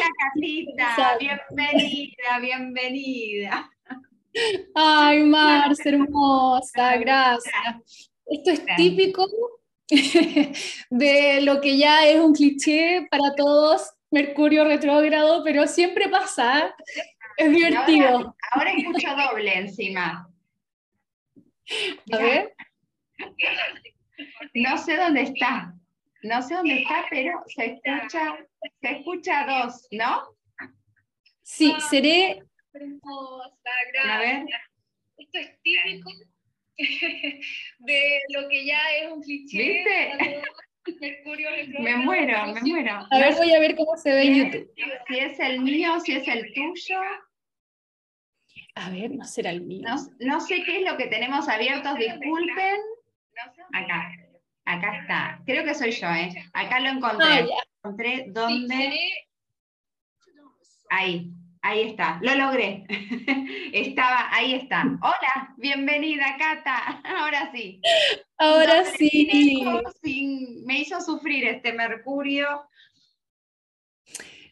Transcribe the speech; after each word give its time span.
Hola, 0.00 0.12
Catita. 0.18 1.18
Bienvenida, 1.18 2.38
bienvenida. 2.40 3.70
Ay, 4.74 5.24
Marce, 5.24 5.90
hermosa, 5.90 6.96
gracias. 6.96 8.10
Esto 8.24 8.50
es 8.50 8.64
típico 8.76 9.26
de 10.90 11.40
lo 11.42 11.60
que 11.60 11.76
ya 11.76 12.06
es 12.06 12.18
un 12.18 12.32
cliché 12.32 13.08
para 13.10 13.34
todos, 13.34 13.92
Mercurio 14.10 14.64
retrógrado, 14.64 15.44
pero 15.44 15.66
siempre 15.66 16.08
pasa. 16.08 16.74
Es 17.36 17.50
divertido. 17.50 18.34
Ahora, 18.52 18.72
escucho 18.72 19.08
doble 19.14 19.54
encima. 19.54 20.30
A 22.10 22.16
ver. 22.16 22.54
No 24.54 24.78
sé 24.78 24.96
dónde 24.96 25.22
está. 25.22 25.74
No 26.22 26.40
sé 26.40 26.54
dónde 26.54 26.80
está, 26.80 27.04
pero 27.10 27.42
se 27.54 27.78
escucha, 27.84 28.38
se 28.80 28.90
escucha 28.90 29.46
dos, 29.46 29.86
¿no? 29.90 30.22
Sí, 31.42 31.74
seré. 31.88 32.42
A 34.04 34.18
ver. 34.18 34.44
Esto 35.16 35.38
es 35.38 35.62
típico 35.62 36.10
de 37.80 38.20
lo 38.30 38.48
que 38.48 38.64
ya 38.64 38.80
es 38.96 39.12
un 39.12 39.22
cliché. 39.22 39.58
¿Viste? 39.58 40.42
me 41.78 41.96
muero, 41.96 42.54
me 42.54 42.60
muero. 42.62 43.06
A 43.10 43.18
ver, 43.18 43.34
voy 43.34 43.52
a 43.52 43.60
ver 43.60 43.76
cómo 43.76 43.96
se 43.96 44.10
ve 44.10 44.22
en 44.22 44.34
YouTube. 44.34 44.72
Si 45.08 45.18
es 45.18 45.38
el 45.40 45.60
mío, 45.60 46.00
si 46.00 46.12
es 46.12 46.26
el 46.26 46.52
tuyo. 46.54 47.00
A 48.76 48.90
ver, 48.90 49.10
no 49.10 49.24
será 49.24 49.50
el 49.50 49.62
mío. 49.62 49.88
No, 50.20 50.40
sé 50.40 50.62
qué 50.64 50.78
es 50.78 50.90
lo 50.90 50.96
que 50.96 51.08
tenemos 51.08 51.48
abiertos, 51.48 51.96
disculpen. 51.96 52.80
Acá, 53.72 54.12
acá 54.64 54.98
está. 55.00 55.42
Creo 55.44 55.64
que 55.64 55.74
soy 55.74 55.90
yo, 55.90 56.08
¿eh? 56.08 56.32
Acá 56.54 56.80
lo 56.80 56.88
encontré. 56.88 57.46
Ah, 57.82 57.88
encontré 57.88 58.26
dónde. 58.28 58.92
Ahí. 60.90 61.32
Ahí 61.62 61.82
está, 61.82 62.18
lo 62.22 62.34
logré. 62.34 62.86
Estaba, 63.72 64.34
ahí 64.34 64.54
está. 64.54 64.82
Hola, 65.02 65.54
bienvenida, 65.58 66.36
Cata. 66.38 67.02
Ahora 67.18 67.52
sí. 67.52 67.82
Ahora 68.38 68.84
sí. 68.96 70.62
me 70.64 70.78
hizo 70.80 71.00
sufrir 71.02 71.44
este 71.44 71.74
Mercurio. 71.74 72.66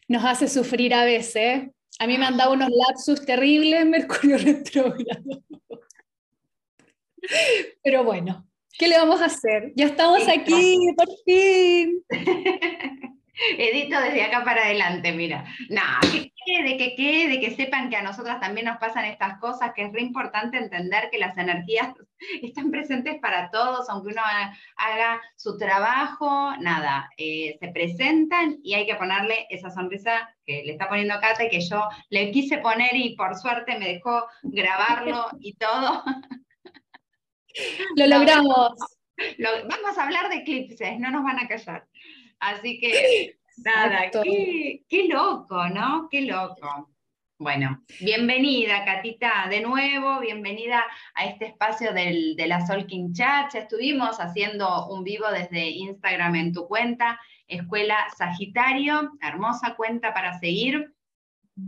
Nos 0.07 0.23
hace 0.23 0.47
sufrir 0.47 0.93
a 0.93 1.03
veces. 1.03 1.69
A 1.97 2.07
mí 2.07 2.17
me 2.17 2.25
han 2.25 2.37
dado 2.37 2.53
unos 2.53 2.69
lapsus 2.69 3.25
terribles, 3.25 3.85
Mercurio 3.87 4.37
retrógrado. 4.37 5.43
Pero 7.83 8.03
bueno, 8.03 8.47
¿qué 8.77 8.87
le 8.87 8.97
vamos 8.97 9.19
a 9.21 9.25
hacer? 9.25 9.73
Ya 9.75 9.85
estamos 9.85 10.27
aquí, 10.27 10.77
por 10.95 11.07
fin. 11.25 12.03
Edito 13.57 13.99
desde 14.01 14.23
acá 14.23 14.43
para 14.43 14.63
adelante, 14.63 15.11
mira. 15.11 15.45
No, 15.69 15.81
que 16.11 16.33
quede, 16.45 16.77
que 16.77 16.95
quede, 16.95 17.39
que 17.39 17.55
sepan 17.55 17.89
que 17.89 17.95
a 17.95 18.01
nosotras 18.01 18.39
también 18.39 18.65
nos 18.65 18.77
pasan 18.77 19.05
estas 19.05 19.39
cosas, 19.39 19.71
que 19.73 19.83
es 19.83 19.93
re 19.93 20.01
importante 20.01 20.57
entender 20.57 21.09
que 21.11 21.19
las 21.19 21.37
energías 21.37 21.93
están 22.41 22.71
presentes 22.71 23.19
para 23.19 23.49
todos, 23.49 23.89
aunque 23.89 24.09
uno 24.09 24.21
haga 24.75 25.21
su 25.35 25.57
trabajo, 25.57 26.53
nada, 26.59 27.09
eh, 27.17 27.57
se 27.59 27.67
presentan 27.69 28.57
y 28.63 28.73
hay 28.73 28.85
que 28.85 28.95
ponerle 28.95 29.47
esa 29.49 29.69
sonrisa 29.69 30.29
que 30.45 30.63
le 30.65 30.73
está 30.73 30.89
poniendo 30.89 31.19
Cata 31.21 31.45
y 31.45 31.49
que 31.49 31.61
yo 31.61 31.87
le 32.09 32.31
quise 32.31 32.57
poner 32.57 32.95
y 32.95 33.15
por 33.15 33.35
suerte 33.35 33.77
me 33.77 33.87
dejó 33.87 34.25
grabarlo 34.43 35.27
y 35.39 35.53
todo. 35.55 36.03
Lo 37.95 38.07
logramos. 38.07 38.73
vamos 39.37 39.97
a 39.97 40.03
hablar 40.03 40.29
de 40.29 40.37
eclipses, 40.37 40.99
no 40.99 41.11
nos 41.11 41.23
van 41.23 41.39
a 41.39 41.47
callar. 41.47 41.85
Así 42.39 42.79
que, 42.79 43.37
nada, 43.57 44.09
qué, 44.11 45.07
loco, 45.09 45.67
¿no? 45.69 46.07
Qué 46.09 46.21
loco. 46.21 46.89
Bueno, 47.37 47.83
bienvenida, 48.01 48.83
Catita, 48.83 49.47
de 49.49 49.61
nuevo, 49.61 50.19
bienvenida 50.19 50.83
a 51.13 51.25
este 51.25 51.45
espacio 51.45 51.93
del, 51.93 52.35
de 52.35 52.47
la 52.47 52.65
Solking 52.65 53.13
Chat. 53.13 53.55
estuvimos 53.55 54.19
haciendo 54.19 54.87
un 54.87 55.05
vivo 55.05 55.25
desde 55.31 55.69
Instagram 55.69 56.35
en 56.35 56.53
tu 56.53 56.67
cuenta, 56.67 57.19
Escuela 57.47 58.07
Sagitario, 58.17 59.11
hermosa 59.21 59.75
cuenta 59.75 60.13
para 60.13 60.37
seguir. 60.39 60.93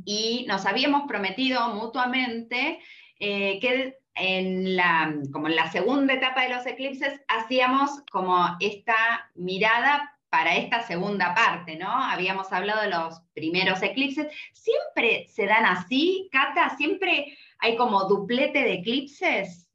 Y 0.05 0.45
nos 0.47 0.65
habíamos 0.65 1.03
prometido 1.07 1.69
mutuamente 1.69 2.79
eh, 3.19 3.59
que 3.59 3.97
en 4.15 4.75
la, 4.75 5.13
como 5.31 5.47
en 5.47 5.55
la 5.55 5.71
segunda 5.71 6.13
etapa 6.13 6.43
de 6.43 6.49
los 6.49 6.65
eclipses 6.65 7.21
hacíamos 7.27 8.03
como 8.11 8.57
esta 8.59 9.31
mirada 9.35 10.10
para 10.31 10.55
esta 10.55 10.87
segunda 10.87 11.35
parte, 11.35 11.75
¿no? 11.75 11.89
Habíamos 11.89 12.51
hablado 12.53 12.81
de 12.83 12.89
los 12.89 13.19
primeros 13.33 13.83
eclipses. 13.83 14.27
¿Siempre 14.53 15.27
se 15.29 15.45
dan 15.45 15.65
así, 15.65 16.29
Cata? 16.31 16.75
¿Siempre 16.77 17.37
hay 17.59 17.75
como 17.75 18.05
duplete 18.05 18.59
de 18.59 18.73
eclipses? 18.75 19.67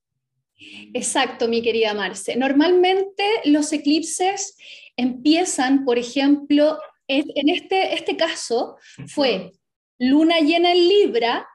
Exacto, 0.94 1.46
mi 1.46 1.60
querida 1.60 1.92
Marce. 1.92 2.36
Normalmente 2.36 3.22
los 3.44 3.70
eclipses 3.74 4.56
empiezan, 4.96 5.84
por 5.84 5.98
ejemplo, 5.98 6.78
en 7.06 7.48
este, 7.50 7.92
este 7.94 8.16
caso 8.16 8.78
fue 9.08 9.52
luna 9.98 10.40
llena 10.40 10.72
en 10.72 10.88
Libra, 10.88 11.46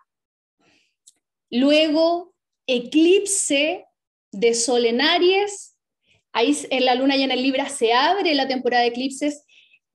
luego 1.49 2.35
eclipse 2.67 3.85
de 4.31 4.53
Sol 4.53 4.85
en 4.85 5.01
Aries, 5.01 5.70
Ahí 6.33 6.57
en 6.69 6.85
la 6.85 6.95
luna 6.95 7.15
llena 7.15 7.33
en 7.33 7.43
Libra 7.43 7.69
se 7.69 7.93
abre 7.93 8.33
la 8.35 8.47
temporada 8.47 8.83
de 8.83 8.89
eclipses, 8.89 9.43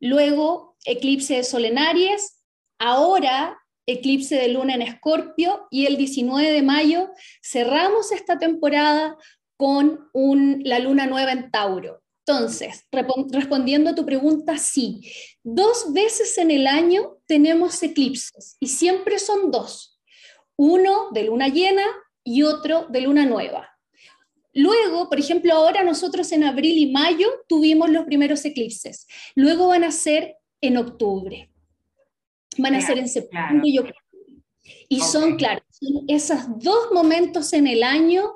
luego 0.01 0.77
eclipse 0.85 1.37
de 1.37 1.45
Sol 1.45 1.65
en 1.65 1.79
Aries, 1.79 2.43
ahora 2.79 3.59
eclipse 3.87 4.37
de 4.37 4.49
luna 4.49 4.75
en 4.75 4.83
Escorpio 4.83 5.67
y 5.71 5.87
el 5.87 5.97
19 5.97 6.51
de 6.51 6.63
mayo 6.63 7.11
cerramos 7.43 8.13
esta 8.13 8.39
temporada 8.39 9.17
con 9.57 10.11
la 10.65 10.79
luna 10.79 11.07
nueva 11.07 11.33
en 11.33 11.51
Tauro. 11.51 12.03
Entonces, 12.27 12.85
respondiendo 12.91 13.91
a 13.91 13.95
tu 13.95 14.05
pregunta, 14.05 14.59
sí, 14.59 15.01
dos 15.45 15.93
veces 15.93 16.37
en 16.39 16.51
el 16.51 16.67
año 16.67 17.19
tenemos 17.27 17.81
eclipses 17.83 18.57
y 18.59 18.67
siempre 18.67 19.21
son 19.21 19.53
dos, 19.53 20.01
uno 20.57 21.11
de 21.13 21.23
luna 21.23 21.49
llena 21.49 21.85
y 22.25 22.43
otro 22.43 22.87
de 22.89 23.03
luna 23.03 23.25
nueva. 23.25 23.75
Luego, 24.56 25.11
por 25.11 25.21
ejemplo, 25.21 25.53
ahora 25.53 25.84
nosotros 25.84 26.33
en 26.33 26.43
abril 26.43 26.78
y 26.78 26.91
mayo 26.91 27.28
tuvimos 27.47 27.91
los 27.91 28.06
primeros 28.06 28.43
eclipses. 28.47 29.06
Luego 29.34 29.69
van 29.69 29.84
a 29.84 29.91
ser 29.91 30.37
en 30.62 30.78
octubre. 30.78 31.50
Van 32.56 32.75
a 32.75 32.81
ser 32.81 32.97
en 32.97 33.06
septiembre 33.06 33.69
y 33.69 33.78
octubre. 33.78 34.00
Y 34.89 35.00
son, 35.00 35.37
claro, 35.37 35.62
son 35.69 36.05
esos 36.09 36.59
dos 36.59 36.91
momentos 36.91 37.53
en 37.53 37.67
el 37.67 37.83
año 37.83 38.33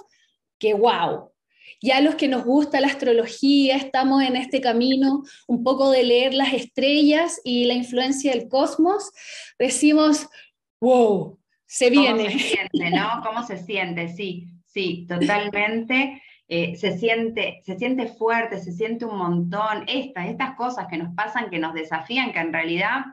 que, 0.58 0.74
wow, 0.74 1.32
ya 1.80 2.02
los 2.02 2.16
que 2.16 2.28
nos 2.28 2.44
gusta 2.44 2.82
la 2.82 2.88
astrología, 2.88 3.78
estamos 3.78 4.22
en 4.22 4.36
este 4.36 4.60
camino 4.60 5.22
un 5.46 5.64
poco 5.64 5.90
de 5.90 6.02
leer 6.02 6.34
las 6.34 6.52
estrellas 6.52 7.40
y 7.44 7.64
la 7.64 7.72
influencia 7.72 8.32
del 8.32 8.46
cosmos, 8.46 9.10
decimos, 9.58 10.28
wow, 10.82 11.38
se 11.64 11.88
viene. 11.88 12.24
¿Cómo 12.26 12.30
se 12.30 12.38
siente, 12.38 12.90
no? 12.90 13.22
¿Cómo 13.24 13.46
se 13.46 13.56
siente? 13.56 14.14
Sí. 14.14 14.59
Sí, 14.72 15.06
totalmente. 15.08 16.22
Eh, 16.46 16.76
se, 16.76 16.96
siente, 16.98 17.60
se 17.64 17.76
siente 17.76 18.06
fuerte, 18.06 18.58
se 18.58 18.72
siente 18.72 19.04
un 19.04 19.18
montón. 19.18 19.84
Estas, 19.86 20.28
estas 20.28 20.54
cosas 20.54 20.86
que 20.88 20.96
nos 20.96 21.14
pasan, 21.14 21.50
que 21.50 21.58
nos 21.58 21.74
desafían, 21.74 22.32
que 22.32 22.38
en 22.38 22.52
realidad 22.52 23.04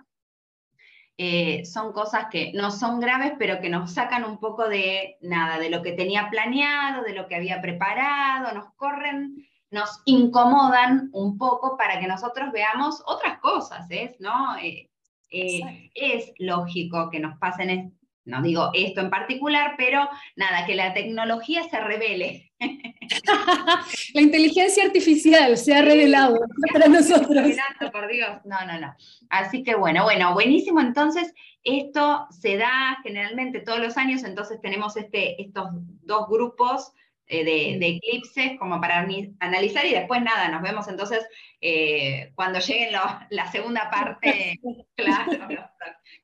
eh, 1.18 1.66
son 1.66 1.94
cosas 1.94 2.28
que 2.32 2.52
no 2.54 2.70
son 2.70 3.00
graves, 3.00 3.34
pero 3.40 3.60
que 3.60 3.70
nos 3.70 3.94
sacan 3.94 4.24
un 4.24 4.40
poco 4.40 4.70
de 4.70 5.18
nada, 5.22 5.58
de 5.58 5.72
lo 5.72 5.82
que 5.82 5.94
tenía 5.94 6.30
planeado, 6.30 7.04
de 7.04 7.14
lo 7.14 7.28
que 7.28 7.36
había 7.36 7.60
preparado, 7.60 8.54
nos 8.54 8.74
corren, 8.76 9.48
nos 9.72 10.02
incomodan 10.06 11.10
un 11.12 11.40
poco 11.40 11.76
para 11.76 12.00
que 12.00 12.08
nosotros 12.08 12.52
veamos 12.52 13.02
otras 13.08 13.40
cosas, 13.40 13.88
¿no? 14.20 14.58
Eh, 14.58 14.90
es 15.30 16.34
lógico 16.38 17.10
que 17.10 17.20
nos 17.20 17.38
pasen 17.40 17.98
no 18.28 18.42
digo 18.42 18.72
esto 18.74 19.02
en 19.02 19.10
particular, 19.10 19.76
pero 19.78 20.08
nada, 20.36 20.66
que 20.66 20.76
la 20.76 20.94
tecnología 20.94 21.64
se 21.70 21.80
revele. 21.80 22.52
la 24.14 24.22
inteligencia 24.22 24.84
artificial 24.84 25.58
se 25.58 25.74
ha 25.74 25.82
revelado 25.82 26.38
para 26.74 26.88
nosotros. 26.88 27.56
Por 27.92 28.08
Dios, 28.08 28.40
no, 28.44 28.66
no, 28.66 28.80
no. 28.80 28.96
Así 29.30 29.64
que 29.64 29.76
bueno, 29.76 30.04
bueno, 30.04 30.34
buenísimo. 30.34 30.82
Entonces, 30.82 31.34
esto 31.64 32.28
se 32.30 32.58
da 32.58 32.98
generalmente 33.02 33.62
todos 33.62 33.80
los 33.80 33.98
años, 33.98 34.24
entonces 34.24 34.60
tenemos 34.62 34.98
este, 34.98 35.42
estos 35.42 35.70
dos 36.04 36.28
grupos 36.28 36.92
eh, 37.28 37.44
de, 37.44 37.88
eclipses 37.88 38.58
como 38.58 38.80
para 38.82 39.06
analizar 39.40 39.86
y 39.86 39.94
después 39.94 40.22
nada, 40.22 40.48
nos 40.50 40.62
vemos 40.62 40.88
entonces 40.88 41.26
eh, 41.60 42.32
cuando 42.36 42.60
llegue 42.60 42.90
la 42.92 43.52
segunda 43.52 43.90
parte, 43.90 44.60
claro, 44.96 45.70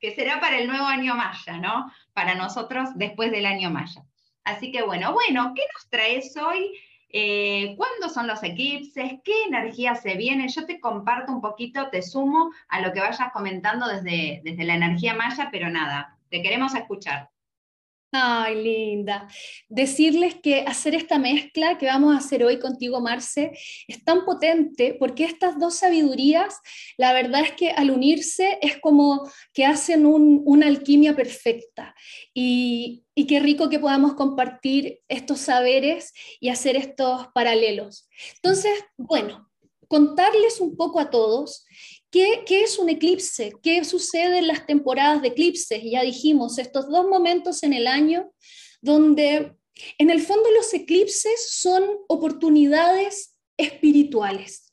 que 0.04 0.14
será 0.14 0.42
para 0.42 0.58
el 0.60 0.68
nuevo 0.68 0.86
año 0.86 1.16
maya, 1.16 1.58
¿no? 1.60 1.90
Para 2.12 2.36
nosotros 2.36 2.90
después 2.96 3.32
del 3.32 3.46
año 3.46 3.70
maya. 3.70 4.04
Así 4.44 4.70
que 4.70 4.84
bueno, 4.84 5.14
bueno, 5.14 5.54
¿qué 5.56 5.62
nos 5.74 5.90
traes 5.90 6.36
hoy? 6.36 6.78
eh, 7.14 7.76
cuándo 7.78 8.10
son 8.10 8.26
los 8.26 8.42
eclipses, 8.44 9.14
qué 9.24 9.44
energía 9.48 9.94
se 9.96 10.16
viene. 10.16 10.50
Yo 10.50 10.66
te 10.66 10.80
comparto 10.80 11.32
un 11.32 11.42
poquito, 11.42 11.90
te 11.90 12.02
sumo 12.02 12.52
a 12.68 12.82
lo 12.82 12.92
que 12.92 13.00
vayas 13.00 13.32
comentando 13.32 13.88
desde, 13.88 14.42
desde 14.44 14.64
la 14.64 14.74
energía 14.74 15.14
maya, 15.14 15.50
pero 15.52 15.70
nada, 15.70 16.18
te 16.30 16.42
queremos 16.42 16.74
escuchar. 16.74 17.30
Ay, 18.16 18.62
linda. 18.62 19.28
Decirles 19.70 20.36
que 20.36 20.60
hacer 20.68 20.94
esta 20.94 21.18
mezcla 21.18 21.80
que 21.80 21.88
vamos 21.88 22.14
a 22.14 22.20
hacer 22.20 22.44
hoy 22.44 22.60
contigo, 22.60 23.02
Marce, 23.02 23.58
es 23.88 24.04
tan 24.04 24.24
potente 24.24 24.96
porque 25.00 25.24
estas 25.24 25.60
dos 25.60 25.80
sabidurías, 25.80 26.60
la 26.98 27.12
verdad 27.12 27.42
es 27.42 27.54
que 27.54 27.72
al 27.72 27.90
unirse 27.90 28.60
es 28.62 28.80
como 28.80 29.28
que 29.52 29.66
hacen 29.66 30.06
una 30.06 30.68
alquimia 30.68 31.16
perfecta. 31.16 31.96
Y, 32.36 33.04
y 33.16 33.26
qué 33.26 33.40
rico 33.40 33.68
que 33.68 33.80
podamos 33.80 34.14
compartir 34.14 35.00
estos 35.08 35.40
saberes 35.40 36.14
y 36.40 36.50
hacer 36.50 36.76
estos 36.76 37.30
paralelos. 37.34 38.08
Entonces, 38.36 38.74
bueno, 38.96 39.50
contarles 39.88 40.62
un 40.62 40.76
poco 40.76 41.00
a 41.00 41.10
todos 41.10 41.66
¿Qué, 42.14 42.44
es 42.48 42.78
un 42.78 42.90
eclipse? 42.90 43.54
¿Qué 43.64 43.84
sucede 43.84 44.38
en 44.38 44.46
las 44.46 44.68
temporadas 44.68 45.24
de 45.24 45.30
eclipses? 45.30 45.82
Ya 45.84 46.04
dijimos, 46.04 46.60
estos 46.60 46.88
dos 46.88 47.08
momentos 47.08 47.64
en 47.64 47.74
el 47.74 47.88
año 47.88 48.32
donde 48.84 49.56
en 49.98 50.12
el 50.12 50.22
fondo 50.22 50.52
los 50.52 50.72
eclipses 50.76 51.50
son 51.50 51.84
oportunidades 52.08 53.36
espirituales. 53.58 54.72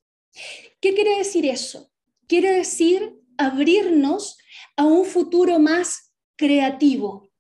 ¿Qué 0.83 0.93
quiere 0.93 1.17
decir 1.17 1.47
eso? 1.47 1.91
Quiere 2.27 2.53
decir 2.53 3.15
abrirnos 3.39 4.37
a 4.77 4.85
un 4.85 5.07
futuro 5.07 5.59
más 5.59 6.13
creativo, 6.37 7.31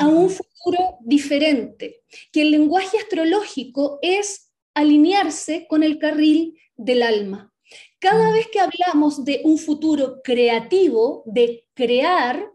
a 0.00 0.06
un 0.06 0.30
futuro 0.30 0.96
diferente, 1.02 2.02
que 2.32 2.40
el 2.40 2.50
lenguaje 2.50 2.96
astrológico 2.96 3.98
es 4.00 4.54
alinearse 4.72 5.66
con 5.68 5.82
el 5.82 5.98
carril 5.98 6.58
del 6.76 7.02
alma. 7.02 7.53
Cada 8.04 8.32
vez 8.32 8.48
que 8.48 8.60
hablamos 8.60 9.24
de 9.24 9.40
un 9.44 9.56
futuro 9.56 10.20
creativo, 10.22 11.22
de 11.24 11.66
crear, 11.72 12.52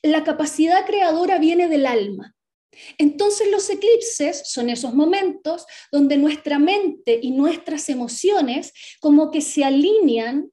la 0.00 0.22
capacidad 0.22 0.86
creadora 0.86 1.40
viene 1.40 1.68
del 1.68 1.86
alma. 1.86 2.36
Entonces 2.98 3.50
los 3.50 3.68
eclipses 3.68 4.42
son 4.44 4.70
esos 4.70 4.94
momentos 4.94 5.66
donde 5.90 6.16
nuestra 6.16 6.60
mente 6.60 7.18
y 7.20 7.32
nuestras 7.32 7.88
emociones 7.88 8.72
como 9.00 9.32
que 9.32 9.40
se 9.40 9.64
alinean 9.64 10.52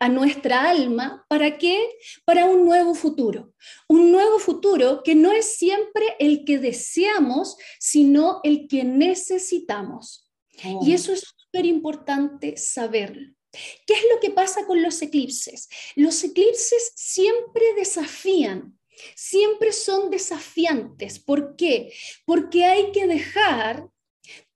a 0.00 0.08
nuestra 0.08 0.70
alma, 0.70 1.26
¿para 1.28 1.58
qué? 1.58 1.78
Para 2.24 2.46
un 2.46 2.64
nuevo 2.64 2.94
futuro. 2.94 3.52
Un 3.88 4.10
nuevo 4.10 4.38
futuro 4.38 5.02
que 5.04 5.14
no 5.14 5.32
es 5.32 5.56
siempre 5.56 6.16
el 6.18 6.46
que 6.46 6.58
deseamos, 6.58 7.58
sino 7.78 8.40
el 8.42 8.68
que 8.68 8.84
necesitamos. 8.84 10.30
Y 10.62 10.92
oh. 10.92 10.94
eso 10.94 11.12
es 11.12 11.20
súper 11.20 11.66
importante 11.66 12.56
saberlo. 12.56 13.34
¿Qué 13.52 13.94
es 13.94 14.04
lo 14.12 14.20
que 14.20 14.30
pasa 14.30 14.66
con 14.66 14.82
los 14.82 15.00
eclipses? 15.02 15.68
Los 15.94 16.24
eclipses 16.24 16.92
siempre 16.96 17.74
desafían, 17.76 18.78
siempre 19.14 19.72
son 19.72 20.10
desafiantes. 20.10 21.18
¿Por 21.18 21.56
qué? 21.56 21.92
Porque 22.24 22.64
hay 22.64 22.92
que 22.92 23.06
dejar 23.06 23.86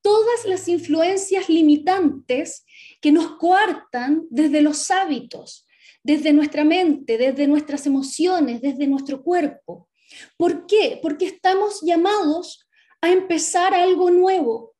todas 0.00 0.44
las 0.44 0.68
influencias 0.68 1.48
limitantes 1.48 2.64
que 3.00 3.12
nos 3.12 3.36
coartan 3.38 4.26
desde 4.30 4.62
los 4.62 4.90
hábitos, 4.90 5.66
desde 6.02 6.32
nuestra 6.32 6.64
mente, 6.64 7.18
desde 7.18 7.46
nuestras 7.46 7.86
emociones, 7.86 8.62
desde 8.62 8.86
nuestro 8.86 9.22
cuerpo. 9.22 9.88
¿Por 10.36 10.66
qué? 10.66 11.00
Porque 11.02 11.26
estamos 11.26 11.80
llamados 11.82 12.68
a 13.00 13.10
empezar 13.10 13.74
algo 13.74 14.10
nuevo, 14.10 14.74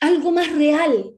algo 0.00 0.30
más 0.30 0.52
real. 0.52 1.14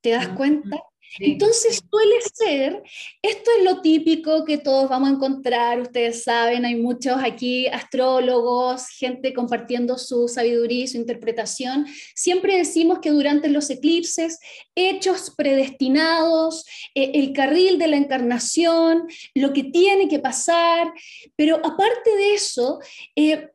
¿Te 0.00 0.10
das 0.10 0.28
cuenta? 0.28 0.85
Entonces 1.18 1.82
suele 1.90 2.16
ser, 2.20 2.82
esto 3.22 3.50
es 3.58 3.64
lo 3.64 3.80
típico 3.80 4.44
que 4.44 4.58
todos 4.58 4.88
vamos 4.88 5.08
a 5.08 5.12
encontrar, 5.12 5.80
ustedes 5.80 6.22
saben, 6.22 6.64
hay 6.64 6.74
muchos 6.76 7.16
aquí 7.22 7.66
astrólogos, 7.68 8.88
gente 8.88 9.32
compartiendo 9.32 9.98
su 9.98 10.28
sabiduría 10.28 10.84
y 10.84 10.88
su 10.88 10.98
interpretación. 10.98 11.86
Siempre 12.14 12.56
decimos 12.56 12.98
que 13.00 13.10
durante 13.10 13.48
los 13.48 13.70
eclipses, 13.70 14.38
hechos 14.74 15.32
predestinados, 15.36 16.64
eh, 16.94 17.12
el 17.14 17.32
carril 17.32 17.78
de 17.78 17.88
la 17.88 17.96
encarnación, 17.96 19.06
lo 19.34 19.52
que 19.52 19.64
tiene 19.64 20.08
que 20.08 20.18
pasar, 20.18 20.92
pero 21.36 21.56
aparte 21.56 22.14
de 22.16 22.34
eso, 22.34 22.80
eh, 23.14 23.50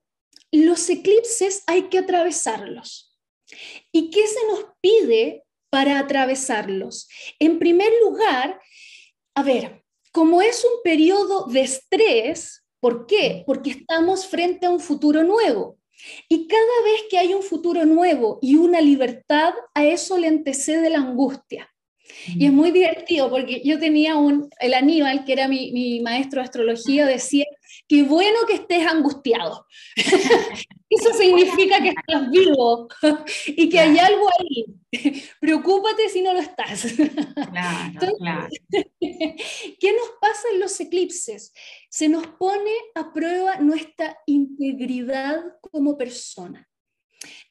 los 0.52 0.90
eclipses 0.90 1.64
hay 1.68 1.84
que 1.84 2.00
atravesarlos. 2.00 3.16
¿Y 3.92 4.10
qué 4.10 4.26
se 4.28 4.48
nos 4.48 4.66
pide 4.82 5.44
para 5.72 5.98
atravesarlos. 5.98 7.08
En 7.40 7.58
primer 7.58 7.92
lugar, 8.04 8.62
a 9.34 9.42
ver, 9.42 9.84
como 10.12 10.42
es 10.42 10.64
un 10.64 10.84
periodo 10.84 11.48
de 11.48 11.62
estrés, 11.62 12.64
¿por 12.80 13.08
qué? 13.08 13.44
Porque 13.48 13.72
estamos 13.72 14.28
frente 14.28 14.68
a 14.68 14.70
un 14.70 14.80
futuro 14.80 15.24
nuevo. 15.24 15.80
Y 16.28 16.48
cada 16.48 16.84
vez 16.84 17.04
que 17.10 17.18
hay 17.18 17.34
un 17.34 17.42
futuro 17.42 17.86
nuevo 17.86 18.40
y 18.42 18.56
una 18.56 18.82
libertad, 18.82 19.54
a 19.74 19.86
eso 19.86 20.18
le 20.18 20.28
antecede 20.28 20.90
la 20.90 21.00
angustia. 21.00 21.70
Y 22.28 22.46
es 22.46 22.52
muy 22.52 22.72
divertido 22.72 23.30
porque 23.30 23.62
yo 23.64 23.80
tenía 23.80 24.18
un, 24.18 24.50
el 24.60 24.74
Aníbal, 24.74 25.24
que 25.24 25.32
era 25.32 25.48
mi, 25.48 25.72
mi 25.72 26.02
maestro 26.02 26.42
de 26.42 26.46
astrología, 26.46 27.06
decía, 27.06 27.46
qué 27.92 28.04
bueno 28.04 28.40
que 28.48 28.54
estés 28.54 28.88
angustiado. 28.88 29.68
Eso 30.90 31.14
significa 31.14 31.84
que 31.84 31.90
estás 31.90 32.32
vivo 32.32 32.88
y 33.48 33.68
que 33.68 33.80
hay 33.82 34.00
algo 34.00 34.30
ahí. 34.40 35.22
Preocúpate 35.42 36.08
si 36.08 36.22
no 36.22 36.34
lo 36.34 36.40
estás. 36.40 36.86
Claro, 37.52 38.14
claro. 38.18 38.48
¿Qué 39.02 39.92
nos 39.92 40.10
pasa 40.22 40.48
en 40.54 40.62
los 40.62 40.80
eclipses? 40.80 41.54
Se 41.90 42.08
nos 42.08 42.28
pone 42.28 42.72
a 42.96 43.12
prueba 43.12 43.58
nuestra 43.58 44.18
integridad 44.26 45.44
como 45.60 45.98
persona 45.98 46.70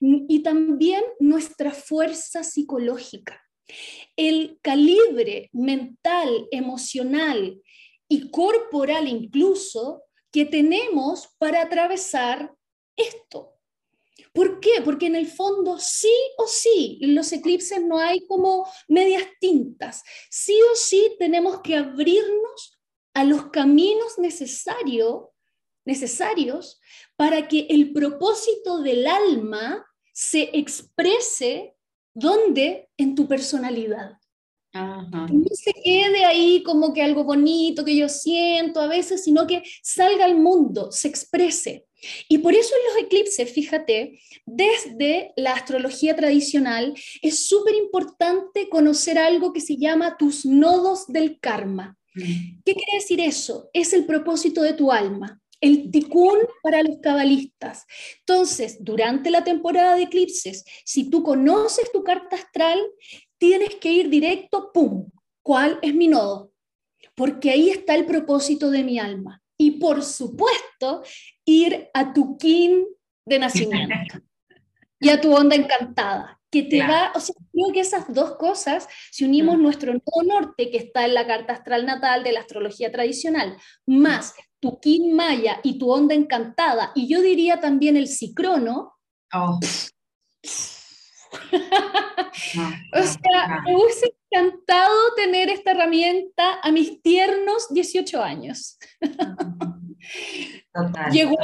y 0.00 0.42
también 0.42 1.02
nuestra 1.18 1.70
fuerza 1.70 2.44
psicológica. 2.44 3.42
El 4.16 4.58
calibre 4.62 5.50
mental, 5.52 6.48
emocional 6.50 7.60
y 8.08 8.30
corporal 8.30 9.06
incluso 9.06 10.04
que 10.32 10.44
tenemos 10.44 11.28
para 11.38 11.62
atravesar 11.62 12.54
esto. 12.96 13.54
¿Por 14.32 14.60
qué? 14.60 14.80
Porque 14.84 15.06
en 15.06 15.16
el 15.16 15.26
fondo 15.26 15.78
sí 15.78 16.12
o 16.38 16.46
sí, 16.46 16.98
en 17.02 17.14
los 17.14 17.32
eclipses 17.32 17.82
no 17.82 17.98
hay 17.98 18.26
como 18.26 18.70
medias 18.86 19.24
tintas. 19.40 20.02
Sí 20.30 20.56
o 20.72 20.76
sí 20.76 21.16
tenemos 21.18 21.60
que 21.62 21.76
abrirnos 21.76 22.78
a 23.14 23.24
los 23.24 23.50
caminos 23.50 24.18
necesarios 24.18 25.30
para 27.16 27.48
que 27.48 27.66
el 27.70 27.92
propósito 27.92 28.82
del 28.82 29.06
alma 29.06 29.84
se 30.12 30.50
exprese 30.56 31.74
donde 32.14 32.88
en 32.96 33.14
tu 33.14 33.26
personalidad. 33.26 34.19
No 34.72 35.44
se 35.52 35.72
quede 35.72 36.24
ahí 36.24 36.62
como 36.62 36.92
que 36.92 37.02
algo 37.02 37.24
bonito 37.24 37.84
que 37.84 37.96
yo 37.96 38.08
siento 38.08 38.80
a 38.80 38.86
veces, 38.86 39.24
sino 39.24 39.46
que 39.46 39.62
salga 39.82 40.24
al 40.24 40.36
mundo, 40.36 40.92
se 40.92 41.08
exprese. 41.08 41.86
Y 42.28 42.38
por 42.38 42.54
eso 42.54 42.74
en 42.74 42.94
los 42.94 43.04
eclipses, 43.04 43.52
fíjate, 43.52 44.20
desde 44.46 45.32
la 45.36 45.52
astrología 45.52 46.16
tradicional 46.16 46.94
es 47.20 47.46
súper 47.46 47.74
importante 47.74 48.68
conocer 48.68 49.18
algo 49.18 49.52
que 49.52 49.60
se 49.60 49.76
llama 49.76 50.16
tus 50.16 50.46
nodos 50.46 51.06
del 51.08 51.38
karma. 51.40 51.98
Mm. 52.14 52.62
¿Qué 52.64 52.74
quiere 52.74 52.94
decir 52.94 53.20
eso? 53.20 53.68
Es 53.72 53.92
el 53.92 54.06
propósito 54.06 54.62
de 54.62 54.72
tu 54.72 54.90
alma, 54.90 55.40
el 55.60 55.90
tikkun 55.90 56.38
para 56.62 56.82
los 56.82 56.98
cabalistas. 57.02 57.84
Entonces, 58.20 58.78
durante 58.80 59.30
la 59.30 59.44
temporada 59.44 59.94
de 59.96 60.04
eclipses, 60.04 60.64
si 60.84 61.10
tú 61.10 61.22
conoces 61.22 61.92
tu 61.92 62.02
carta 62.02 62.36
astral, 62.36 62.80
tienes 63.40 63.76
que 63.76 63.90
ir 63.90 64.10
directo, 64.10 64.70
¡pum! 64.72 65.10
¿Cuál 65.42 65.78
es 65.82 65.94
mi 65.94 66.06
nodo? 66.06 66.52
Porque 67.16 67.50
ahí 67.50 67.70
está 67.70 67.94
el 67.94 68.04
propósito 68.04 68.70
de 68.70 68.84
mi 68.84 68.98
alma. 68.98 69.42
Y 69.56 69.72
por 69.72 70.04
supuesto, 70.04 71.02
ir 71.44 71.88
a 71.92 72.12
tu 72.12 72.36
kin 72.36 72.86
de 73.26 73.38
nacimiento 73.38 74.18
y 75.00 75.08
a 75.08 75.20
tu 75.20 75.34
onda 75.34 75.56
encantada, 75.56 76.38
que 76.50 76.62
te 76.62 76.80
va, 76.80 77.12
o 77.14 77.20
sea, 77.20 77.34
creo 77.52 77.72
que 77.72 77.80
esas 77.80 78.12
dos 78.12 78.36
cosas, 78.36 78.86
si 79.10 79.24
unimos 79.24 79.56
mm. 79.56 79.62
nuestro 79.62 79.92
nodo 79.92 80.22
norte, 80.26 80.70
que 80.70 80.76
está 80.76 81.06
en 81.06 81.14
la 81.14 81.26
carta 81.26 81.54
astral 81.54 81.86
natal 81.86 82.22
de 82.22 82.32
la 82.32 82.40
astrología 82.40 82.92
tradicional, 82.92 83.56
más 83.86 84.34
tu 84.60 84.78
kin 84.78 85.14
maya 85.14 85.60
y 85.62 85.78
tu 85.78 85.90
onda 85.90 86.14
encantada, 86.14 86.92
y 86.94 87.08
yo 87.08 87.22
diría 87.22 87.60
también 87.60 87.96
el 87.96 88.08
cicrono, 88.08 88.94
oh. 89.32 89.58
O 92.92 93.02
sea, 93.02 93.62
me 93.64 93.76
hubiese 93.76 94.14
encantado 94.30 95.14
tener 95.16 95.48
esta 95.48 95.72
herramienta 95.72 96.60
a 96.62 96.70
mis 96.72 97.02
tiernos 97.02 97.72
18 97.72 98.22
años. 98.22 98.78
Total, 100.72 101.10
Llegó 101.12 101.36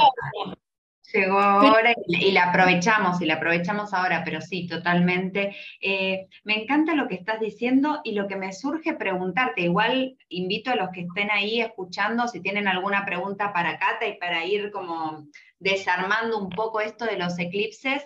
Llegó 1.13 1.39
ahora 1.39 1.93
y, 2.05 2.31
la 2.31 2.49
aprovechamos, 2.49 3.21
y 3.21 3.25
la 3.25 3.35
aprovechamos 3.35 3.93
ahora, 3.93 4.23
pero 4.25 4.41
sí, 4.41 4.67
totalmente. 4.67 5.55
Eh, 5.79 6.27
me 6.43 6.61
encanta 6.61 6.95
lo 6.95 7.07
que 7.07 7.15
estás 7.15 7.39
diciendo 7.39 8.01
y 8.03 8.11
lo 8.11 8.27
que 8.27 8.35
me 8.35 8.51
surge 8.51 8.93
preguntarte. 8.93 9.61
Igual 9.61 10.17
invito 10.27 10.71
a 10.71 10.75
los 10.75 10.89
que 10.89 11.01
estén 11.01 11.31
ahí 11.31 11.61
escuchando 11.61 12.27
si 12.27 12.41
tienen 12.41 12.67
alguna 12.67 13.05
pregunta 13.05 13.53
para 13.53 13.79
Cata 13.79 14.05
y 14.05 14.17
para 14.17 14.45
ir 14.45 14.69
como 14.71 15.27
desarmando 15.59 16.37
un 16.37 16.49
poco 16.49 16.81
esto 16.81 17.05
de 17.05 17.17
los 17.17 17.39
eclipses. 17.39 18.03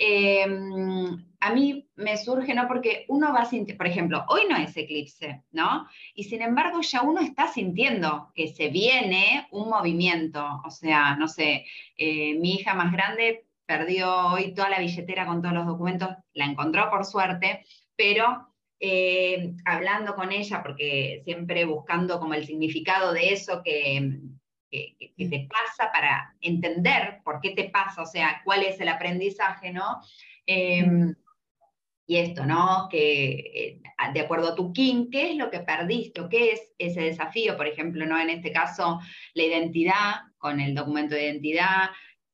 Em, 0.00 1.24
a 1.40 1.52
mí 1.52 1.88
me 1.96 2.16
surge, 2.16 2.54
¿no? 2.54 2.68
Porque 2.68 3.04
uno 3.08 3.32
va 3.32 3.44
sentir, 3.44 3.76
por 3.76 3.88
ejemplo, 3.88 4.24
hoy 4.28 4.42
no 4.48 4.56
es 4.56 4.76
eclipse, 4.76 5.42
¿no? 5.50 5.88
Y 6.14 6.24
sin 6.24 6.40
embargo 6.40 6.80
ya 6.82 7.02
uno 7.02 7.20
está 7.20 7.48
sintiendo 7.48 8.30
que 8.34 8.46
se 8.46 8.68
viene 8.68 9.48
un 9.50 9.68
movimiento, 9.68 10.44
o 10.64 10.70
sea, 10.70 11.16
no 11.16 11.26
sé, 11.26 11.66
eh, 11.96 12.34
mi 12.38 12.54
hija 12.54 12.74
más 12.74 12.92
grande 12.92 13.46
perdió 13.66 14.28
hoy 14.28 14.54
toda 14.54 14.70
la 14.70 14.78
billetera 14.78 15.26
con 15.26 15.42
todos 15.42 15.54
los 15.54 15.66
documentos, 15.66 16.10
la 16.32 16.44
encontró 16.46 16.88
por 16.90 17.04
suerte, 17.04 17.64
pero 17.96 18.48
eh, 18.78 19.54
hablando 19.64 20.14
con 20.14 20.30
ella, 20.30 20.62
porque 20.62 21.22
siempre 21.24 21.64
buscando 21.64 22.20
como 22.20 22.34
el 22.34 22.46
significado 22.46 23.12
de 23.12 23.32
eso 23.32 23.62
que, 23.64 24.20
que, 24.70 25.14
te 25.16 25.48
pasa 25.48 25.90
para 25.92 26.34
entender 26.40 27.20
por 27.24 27.40
qué 27.40 27.50
te 27.50 27.64
pasa, 27.64 28.02
o 28.02 28.06
sea, 28.06 28.40
cuál 28.44 28.62
es 28.62 28.80
el 28.80 28.88
aprendizaje, 28.88 29.72
¿no? 29.72 30.00
Em, 30.46 31.14
y 32.06 32.16
esto, 32.16 32.46
¿no? 32.46 32.88
Que 32.90 33.30
eh, 33.32 33.82
de 34.14 34.20
acuerdo 34.20 34.48
a 34.48 34.54
tu 34.54 34.72
king, 34.72 35.10
¿qué 35.10 35.30
es 35.30 35.36
lo 35.36 35.50
que 35.50 35.60
perdiste 35.60 36.20
o 36.20 36.28
qué 36.28 36.52
es 36.52 36.72
ese 36.78 37.02
desafío? 37.02 37.56
Por 37.56 37.66
ejemplo, 37.66 38.06
¿no? 38.06 38.18
En 38.18 38.30
este 38.30 38.50
caso, 38.50 38.98
la 39.34 39.42
identidad, 39.42 40.14
con 40.38 40.60
el 40.60 40.74
documento 40.74 41.14
de 41.14 41.26
identidad, 41.26 41.90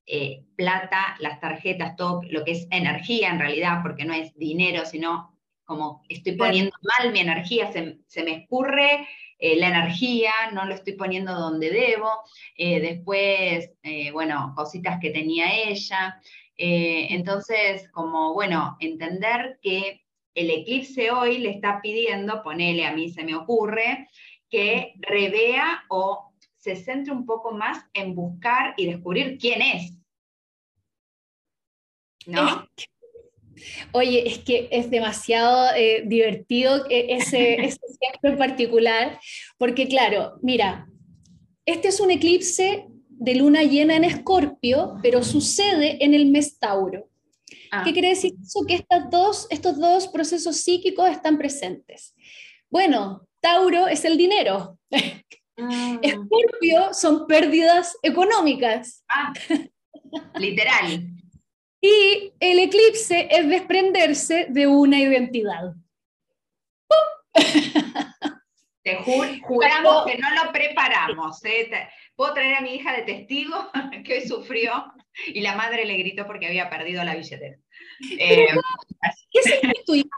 eh, 0.06 0.44
plata, 0.54 1.16
las 1.18 1.40
tarjetas, 1.40 1.96
todo 1.96 2.20
lo 2.30 2.44
que 2.44 2.52
es 2.52 2.68
energía 2.70 3.30
en 3.30 3.40
realidad, 3.40 3.80
porque 3.82 4.04
no 4.04 4.14
es 4.14 4.36
dinero, 4.36 4.84
sino 4.84 5.36
como 5.64 6.02
estoy 6.08 6.36
poniendo 6.36 6.76
mal 6.98 7.10
mi 7.10 7.20
energía, 7.20 7.72
se, 7.72 7.98
se 8.06 8.22
me 8.22 8.42
escurre 8.42 9.08
eh, 9.44 9.56
la 9.56 9.68
energía, 9.68 10.32
no 10.54 10.64
lo 10.64 10.74
estoy 10.74 10.94
poniendo 10.94 11.34
donde 11.34 11.68
debo, 11.68 12.08
eh, 12.56 12.80
después, 12.80 13.70
eh, 13.82 14.10
bueno, 14.10 14.54
cositas 14.56 14.98
que 15.02 15.10
tenía 15.10 15.52
ella. 15.68 16.18
entonces, 16.56 17.90
como, 17.90 18.32
bueno, 18.32 18.78
entender 18.80 19.58
que 19.60 20.00
el 20.34 20.48
eclipse 20.48 21.10
hoy 21.10 21.38
le 21.38 21.50
está 21.50 21.82
pidiendo, 21.82 22.42
ponele, 22.42 22.86
a 22.86 22.94
mí 22.94 23.10
se 23.10 23.22
me 23.22 23.34
ocurre, 23.34 24.08
que 24.48 24.94
revea 24.96 25.84
o 25.90 26.32
se 26.56 26.74
centre 26.76 27.12
un 27.12 27.26
poco 27.26 27.52
más 27.52 27.84
en 27.92 28.14
buscar 28.14 28.72
y 28.78 28.86
descubrir 28.86 29.36
quién 29.36 29.60
es. 29.60 29.92
¿No? 32.26 32.66
Oye, 33.92 34.26
es 34.26 34.38
que 34.38 34.68
es 34.70 34.90
demasiado 34.90 35.74
eh, 35.76 36.02
divertido 36.06 36.84
ese, 36.90 37.54
ese 37.64 37.78
ejemplo 38.00 38.30
en 38.30 38.38
particular, 38.38 39.18
porque 39.58 39.88
claro, 39.88 40.38
mira, 40.42 40.86
este 41.66 41.88
es 41.88 42.00
un 42.00 42.10
eclipse 42.10 42.86
de 43.08 43.34
luna 43.34 43.62
llena 43.62 43.96
en 43.96 44.04
Escorpio, 44.04 44.96
pero 45.02 45.22
sucede 45.22 46.04
en 46.04 46.14
el 46.14 46.26
mes 46.26 46.58
Tauro. 46.58 47.08
Ah. 47.70 47.82
¿Qué 47.84 47.92
quiere 47.92 48.10
decir 48.10 48.34
eso? 48.42 48.64
Que 48.66 48.74
estas 48.74 49.10
dos, 49.10 49.46
estos 49.50 49.78
dos 49.78 50.08
procesos 50.08 50.56
psíquicos 50.56 51.08
están 51.08 51.38
presentes. 51.38 52.14
Bueno, 52.68 53.26
Tauro 53.40 53.86
es 53.88 54.04
el 54.04 54.16
dinero. 54.16 54.78
Ah. 55.56 56.00
Escorpio 56.02 56.92
son 56.92 57.28
pérdidas 57.28 57.96
económicas. 58.02 59.04
Ah, 59.08 59.32
literal. 60.38 61.13
Y 61.84 62.32
el 62.40 62.60
eclipse 62.60 63.28
es 63.30 63.46
desprenderse 63.46 64.46
de 64.48 64.66
una 64.66 64.98
identidad. 64.98 65.74
Te 68.82 68.96
juramos 69.42 70.06
que 70.06 70.16
no 70.16 70.30
lo 70.30 70.50
preparamos. 70.50 71.44
¿eh? 71.44 71.68
Puedo 72.16 72.32
traer 72.32 72.54
a 72.54 72.60
mi 72.62 72.76
hija 72.76 72.90
de 72.94 73.02
testigo 73.02 73.70
que 74.06 74.14
hoy 74.14 74.26
sufrió 74.26 74.94
y 75.26 75.42
la 75.42 75.56
madre 75.56 75.84
le 75.84 75.98
gritó 75.98 76.26
porque 76.26 76.46
había 76.46 76.70
perdido 76.70 77.04
la 77.04 77.16
billetera. 77.16 77.58
Eh, 78.18 78.48
¿Qué 79.30 79.42
signo 79.42 79.72
es 79.74 79.84
tu 79.84 79.94
hija? 79.94 80.16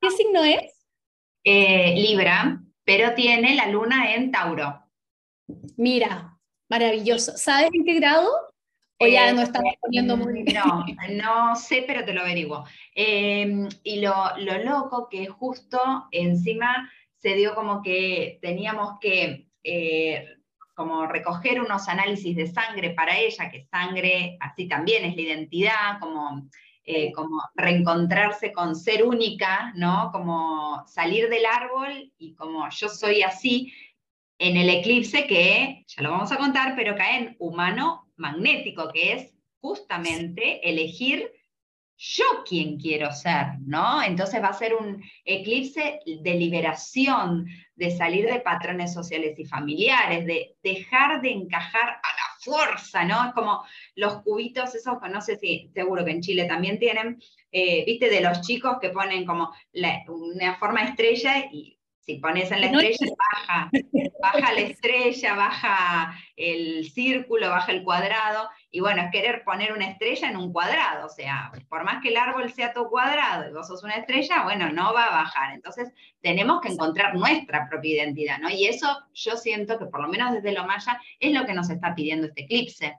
¿Qué 0.00 0.10
signo 0.12 0.42
es? 0.44 0.86
Eh, 1.44 1.94
Libra, 1.94 2.58
pero 2.84 3.14
tiene 3.14 3.54
la 3.54 3.66
luna 3.66 4.14
en 4.14 4.30
Tauro. 4.30 4.82
Mira, 5.76 6.38
maravilloso. 6.70 7.36
¿Sabes 7.36 7.70
en 7.74 7.84
qué 7.84 7.94
grado? 7.94 8.51
O 9.02 9.06
ya 9.06 9.32
no 9.32 9.42
estamos 9.42 9.74
poniendo 9.80 10.16
muy 10.16 10.44
No, 10.44 10.84
no 11.10 11.56
sé, 11.56 11.84
pero 11.86 12.04
te 12.04 12.12
lo 12.12 12.22
averiguo. 12.22 12.64
Em, 12.94 13.68
y 13.82 14.00
lo, 14.00 14.14
loco 14.64 15.08
que 15.10 15.26
justo 15.26 15.80
encima 16.10 16.90
se 17.16 17.34
dio 17.34 17.54
como 17.54 17.82
que 17.82 18.38
teníamos 18.40 18.98
que 19.00 19.48
eh, 19.64 20.26
como 20.74 21.06
recoger 21.06 21.60
unos 21.60 21.88
análisis 21.88 22.34
de 22.36 22.46
sangre 22.46 22.90
para 22.90 23.18
ella, 23.18 23.50
que 23.50 23.66
sangre 23.70 24.36
así 24.40 24.68
también 24.68 25.04
es 25.04 25.14
la 25.14 25.22
identidad, 25.22 26.00
como, 26.00 26.48
eh, 26.84 27.12
como 27.12 27.42
reencontrarse 27.54 28.52
con 28.52 28.74
ser 28.74 29.04
única, 29.04 29.72
¿no? 29.76 30.10
Como 30.12 30.84
salir 30.86 31.28
del 31.28 31.44
árbol 31.46 32.12
y 32.18 32.34
como 32.34 32.68
yo 32.70 32.88
soy 32.88 33.22
así, 33.22 33.72
en 34.38 34.56
el 34.56 34.68
eclipse 34.70 35.26
que, 35.26 35.84
ya 35.86 36.02
lo 36.02 36.10
vamos 36.10 36.32
a 36.32 36.36
contar, 36.36 36.74
pero 36.74 36.96
cae 36.96 37.18
en 37.18 37.36
humano 37.38 38.01
magnético, 38.22 38.90
que 38.90 39.12
es 39.12 39.34
justamente 39.60 40.66
elegir 40.68 41.30
yo 41.96 42.24
quién 42.44 42.78
quiero 42.78 43.12
ser, 43.12 43.58
¿no? 43.60 44.02
Entonces 44.02 44.42
va 44.42 44.48
a 44.48 44.54
ser 44.54 44.74
un 44.74 45.00
eclipse 45.24 46.00
de 46.04 46.34
liberación, 46.34 47.46
de 47.76 47.90
salir 47.92 48.26
de 48.26 48.40
patrones 48.40 48.92
sociales 48.92 49.38
y 49.38 49.44
familiares, 49.44 50.26
de 50.26 50.56
dejar 50.64 51.20
de 51.22 51.30
encajar 51.30 51.88
a 51.90 51.92
la 51.92 52.28
fuerza, 52.40 53.04
¿no? 53.04 53.28
Es 53.28 53.34
como 53.34 53.62
los 53.94 54.22
cubitos 54.22 54.74
esos, 54.74 54.96
no 55.12 55.20
sé 55.20 55.36
si, 55.38 55.70
seguro 55.72 56.04
que 56.04 56.10
en 56.10 56.22
Chile 56.22 56.46
también 56.46 56.80
tienen, 56.80 57.22
eh, 57.52 57.84
viste, 57.84 58.10
de 58.10 58.20
los 58.20 58.40
chicos 58.40 58.78
que 58.80 58.90
ponen 58.90 59.24
como 59.24 59.52
una 60.08 60.56
forma 60.58 60.82
estrella 60.82 61.46
y 61.52 61.78
si 62.04 62.16
pones 62.16 62.50
en 62.50 62.60
la 62.60 62.66
estrella, 62.66 63.14
baja, 63.32 63.70
baja 64.20 64.52
la 64.52 64.60
estrella, 64.60 65.34
baja 65.34 66.14
el 66.36 66.90
círculo, 66.90 67.48
baja 67.48 67.70
el 67.70 67.84
cuadrado, 67.84 68.50
y 68.72 68.80
bueno, 68.80 69.02
es 69.02 69.10
querer 69.12 69.44
poner 69.44 69.72
una 69.72 69.86
estrella 69.86 70.28
en 70.28 70.36
un 70.36 70.52
cuadrado, 70.52 71.06
o 71.06 71.08
sea, 71.08 71.52
por 71.68 71.84
más 71.84 72.02
que 72.02 72.08
el 72.08 72.16
árbol 72.16 72.52
sea 72.52 72.72
todo 72.72 72.90
cuadrado 72.90 73.48
y 73.48 73.52
vos 73.52 73.68
sos 73.68 73.84
una 73.84 73.94
estrella, 73.94 74.42
bueno, 74.42 74.70
no 74.72 74.92
va 74.92 75.06
a 75.06 75.22
bajar. 75.22 75.54
Entonces, 75.54 75.92
tenemos 76.20 76.60
que 76.60 76.72
encontrar 76.72 77.14
nuestra 77.14 77.68
propia 77.68 78.02
identidad, 78.02 78.38
¿no? 78.38 78.50
Y 78.50 78.66
eso 78.66 78.88
yo 79.14 79.36
siento 79.36 79.78
que 79.78 79.86
por 79.86 80.02
lo 80.02 80.08
menos 80.08 80.32
desde 80.32 80.52
lo 80.52 80.66
maya 80.66 81.00
es 81.20 81.32
lo 81.32 81.46
que 81.46 81.54
nos 81.54 81.70
está 81.70 81.94
pidiendo 81.94 82.26
este 82.26 82.42
eclipse. 82.42 82.98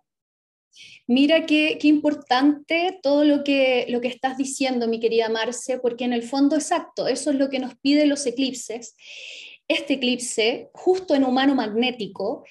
Mira 1.07 1.45
qué, 1.45 1.77
importante 1.83 2.99
todo 3.01 3.23
lo 3.23 3.43
que, 3.43 3.85
lo 3.89 4.01
que 4.01 4.07
estás 4.07 4.37
diciendo, 4.37 4.87
mi 4.87 4.99
querida 4.99 5.29
Marce, 5.29 5.79
porque 5.79 6.05
en 6.05 6.13
el 6.13 6.23
fondo, 6.23 6.55
exacto, 6.55 7.07
eso 7.07 7.31
es 7.31 7.37
lo 7.37 7.49
que 7.49 7.59
nos 7.59 7.75
piden 7.75 8.09
los 8.09 8.25
eclipses. 8.25 8.95
Este 9.67 9.93
eclipse, 9.95 10.69
justo 10.73 11.15
en 11.15 11.23
humano 11.23 11.55
magnético, 11.55 12.43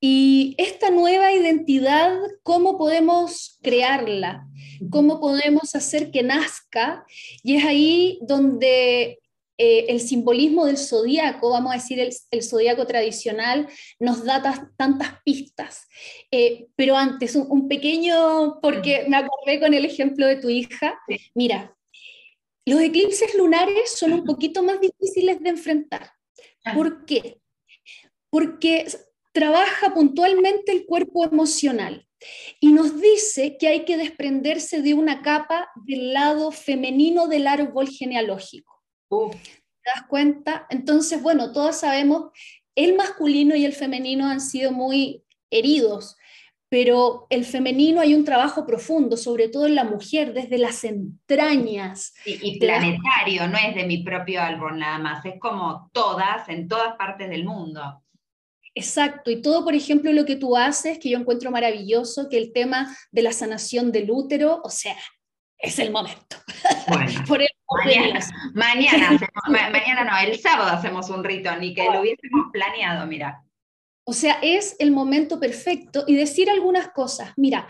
y 0.00 0.54
esta 0.58 0.90
nueva 0.90 1.32
identidad, 1.32 2.16
¿cómo 2.44 2.78
podemos 2.78 3.58
crearla? 3.62 4.46
¿Cómo 4.90 5.20
podemos 5.20 5.74
hacer 5.74 6.12
que 6.12 6.22
nazca? 6.22 7.04
Y 7.42 7.56
es 7.56 7.64
ahí 7.64 8.18
donde 8.22 9.18
eh, 9.60 9.86
el 9.88 10.00
simbolismo 10.00 10.66
del 10.66 10.78
zodíaco, 10.78 11.50
vamos 11.50 11.72
a 11.72 11.74
decir 11.74 11.98
el, 11.98 12.14
el 12.30 12.42
zodíaco 12.44 12.86
tradicional, 12.86 13.68
nos 13.98 14.24
da 14.24 14.40
tantas 14.76 15.20
pistas. 15.24 15.88
Eh, 16.30 16.68
pero 16.76 16.96
antes, 16.96 17.34
un, 17.34 17.66
pequeño, 17.68 18.60
porque 18.62 19.06
me 19.08 19.16
acordé 19.16 19.58
con 19.58 19.74
el 19.74 19.84
ejemplo 19.84 20.28
de 20.28 20.36
tu 20.36 20.48
hija, 20.48 21.00
mira, 21.34 21.76
los 22.64 22.80
eclipses 22.80 23.34
lunares 23.34 23.90
son 23.90 24.12
un 24.12 24.24
poquito 24.24 24.62
más 24.62 24.80
difíciles 24.80 25.42
de 25.42 25.50
enfrentar. 25.50 26.12
¿Por 26.74 27.04
qué? 27.04 27.40
Porque 28.30 28.86
trabaja 29.32 29.92
puntualmente 29.92 30.70
el 30.70 30.86
cuerpo 30.86 31.24
emocional 31.24 32.06
y 32.60 32.72
nos 32.72 33.00
dice 33.00 33.56
que 33.58 33.68
hay 33.68 33.84
que 33.84 33.96
desprenderse 33.96 34.82
de 34.82 34.94
una 34.94 35.22
capa 35.22 35.70
del 35.86 36.12
lado 36.12 36.52
femenino 36.52 37.26
del 37.26 37.46
árbol 37.46 37.88
genealógico. 37.88 38.77
¿Te 39.08 39.90
das 39.94 40.06
cuenta? 40.08 40.66
Entonces, 40.70 41.22
bueno, 41.22 41.52
todos 41.52 41.76
sabemos, 41.76 42.30
el 42.74 42.94
masculino 42.94 43.56
y 43.56 43.64
el 43.64 43.72
femenino 43.72 44.26
han 44.26 44.40
sido 44.40 44.72
muy 44.72 45.24
heridos, 45.50 46.16
pero 46.68 47.26
el 47.30 47.44
femenino 47.46 48.00
hay 48.00 48.14
un 48.14 48.24
trabajo 48.24 48.66
profundo, 48.66 49.16
sobre 49.16 49.48
todo 49.48 49.66
en 49.66 49.74
la 49.74 49.84
mujer, 49.84 50.34
desde 50.34 50.58
las 50.58 50.84
entrañas. 50.84 52.14
Y, 52.26 52.58
planetario, 52.58 53.48
no 53.48 53.56
es 53.56 53.74
de 53.74 53.86
mi 53.86 54.02
propio 54.02 54.42
árbol 54.42 54.78
nada 54.78 54.98
más, 54.98 55.24
es 55.24 55.40
como 55.40 55.90
todas, 55.92 56.48
en 56.48 56.68
todas 56.68 56.96
partes 56.96 57.30
del 57.30 57.44
mundo. 57.44 58.02
Exacto, 58.74 59.30
y 59.30 59.40
todo, 59.40 59.64
por 59.64 59.74
ejemplo, 59.74 60.12
lo 60.12 60.24
que 60.24 60.36
tú 60.36 60.56
haces, 60.56 60.98
que 60.98 61.08
yo 61.08 61.18
encuentro 61.18 61.50
maravilloso, 61.50 62.28
que 62.28 62.36
el 62.36 62.52
tema 62.52 62.94
de 63.10 63.22
la 63.22 63.32
sanación 63.32 63.90
del 63.90 64.10
útero, 64.10 64.60
o 64.62 64.70
sea, 64.70 64.96
es 65.58 65.78
el 65.78 65.90
momento. 65.90 66.36
Bueno, 66.88 67.10
mañana, 67.84 68.20
mañana, 68.54 69.18
mañana 69.70 70.04
no, 70.04 70.18
el 70.18 70.38
sábado 70.38 70.70
hacemos 70.70 71.10
un 71.10 71.22
rito, 71.22 71.54
ni 71.56 71.74
que 71.74 71.84
lo 71.84 72.00
hubiésemos 72.00 72.46
planeado, 72.52 73.06
mira. 73.06 73.44
O 74.04 74.12
sea, 74.12 74.38
es 74.42 74.76
el 74.78 74.90
momento 74.90 75.38
perfecto 75.38 76.04
y 76.06 76.16
decir 76.16 76.48
algunas 76.48 76.88
cosas. 76.88 77.32
Mira, 77.36 77.68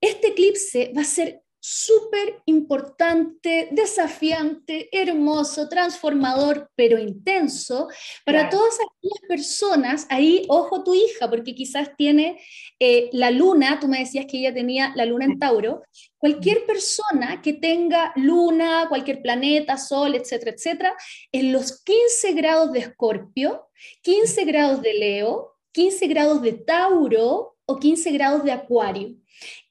este 0.00 0.28
eclipse 0.28 0.92
va 0.96 1.02
a 1.02 1.04
ser 1.04 1.42
súper 1.64 2.42
importante, 2.46 3.68
desafiante, 3.70 4.88
hermoso, 4.90 5.68
transformador, 5.68 6.68
pero 6.74 6.98
intenso 6.98 7.86
para 8.26 8.50
todas 8.50 8.74
aquellas 8.74 9.28
personas. 9.28 10.06
Ahí, 10.10 10.44
ojo 10.48 10.82
tu 10.82 10.92
hija, 10.92 11.30
porque 11.30 11.54
quizás 11.54 11.92
tiene 11.96 12.40
eh, 12.80 13.10
la 13.12 13.30
luna, 13.30 13.78
tú 13.78 13.86
me 13.86 14.00
decías 14.00 14.26
que 14.26 14.38
ella 14.38 14.52
tenía 14.52 14.92
la 14.96 15.06
luna 15.06 15.24
en 15.24 15.38
Tauro. 15.38 15.82
Cualquier 16.18 16.66
persona 16.66 17.40
que 17.40 17.52
tenga 17.52 18.12
luna, 18.16 18.86
cualquier 18.88 19.22
planeta, 19.22 19.78
sol, 19.78 20.16
etcétera, 20.16 20.50
etcétera, 20.56 20.96
en 21.30 21.52
los 21.52 21.80
15 21.84 22.32
grados 22.32 22.72
de 22.72 22.80
Escorpio, 22.80 23.68
15 24.02 24.44
grados 24.46 24.82
de 24.82 24.94
Leo, 24.94 25.54
15 25.70 26.08
grados 26.08 26.42
de 26.42 26.54
Tauro 26.54 27.56
o 27.66 27.78
15 27.78 28.10
grados 28.10 28.42
de 28.42 28.50
Acuario. 28.50 29.21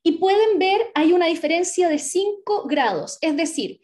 Y 0.04 0.14
pueden 0.14 0.58
ver, 0.60 0.92
hay 0.96 1.14
una 1.14 1.28
diferencia 1.28 1.88
de 1.88 2.00
5 2.00 2.66
grados, 2.68 3.18
es 3.22 3.38
decir, 3.38 3.82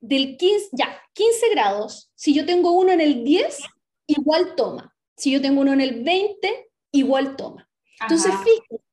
del 0.00 0.36
15, 0.36 0.70
ya, 0.72 1.00
15 1.12 1.50
grados, 1.50 2.10
si 2.14 2.34
yo 2.34 2.46
tengo 2.46 2.72
uno 2.72 2.92
en 2.92 3.00
el 3.00 3.24
10, 3.24 3.58
igual 4.06 4.54
toma. 4.54 4.94
Si 5.16 5.30
yo 5.30 5.40
tengo 5.40 5.60
uno 5.60 5.72
en 5.72 5.80
el 5.80 6.02
20, 6.02 6.70
igual 6.92 7.36
toma. 7.36 7.68
Entonces, 8.00 8.32
fíjense, 8.44 8.84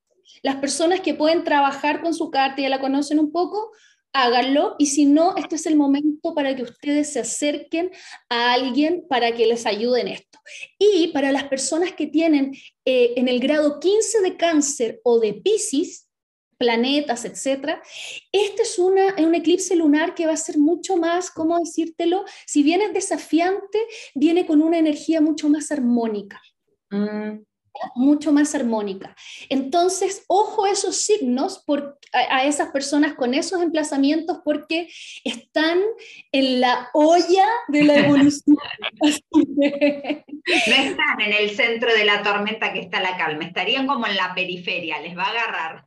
las 0.42 0.56
personas 0.56 1.02
que 1.02 1.14
pueden 1.14 1.44
trabajar 1.44 2.02
con 2.02 2.14
su 2.14 2.32
carta, 2.32 2.62
ya 2.62 2.70
la 2.70 2.82
conocen 2.82 3.20
un 3.20 3.32
poco, 3.32 3.72
háganlo 4.16 4.76
y 4.80 4.88
si 4.88 5.06
no, 5.06 5.36
este 5.36 5.56
es 5.56 5.66
el 5.66 5.76
momento 5.76 6.34
para 6.34 6.56
que 6.56 6.64
ustedes 6.64 7.14
se 7.14 7.20
acerquen 7.20 7.92
a 8.30 8.54
alguien 8.54 9.06
para 9.10 9.34
que 9.34 9.46
les 9.46 9.66
ayude 9.66 10.02
en 10.02 10.08
esto. 10.08 10.40
Y 10.80 11.10
para 11.10 11.32
las 11.32 11.46
personas 11.46 11.94
que 11.94 12.08
tienen 12.08 12.54
eh, 12.86 13.14
en 13.18 13.28
el 13.28 13.40
grado 13.40 13.80
15 13.80 14.22
de 14.22 14.38
cáncer 14.38 15.02
o 15.04 15.20
de 15.20 15.34
Pisces, 15.34 16.05
planetas, 16.58 17.26
etcétera. 17.26 17.82
Este 18.32 18.64
es 18.64 18.80
una, 18.80 19.16
un 19.18 19.36
eclipse 19.36 19.76
lunar 19.76 20.16
que 20.16 20.26
va 20.26 20.34
a 20.34 20.38
ser 20.38 20.58
mucho 20.58 20.98
más, 20.98 21.32
¿cómo 21.32 21.60
decírtelo? 21.60 22.26
Si 22.46 22.64
bien 22.64 22.82
es 22.82 22.94
desafiante, 22.94 23.80
viene 24.14 24.46
con 24.46 24.62
una 24.62 24.78
energía 24.78 25.22
mucho 25.22 25.50
más 25.50 25.72
armónica. 25.72 26.42
Mm. 26.92 27.44
mucho 27.96 28.32
más 28.32 28.56
armónica. 28.56 29.16
Entonces, 29.50 30.24
ojo 30.28 30.64
a 30.64 30.72
esos 30.72 30.96
signos, 30.96 31.62
por, 31.66 32.00
a, 32.14 32.46
esas 32.46 32.70
personas 32.70 33.16
con 33.16 33.34
esos 33.34 33.62
emplazamientos, 33.62 34.40
porque 34.46 34.88
están 35.26 35.80
en 36.32 36.62
la 36.62 36.90
olla 36.94 37.46
de 37.68 37.84
la 37.84 37.98
evolución. 37.98 38.56
no 39.02 39.66
están 39.66 41.22
en 41.22 41.34
el 41.34 41.50
centro 41.50 41.94
de 41.94 42.06
la 42.06 42.24
tormenta 42.24 42.72
que 42.72 42.80
está 42.80 43.02
la 43.02 43.18
calma, 43.18 43.44
estarían 43.44 43.88
como 43.88 44.08
en 44.08 44.16
la 44.16 44.34
periferia, 44.34 45.02
les 45.02 45.18
va 45.18 45.24
a 45.24 45.32
agarrar. 45.32 45.86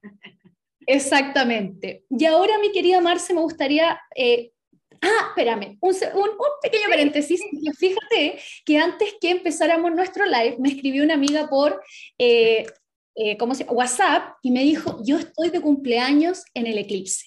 Exactamente. 0.88 2.04
Y 2.08 2.24
ahora, 2.24 2.58
mi 2.58 2.72
querida 2.72 3.00
Marce, 3.00 3.34
me 3.34 3.42
gustaría... 3.42 4.00
Eh, 4.16 4.52
ah, 5.02 5.26
espérame, 5.28 5.76
un, 5.80 5.94
pequeño 6.62 6.88
paréntesis. 6.88 7.42
Fíjate 7.78 8.40
que 8.64 8.78
antes 8.78 9.14
que 9.20 9.30
empezáramos 9.30 9.92
nuestro 9.92 10.24
live, 10.24 10.56
me 10.58 10.70
escribió 10.70 11.04
una 11.04 11.14
amiga 11.14 11.48
por 11.50 11.82
eh, 12.18 12.64
eh, 13.20 13.36
¿cómo 13.36 13.54
se 13.54 13.64
WhatsApp 13.64 14.36
y 14.42 14.52
me 14.52 14.62
dijo, 14.62 15.02
yo 15.04 15.18
estoy 15.18 15.50
de 15.50 15.60
cumpleaños 15.60 16.44
en 16.54 16.68
el 16.68 16.78
eclipse. 16.78 17.26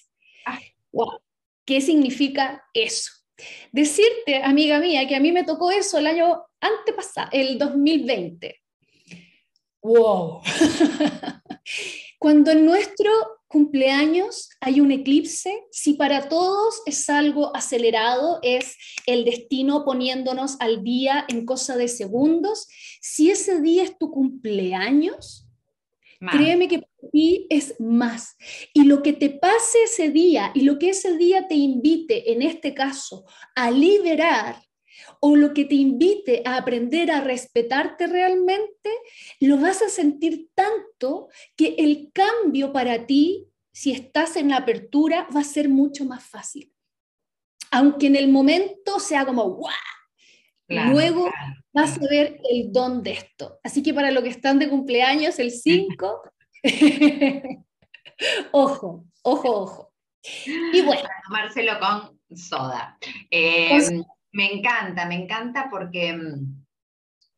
Wow. 0.90 1.20
¿Qué 1.64 1.80
significa 1.80 2.64
eso? 2.74 3.12
Decirte, 3.70 4.42
amiga 4.42 4.78
mía, 4.78 5.06
que 5.06 5.14
a 5.14 5.20
mí 5.20 5.32
me 5.32 5.44
tocó 5.44 5.70
eso 5.70 5.98
el 5.98 6.06
año 6.06 6.42
antepasado, 6.60 7.28
el 7.32 7.58
2020. 7.58 8.61
¡Wow! 9.82 10.40
Cuando 12.18 12.52
en 12.52 12.64
nuestro 12.64 13.10
cumpleaños 13.48 14.48
hay 14.60 14.80
un 14.80 14.92
eclipse, 14.92 15.52
si 15.70 15.94
para 15.94 16.28
todos 16.28 16.82
es 16.86 17.10
algo 17.10 17.54
acelerado, 17.54 18.38
es 18.42 18.76
el 19.06 19.24
destino 19.24 19.84
poniéndonos 19.84 20.56
al 20.60 20.82
día 20.82 21.26
en 21.28 21.44
cosa 21.44 21.76
de 21.76 21.88
segundos, 21.88 22.68
si 23.00 23.30
ese 23.30 23.60
día 23.60 23.82
es 23.82 23.98
tu 23.98 24.10
cumpleaños, 24.10 25.48
créeme 26.30 26.68
que 26.68 26.78
para 26.78 27.10
ti 27.12 27.46
es 27.50 27.74
más. 27.80 28.36
Y 28.72 28.84
lo 28.84 29.02
que 29.02 29.12
te 29.12 29.30
pase 29.30 29.82
ese 29.84 30.10
día 30.10 30.52
y 30.54 30.60
lo 30.60 30.78
que 30.78 30.90
ese 30.90 31.16
día 31.16 31.48
te 31.48 31.56
invite, 31.56 32.32
en 32.32 32.42
este 32.42 32.72
caso, 32.72 33.24
a 33.56 33.70
liberar, 33.70 34.62
o 35.20 35.36
lo 35.36 35.54
que 35.54 35.64
te 35.64 35.74
invite 35.74 36.42
a 36.44 36.56
aprender 36.56 37.10
a 37.10 37.20
respetarte 37.20 38.06
realmente, 38.06 38.90
lo 39.40 39.58
vas 39.58 39.82
a 39.82 39.88
sentir 39.88 40.48
tanto 40.54 41.28
que 41.56 41.76
el 41.78 42.10
cambio 42.12 42.72
para 42.72 43.06
ti, 43.06 43.48
si 43.72 43.92
estás 43.92 44.36
en 44.36 44.50
la 44.50 44.58
apertura, 44.58 45.26
va 45.34 45.40
a 45.40 45.44
ser 45.44 45.68
mucho 45.68 46.04
más 46.04 46.24
fácil. 46.24 46.72
Aunque 47.70 48.06
en 48.06 48.16
el 48.16 48.28
momento 48.28 49.00
sea 49.00 49.24
como, 49.24 49.50
¡guau! 49.50 49.72
Luego 50.68 51.30
vas 51.72 51.98
a 51.98 52.08
ver 52.08 52.40
el 52.50 52.72
don 52.72 53.02
de 53.02 53.12
esto. 53.12 53.58
Así 53.62 53.82
que 53.82 53.92
para 53.92 54.10
los 54.10 54.22
que 54.22 54.30
están 54.30 54.58
de 54.58 54.68
cumpleaños, 54.68 55.38
el 55.38 55.50
5, 55.50 56.22
ojo, 58.52 59.04
ojo, 59.22 59.50
ojo. 59.50 59.92
Y 60.72 60.82
bueno. 60.82 61.08
Marcelo 61.30 61.72
con 61.80 62.36
soda. 62.36 62.98
Eh, 63.30 63.78
me 64.32 64.52
encanta, 64.52 65.06
me 65.06 65.14
encanta 65.16 65.68
porque 65.70 66.12
mm, 66.12 66.64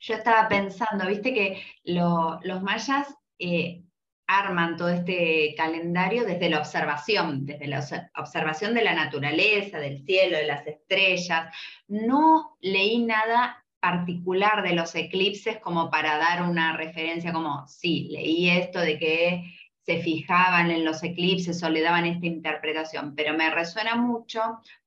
yo 0.00 0.14
estaba 0.14 0.48
pensando, 0.48 1.06
viste 1.06 1.34
que 1.34 1.62
los 1.84 2.62
mayas 2.62 3.14
eh, 3.38 3.82
arman 4.26 4.76
todo 4.76 4.88
este 4.88 5.54
calendario 5.56 6.24
desde 6.24 6.48
la 6.48 6.58
observación, 6.58 7.44
desde 7.44 7.66
la 7.66 7.84
observación 8.16 8.74
de 8.74 8.84
la 8.84 8.94
naturaleza, 8.94 9.78
del 9.78 10.04
cielo, 10.04 10.38
de 10.38 10.46
las 10.46 10.66
estrellas. 10.66 11.54
No 11.88 12.56
leí 12.60 13.04
nada 13.04 13.64
particular 13.80 14.62
de 14.62 14.74
los 14.74 14.94
eclipses 14.94 15.58
como 15.58 15.90
para 15.90 16.16
dar 16.16 16.42
una 16.48 16.76
referencia 16.76 17.32
como, 17.32 17.66
sí, 17.66 18.08
leí 18.10 18.48
esto 18.48 18.80
de 18.80 18.98
que 18.98 19.44
se 19.82 20.00
fijaban 20.02 20.70
en 20.70 20.84
los 20.84 21.02
eclipses 21.02 21.62
o 21.62 21.68
le 21.68 21.82
daban 21.82 22.06
esta 22.06 22.24
interpretación, 22.24 23.14
pero 23.14 23.34
me 23.34 23.50
resuena 23.50 23.96
mucho 23.96 24.40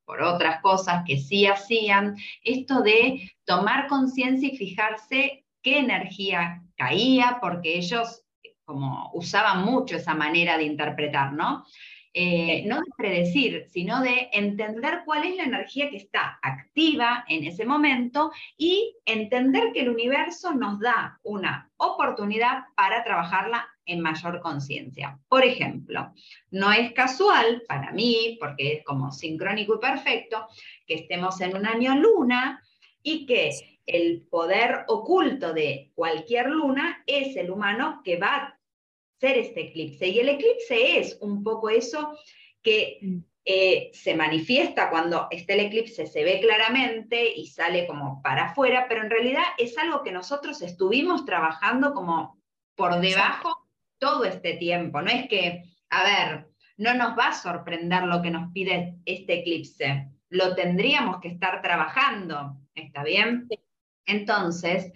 por 0.08 0.22
otras 0.22 0.62
cosas 0.62 1.04
que 1.06 1.18
sí 1.18 1.46
hacían, 1.46 2.16
esto 2.42 2.82
de 2.82 3.30
tomar 3.44 3.88
conciencia 3.88 4.48
y 4.48 4.56
fijarse 4.56 5.46
qué 5.62 5.80
energía 5.80 6.64
caía, 6.78 7.40
porque 7.42 7.78
ellos 7.78 8.24
como 8.64 9.12
usaban 9.14 9.66
mucho 9.66 9.98
esa 9.98 10.14
manera 10.14 10.58
de 10.58 10.64
interpretar, 10.64 11.34
¿no? 11.34 11.66
Eh, 12.14 12.64
no 12.66 12.78
de 12.78 12.92
predecir, 12.98 13.66
sino 13.70 14.02
de 14.02 14.30
entender 14.32 15.02
cuál 15.06 15.26
es 15.26 15.36
la 15.36 15.44
energía 15.44 15.90
que 15.90 15.98
está 15.98 16.40
activa 16.42 17.26
en 17.28 17.44
ese 17.44 17.66
momento 17.66 18.32
y 18.58 18.96
entender 19.06 19.72
que 19.74 19.82
el 19.82 19.90
universo 19.90 20.54
nos 20.54 20.80
da 20.80 21.20
una 21.24 21.70
oportunidad 21.78 22.64
para 22.76 23.04
trabajarla 23.04 23.68
en 23.88 24.02
mayor 24.02 24.42
conciencia. 24.42 25.20
Por 25.28 25.44
ejemplo, 25.44 26.14
no 26.52 26.72
es 26.72 26.92
casual 26.92 27.64
para 27.68 27.92
mí, 27.92 28.38
porque 28.40 28.74
es 28.74 28.84
como 28.84 29.12
sincrónico 29.12 29.76
y 29.76 29.80
perfecto, 29.80 30.48
que 30.86 30.96
estemos 30.96 31.42
en 31.42 31.56
un 31.56 31.66
año 31.66 31.96
luna 31.96 32.62
y 33.02 33.26
que 33.26 33.80
el 33.86 34.28
poder 34.30 34.84
oculto 34.88 35.54
de 35.54 35.92
cualquier 35.96 36.50
luna 36.50 37.04
es 37.08 37.36
el 37.38 37.50
humano 37.50 38.02
que 38.04 38.18
va 38.18 38.36
a 38.36 38.60
ser 39.20 39.38
este 39.38 39.70
eclipse. 39.70 40.08
Y 40.08 40.20
el 40.20 40.30
eclipse 40.30 41.00
es 41.00 41.18
un 41.22 41.42
poco 41.42 41.70
eso 41.70 42.18
que 42.62 43.00
eh, 43.46 43.92
se 43.94 44.14
manifiesta 44.14 44.90
cuando 44.90 45.28
está 45.32 45.54
el 45.54 45.62
eclipse, 45.62 46.06
se 46.06 46.24
ve 46.26 46.42
claramente 46.42 47.32
y 47.34 47.48
sale 47.48 47.88
como 47.88 48.22
para 48.22 48.48
afuera, 48.48 48.88
pero 48.90 49.04
en 49.04 49.10
realidad 49.10 49.44
es 49.58 49.78
algo 49.78 50.04
que 50.04 50.12
nosotros 50.12 50.62
estuvimos 50.62 51.24
trabajando 51.24 51.94
como 51.94 52.38
por 52.76 53.00
debajo 53.00 53.67
todo 54.00 54.26
este 54.26 54.54
tiempo. 54.56 55.02
No 55.02 55.10
es 55.10 55.28
que, 55.28 55.64
a 55.90 56.04
ver, 56.04 56.48
no 56.78 56.94
nos 56.94 57.18
va 57.18 57.30
a 57.30 57.34
sorprender 57.34 58.04
lo 58.04 58.22
que 58.22 58.32
nos 58.32 58.52
pide 58.52 58.96
este 59.06 59.40
eclipse, 59.40 60.10
lo 60.30 60.56
tendríamos 60.56 61.20
que 61.20 61.30
estar 61.30 61.62
trabajando, 61.62 62.58
¿está 62.76 63.04
bien? 63.04 63.48
Entonces, 64.06 64.92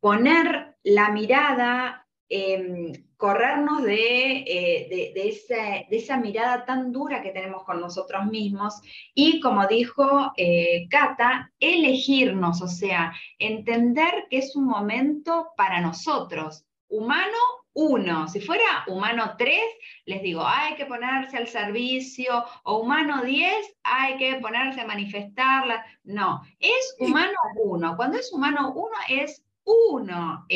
poner 0.00 0.76
la 0.82 1.10
mirada 1.10 2.06
em, 2.28 2.92
corrernos 3.20 3.82
eh, 3.86 4.86
de, 4.88 5.12
de, 5.14 5.96
esa, 5.98 6.16
mirada 6.16 6.64
tan 6.64 6.90
dura 6.90 7.20
que 7.20 7.32
tenemos 7.32 7.64
con 7.64 7.80
nosotros 7.80 8.24
mismos 8.26 8.80
y, 9.14 9.40
como 9.40 9.66
dijo 9.66 10.32
eh, 10.38 10.86
Cata, 10.88 11.52
elegirnos, 11.60 12.62
o 12.62 12.68
sea, 12.68 13.12
entender 13.38 14.26
que 14.30 14.38
es 14.38 14.56
un 14.56 14.64
momento 14.64 15.48
para 15.54 15.82
nosotros, 15.82 16.64
humano 16.88 17.36
uno. 17.72 18.28
Si 18.28 18.40
fuera 18.40 18.84
humano 18.86 19.34
3, 19.38 19.58
les 20.06 20.22
digo, 20.22 20.42
hay 20.44 20.74
que 20.74 20.86
ponerse 20.86 21.36
al 21.36 21.46
servicio, 21.46 22.44
o 22.64 22.78
humano 22.78 23.22
10, 23.22 23.78
hay 23.82 24.16
que 24.16 24.34
ponerse 24.36 24.80
a 24.80 24.86
manifestarla. 24.86 25.84
No, 26.04 26.42
es 26.58 26.96
humano 26.98 27.36
1. 27.56 27.96
Cuando 27.96 28.18
es 28.18 28.32
humano 28.32 28.72
1 28.74 28.90
es 29.08 29.44
uno, 29.64 30.46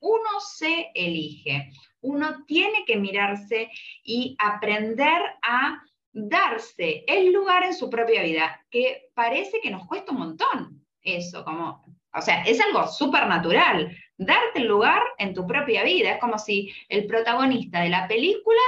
uno 0.00 0.40
se 0.40 0.90
elige. 0.94 1.70
Uno 2.00 2.44
tiene 2.46 2.84
que 2.86 2.96
mirarse 2.96 3.70
y 4.02 4.36
aprender 4.38 5.20
a 5.42 5.82
darse 6.12 7.04
el 7.06 7.32
lugar 7.32 7.64
en 7.64 7.74
su 7.74 7.90
propia 7.90 8.22
vida, 8.22 8.64
que 8.70 9.10
parece 9.14 9.60
que 9.60 9.70
nos 9.70 9.86
cuesta 9.86 10.12
un 10.12 10.18
montón 10.18 10.84
eso, 11.04 11.44
como, 11.44 11.84
o 12.14 12.20
sea, 12.20 12.42
es 12.42 12.60
algo 12.60 12.88
súper 12.88 13.26
natural, 13.26 13.94
darte 14.16 14.60
el 14.60 14.68
lugar 14.68 15.02
en 15.18 15.34
tu 15.34 15.46
propia 15.46 15.84
vida. 15.84 16.12
Es 16.12 16.20
como 16.20 16.38
si 16.38 16.72
el 16.88 17.06
protagonista 17.06 17.80
de 17.80 17.88
la 17.88 18.06
película 18.08 18.60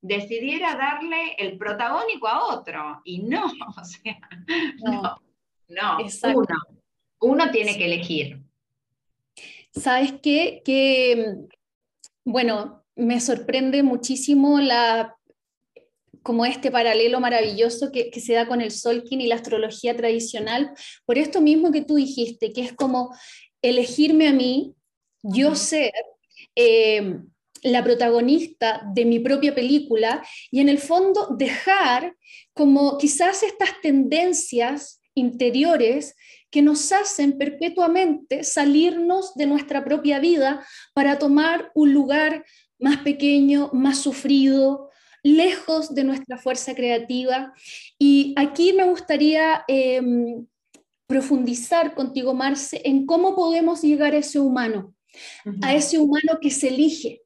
decidiera 0.00 0.74
darle 0.74 1.34
el 1.38 1.56
protagónico 1.56 2.28
a 2.28 2.54
otro. 2.54 3.00
Y 3.04 3.20
no, 3.20 3.44
o 3.76 3.84
sea, 3.84 4.18
no, 4.82 5.16
no, 5.68 5.98
uno, 6.34 6.56
uno 7.20 7.50
tiene 7.50 7.76
que 7.76 7.86
elegir. 7.86 8.40
¿Sabes 9.70 10.14
qué? 10.22 10.60
Que, 10.64 11.34
bueno, 12.24 12.84
me 12.94 13.20
sorprende 13.20 13.82
muchísimo 13.82 14.60
la 14.60 15.16
como 16.22 16.46
este 16.46 16.70
paralelo 16.70 17.18
maravilloso 17.18 17.90
que, 17.90 18.08
que, 18.08 18.20
se 18.20 18.34
da 18.34 18.46
con 18.46 18.60
el 18.60 18.70
Solkin 18.70 19.20
y 19.20 19.26
la 19.26 19.34
astrología 19.34 19.96
tradicional, 19.96 20.72
por 21.04 21.18
esto 21.18 21.40
mismo 21.40 21.72
que 21.72 21.82
tú 21.82 21.96
dijiste, 21.96 22.52
que 22.52 22.60
es 22.60 22.72
como 22.72 23.12
elegirme 23.60 24.28
a 24.28 24.32
mí, 24.32 24.76
yo 25.22 25.54
ser 25.54 25.92
eh, 26.56 27.18
la 27.62 27.84
protagonista 27.84 28.82
de 28.92 29.04
mi 29.04 29.20
propia 29.20 29.54
película 29.54 30.24
y 30.50 30.60
en 30.60 30.68
el 30.68 30.78
fondo 30.78 31.34
dejar 31.36 32.16
como 32.52 32.98
quizás 32.98 33.42
estas 33.42 33.80
tendencias 33.80 35.00
interiores 35.14 36.16
que 36.50 36.62
nos 36.62 36.90
hacen 36.92 37.38
perpetuamente 37.38 38.44
salirnos 38.44 39.34
de 39.34 39.46
nuestra 39.46 39.84
propia 39.84 40.18
vida 40.18 40.66
para 40.92 41.18
tomar 41.18 41.70
un 41.74 41.94
lugar 41.94 42.44
más 42.78 42.98
pequeño, 42.98 43.70
más 43.72 43.98
sufrido, 43.98 44.90
lejos 45.22 45.94
de 45.94 46.04
nuestra 46.04 46.36
fuerza 46.36 46.74
creativa. 46.74 47.54
Y 47.98 48.34
aquí 48.36 48.72
me 48.72 48.84
gustaría 48.84 49.64
em, 49.68 50.46
profundizar 51.06 51.94
contigo, 51.94 52.34
Marce, 52.34 52.82
en 52.84 53.06
cómo 53.06 53.36
podemos 53.36 53.82
llegar 53.82 54.14
a 54.14 54.18
ese 54.18 54.40
humano 54.40 54.94
a 55.62 55.74
ese 55.74 55.98
humano 55.98 56.38
que 56.40 56.50
se 56.50 56.68
elige, 56.68 57.22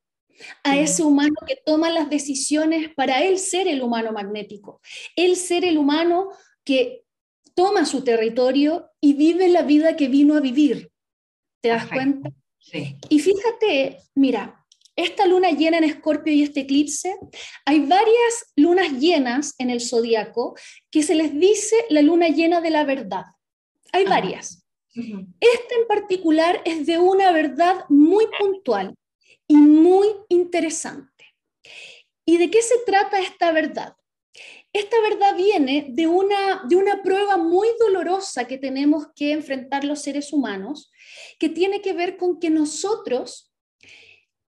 a 0.62 0.78
ese 0.78 1.02
humano 1.02 1.34
que 1.46 1.56
toma 1.64 1.90
las 1.90 2.10
decisiones 2.10 2.90
para 2.94 3.22
él 3.22 3.38
ser 3.38 3.68
el 3.68 3.82
humano 3.82 4.12
magnético, 4.12 4.80
él 5.14 5.36
ser 5.36 5.64
el 5.64 5.78
humano 5.78 6.28
que 6.64 7.04
toma 7.54 7.86
su 7.86 8.04
territorio 8.04 8.90
y 9.00 9.14
vive 9.14 9.48
la 9.48 9.62
vida 9.62 9.96
que 9.96 10.08
vino 10.08 10.34
a 10.34 10.40
vivir. 10.40 10.90
¿Te 11.62 11.70
das 11.70 11.86
cuenta? 11.86 12.30
Sí. 12.58 12.96
Y 13.08 13.18
fíjate, 13.18 13.98
mira, 14.14 14.66
esta 14.96 15.26
luna 15.26 15.50
llena 15.50 15.78
en 15.78 15.84
Escorpio 15.84 16.32
y 16.32 16.42
este 16.42 16.60
eclipse, 16.60 17.16
hay 17.64 17.80
varias 17.80 18.52
lunas 18.56 18.92
llenas 18.92 19.54
en 19.58 19.70
el 19.70 19.80
zodiaco 19.80 20.56
que 20.90 21.02
se 21.02 21.14
les 21.14 21.38
dice 21.38 21.76
la 21.90 22.02
luna 22.02 22.28
llena 22.28 22.60
de 22.60 22.70
la 22.70 22.84
verdad. 22.84 23.24
Hay 23.92 24.04
varias. 24.04 24.65
Este 24.96 25.74
en 25.80 25.86
particular 25.86 26.62
es 26.64 26.86
de 26.86 26.98
una 26.98 27.32
verdad 27.32 27.84
muy 27.88 28.26
puntual 28.38 28.94
y 29.46 29.56
muy 29.56 30.08
interesante. 30.28 31.24
¿Y 32.24 32.38
de 32.38 32.50
qué 32.50 32.62
se 32.62 32.78
trata 32.86 33.20
esta 33.20 33.52
verdad? 33.52 33.94
Esta 34.72 35.00
verdad 35.00 35.36
viene 35.36 35.86
de 35.88 36.06
una, 36.06 36.62
de 36.68 36.76
una 36.76 37.02
prueba 37.02 37.36
muy 37.36 37.68
dolorosa 37.78 38.46
que 38.46 38.58
tenemos 38.58 39.06
que 39.14 39.32
enfrentar 39.32 39.84
los 39.84 40.02
seres 40.02 40.32
humanos, 40.32 40.90
que 41.38 41.48
tiene 41.48 41.80
que 41.80 41.92
ver 41.92 42.16
con 42.16 42.38
que 42.38 42.50
nosotros 42.50 43.52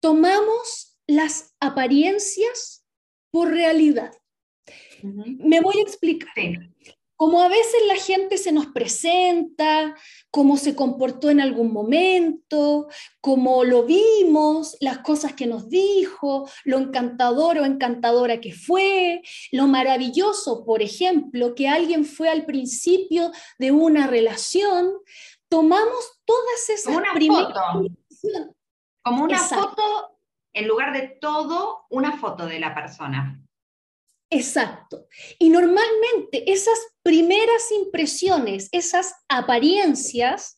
tomamos 0.00 0.98
las 1.06 1.54
apariencias 1.60 2.86
por 3.30 3.50
realidad. 3.50 4.12
Me 5.02 5.60
voy 5.60 5.78
a 5.78 5.82
explicar 5.82 6.70
como 7.16 7.42
a 7.42 7.48
veces 7.48 7.82
la 7.86 7.96
gente 7.96 8.38
se 8.38 8.52
nos 8.52 8.66
presenta, 8.66 9.94
cómo 10.30 10.56
se 10.56 10.74
comportó 10.74 11.30
en 11.30 11.40
algún 11.40 11.72
momento, 11.72 12.88
cómo 13.20 13.62
lo 13.64 13.84
vimos, 13.84 14.76
las 14.80 14.98
cosas 14.98 15.34
que 15.34 15.46
nos 15.46 15.68
dijo, 15.68 16.48
lo 16.64 16.78
encantador 16.78 17.58
o 17.58 17.64
encantadora 17.64 18.40
que 18.40 18.52
fue, 18.52 19.22
lo 19.52 19.68
maravilloso, 19.68 20.64
por 20.64 20.82
ejemplo, 20.82 21.54
que 21.54 21.68
alguien 21.68 22.04
fue 22.04 22.28
al 22.28 22.46
principio 22.46 23.30
de 23.58 23.70
una 23.70 24.06
relación, 24.06 24.92
tomamos 25.48 26.20
todas 26.24 26.68
esas 26.68 26.96
una 26.96 27.12
foto. 27.12 27.86
Como 29.02 29.24
una 29.24 29.38
foto, 29.38 30.18
en 30.52 30.66
lugar 30.66 30.92
de 30.92 31.16
todo, 31.20 31.84
una 31.90 32.18
foto 32.18 32.46
de 32.46 32.58
la 32.58 32.74
persona. 32.74 33.40
Exacto. 34.30 35.06
Y 35.38 35.50
normalmente 35.50 36.50
esas 36.50 36.93
primeras 37.04 37.70
impresiones, 37.70 38.68
esas 38.72 39.14
apariencias, 39.28 40.56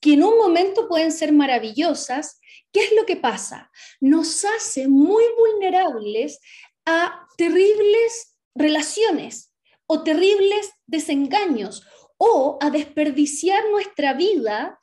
que 0.00 0.14
en 0.14 0.24
un 0.24 0.38
momento 0.38 0.88
pueden 0.88 1.12
ser 1.12 1.32
maravillosas, 1.32 2.40
¿qué 2.72 2.84
es 2.84 2.92
lo 2.96 3.04
que 3.04 3.16
pasa? 3.16 3.70
Nos 4.00 4.44
hace 4.44 4.88
muy 4.88 5.24
vulnerables 5.36 6.38
a 6.86 7.26
terribles 7.36 8.38
relaciones 8.54 9.52
o 9.86 10.02
terribles 10.02 10.70
desengaños 10.86 11.86
o 12.16 12.58
a 12.60 12.70
desperdiciar 12.70 13.68
nuestra 13.70 14.14
vida 14.14 14.78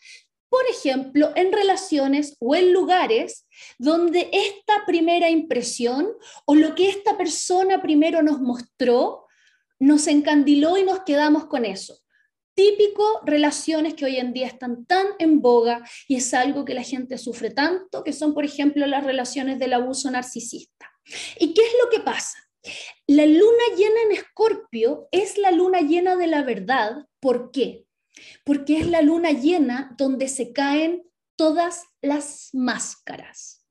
por 0.49 0.65
ejemplo, 0.67 1.31
en 1.35 1.51
relaciones 1.51 2.35
o 2.39 2.55
en 2.55 2.73
lugares 2.73 3.47
donde 3.77 4.29
esta 4.33 4.83
primera 4.85 5.29
impresión 5.29 6.11
o 6.45 6.55
lo 6.55 6.73
que 6.73 6.89
esta 6.89 7.17
persona 7.17 7.81
primero 7.81 8.23
nos 8.23 8.41
mostró 8.41 9.27
nos 9.79 10.07
encandiló 10.07 10.77
y 10.77 10.83
nos 10.83 11.01
quedamos 11.01 11.45
con 11.45 11.65
eso. 11.65 11.99
Típico 12.55 13.21
relaciones 13.25 13.93
que 13.93 14.05
hoy 14.05 14.17
en 14.17 14.33
día 14.33 14.47
están 14.47 14.85
tan 14.85 15.07
en 15.17 15.41
boga 15.41 15.83
y 16.07 16.17
es 16.17 16.33
algo 16.33 16.65
que 16.65 16.73
la 16.73 16.83
gente 16.83 17.17
sufre 17.17 17.51
tanto, 17.51 18.03
que 18.03 18.11
son, 18.11 18.33
por 18.33 18.43
ejemplo, 18.43 18.85
las 18.85 19.03
relaciones 19.03 19.59
del 19.59 19.73
abuso 19.73 20.11
narcisista. 20.11 20.91
¿Y 21.39 21.53
qué 21.53 21.61
es 21.61 21.73
lo 21.83 21.89
que 21.89 22.01
pasa? 22.01 22.37
La 23.07 23.25
luna 23.25 23.63
llena 23.77 24.01
en 24.05 24.11
Escorpio 24.11 25.07
es 25.11 25.37
la 25.37 25.51
luna 25.51 25.79
llena 25.79 26.17
de 26.17 26.27
la 26.27 26.43
verdad. 26.43 27.05
¿Por 27.21 27.51
qué? 27.51 27.85
porque 28.43 28.79
es 28.79 28.87
la 28.87 29.01
luna 29.01 29.31
llena 29.31 29.95
donde 29.97 30.27
se 30.27 30.53
caen 30.53 31.03
todas 31.35 31.85
las 32.01 32.49
máscaras. 32.53 33.65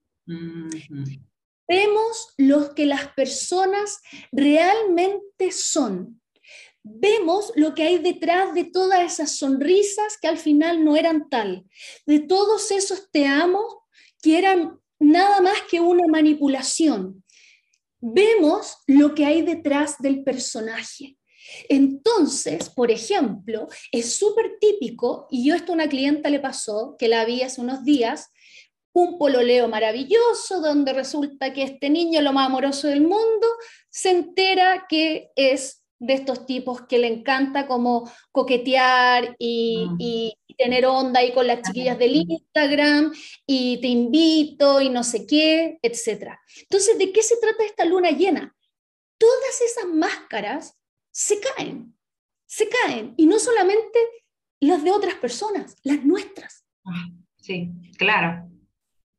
Vemos 1.68 2.33
lo 2.38 2.74
que 2.74 2.87
las 2.87 3.09
personas 3.12 4.00
realmente 4.33 5.52
son. 5.52 6.20
Vemos 6.83 7.52
lo 7.57 7.74
que 7.74 7.83
hay 7.83 7.98
detrás 7.98 8.54
de 8.54 8.64
todas 8.64 9.00
esas 9.00 9.37
sonrisas 9.37 10.16
que 10.20 10.28
al 10.28 10.38
final 10.38 10.83
no 10.83 10.96
eran 10.96 11.28
tal, 11.28 11.66
de 12.07 12.20
todos 12.20 12.70
esos 12.70 13.11
te 13.11 13.26
amo 13.26 13.87
que 14.22 14.38
eran 14.38 14.81
nada 14.98 15.42
más 15.42 15.61
que 15.70 15.81
una 15.81 16.07
manipulación. 16.07 17.22
Vemos 18.00 18.78
lo 18.87 19.14
que 19.14 19.26
hay 19.26 19.42
detrás 19.42 19.96
del 19.98 20.24
personaje. 20.24 21.18
Entonces, 21.68 22.68
por 22.70 22.90
ejemplo, 22.90 23.68
es 23.92 24.16
súper 24.16 24.59
típico, 24.61 25.26
y 25.31 25.46
yo 25.46 25.54
esto 25.54 25.72
a 25.72 25.74
una 25.74 25.88
clienta 25.88 26.31
le 26.31 26.40
pasó, 26.40 26.96
que 26.98 27.09
la 27.09 27.24
vi 27.24 27.42
hace 27.42 27.61
unos 27.61 27.85
días, 27.85 28.31
un 29.02 29.18
pololeo 29.18 29.68
maravilloso 29.68 30.61
donde 30.61 30.92
resulta 30.92 31.52
que 31.52 31.62
este 31.62 31.90
niño, 31.90 32.20
lo 32.20 32.32
más 32.32 32.46
amoroso 32.46 32.88
del 32.88 33.02
mundo, 33.02 33.46
se 33.88 34.11
entera 34.11 34.87
que 34.88 35.30
es 35.37 35.84
de 36.00 36.14
estos 36.14 36.46
tipos 36.46 36.82
que 36.82 36.98
le 36.98 37.08
encanta 37.08 37.66
como 37.66 38.11
coquetear 38.30 39.34
y, 39.38 39.87
mm. 39.90 39.96
y, 39.98 40.34
tener 40.56 40.87
onda 40.87 41.20
ahí 41.20 41.32
con 41.32 41.46
las 41.46 41.62
chiquillas 41.62 41.96
del 42.00 42.16
Instagram 42.16 43.12
y 43.46 43.80
te 43.80 43.87
invito 43.87 44.80
y 44.80 44.88
no 44.88 45.04
sé 45.04 45.24
qué, 45.24 45.78
etc. 45.82 46.32
Entonces, 46.62 46.98
¿de 46.98 47.12
qué 47.12 47.22
se 47.22 47.37
trata 47.37 47.64
esta 47.64 47.84
luna 47.84 48.11
llena? 48.11 48.56
Todas 49.18 49.61
esas 49.61 49.87
máscaras 49.87 50.76
se 51.12 51.38
caen, 51.38 51.96
se 52.44 52.68
caen. 52.68 53.14
Y 53.16 53.26
no 53.26 53.38
solamente 53.38 54.00
las 54.58 54.82
de 54.82 54.90
otras 54.90 55.14
personas, 55.14 55.76
las 55.84 56.04
nuestras. 56.04 56.64
Ah, 56.84 57.06
sí, 57.37 57.70
claro. 57.96 58.48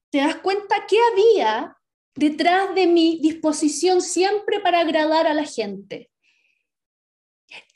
Te 0.10 0.20
das 0.20 0.36
cuenta 0.38 0.76
que 0.88 0.98
había 1.12 1.78
detrás 2.16 2.74
de 2.76 2.88
mi 2.88 3.20
disposición 3.22 4.02
siempre 4.02 4.60
para 4.60 4.82
agradar 4.82 5.28
a 5.28 5.34
la 5.34 5.46
gente. 5.46 6.10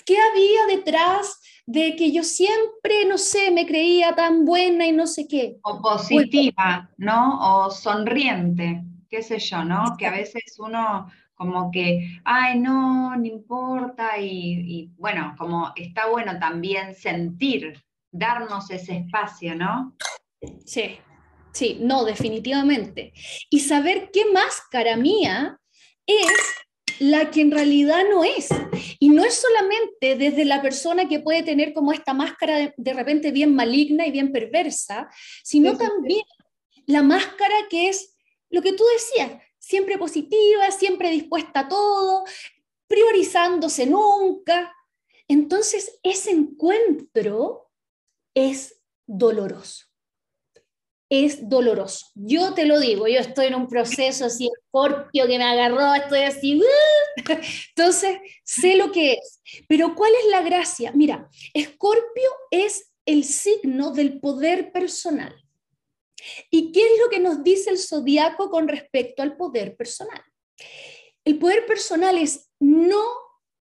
¿Qué 0.05 0.17
había 0.19 0.75
detrás 0.75 1.39
de 1.65 1.95
que 1.95 2.11
yo 2.11 2.23
siempre, 2.23 3.05
no 3.07 3.17
sé, 3.17 3.51
me 3.51 3.65
creía 3.65 4.13
tan 4.15 4.43
buena 4.43 4.85
y 4.85 4.91
no 4.91 5.07
sé 5.07 5.27
qué? 5.27 5.57
O 5.63 5.81
positiva, 5.81 6.89
¿no? 6.97 7.65
O 7.65 7.71
sonriente, 7.71 8.83
qué 9.09 9.23
sé 9.23 9.39
yo, 9.39 9.63
¿no? 9.63 9.95
Que 9.97 10.07
a 10.07 10.11
veces 10.11 10.55
uno 10.59 11.09
como 11.35 11.71
que, 11.71 12.19
ay, 12.25 12.59
no, 12.59 13.15
no 13.15 13.25
importa, 13.25 14.19
y, 14.19 14.91
bueno, 14.97 15.35
como 15.37 15.71
está 15.75 16.07
bueno 16.07 16.37
también 16.37 16.95
sentir, 16.95 17.81
darnos 18.11 18.69
ese 18.69 18.97
espacio, 18.97 19.55
¿no? 19.55 19.95
Sí, 20.65 20.97
sí, 21.53 21.77
no, 21.79 22.03
definitivamente. 22.05 23.13
Y 23.49 23.61
saber 23.61 24.09
qué 24.11 24.25
máscara 24.31 24.95
mía 24.95 25.59
es 26.05 26.31
la 26.99 27.31
que 27.31 27.41
en 27.41 27.51
realidad 27.51 28.03
no 28.09 28.23
es. 28.23 28.49
Y 28.99 29.09
no 29.09 29.23
es 29.23 29.35
solamente 29.35 30.15
desde 30.15 30.45
la 30.45 30.61
persona 30.61 31.07
que 31.07 31.19
puede 31.19 31.43
tener 31.43 31.73
como 31.73 31.91
esta 31.91 32.13
máscara 32.13 32.73
de, 32.75 32.93
repente 32.93 33.31
bien 33.31 33.55
maligna 33.55 34.05
y 34.05 34.11
bien 34.11 34.31
perversa, 34.31 35.09
sino 35.43 35.77
también 35.77 36.23
la 36.85 37.01
máscara 37.01 37.55
que 37.69 37.89
es 37.89 38.15
lo 38.49 38.61
que 38.61 38.73
tú 38.73 38.83
decías, 38.93 39.41
siempre 39.57 39.97
positiva, 39.97 40.69
siempre 40.71 41.09
dispuesta 41.09 41.61
a 41.61 41.67
todo, 41.67 42.23
priorizándose 42.87 43.85
nunca. 43.85 44.73
Entonces, 45.27 45.99
ese 46.03 46.31
encuentro 46.31 47.71
es 48.35 48.81
doloroso. 49.07 49.92
Es 51.15 51.47
doloroso. 51.47 52.07
Yo 52.15 52.55
te 52.55 52.65
lo 52.65 52.79
digo, 52.79 53.07
yo 53.07 53.19
estoy 53.19 53.45
en 53.45 53.53
un 53.53 53.67
proceso 53.67 54.25
así, 54.25 54.49
escorpio 54.51 55.27
que 55.27 55.37
me 55.37 55.43
agarró, 55.43 55.93
estoy 55.93 56.21
así. 56.21 56.59
¡uh! 56.59 57.23
Entonces, 57.69 58.17
sé 58.43 58.75
lo 58.75 58.91
que 58.91 59.13
es. 59.13 59.39
Pero 59.67 59.93
¿cuál 59.93 60.11
es 60.23 60.31
la 60.31 60.41
gracia? 60.41 60.91
Mira, 60.95 61.29
escorpio 61.53 62.31
es 62.49 62.95
el 63.05 63.25
signo 63.25 63.91
del 63.91 64.19
poder 64.19 64.71
personal. 64.71 65.35
¿Y 66.49 66.71
qué 66.71 66.81
es 66.81 66.99
lo 66.99 67.11
que 67.11 67.19
nos 67.19 67.43
dice 67.43 67.69
el 67.69 67.77
zodiaco 67.77 68.49
con 68.49 68.67
respecto 68.67 69.21
al 69.21 69.37
poder 69.37 69.75
personal? 69.75 70.23
El 71.23 71.37
poder 71.37 71.67
personal 71.67 72.17
es 72.17 72.49
no 72.59 73.03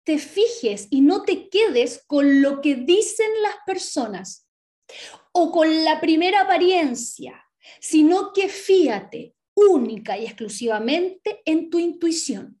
te 0.04 0.18
fijes 0.18 0.86
y 0.90 1.00
no 1.00 1.22
te 1.22 1.48
quedes 1.48 2.04
con 2.06 2.42
lo 2.42 2.60
que 2.60 2.74
dicen 2.74 3.30
las 3.40 3.56
personas 3.64 4.44
o 5.40 5.52
con 5.52 5.84
la 5.84 6.00
primera 6.00 6.40
apariencia, 6.40 7.44
sino 7.80 8.32
que 8.32 8.48
fíate 8.48 9.34
única 9.54 10.18
y 10.18 10.24
exclusivamente 10.24 11.42
en 11.44 11.70
tu 11.70 11.78
intuición. 11.78 12.60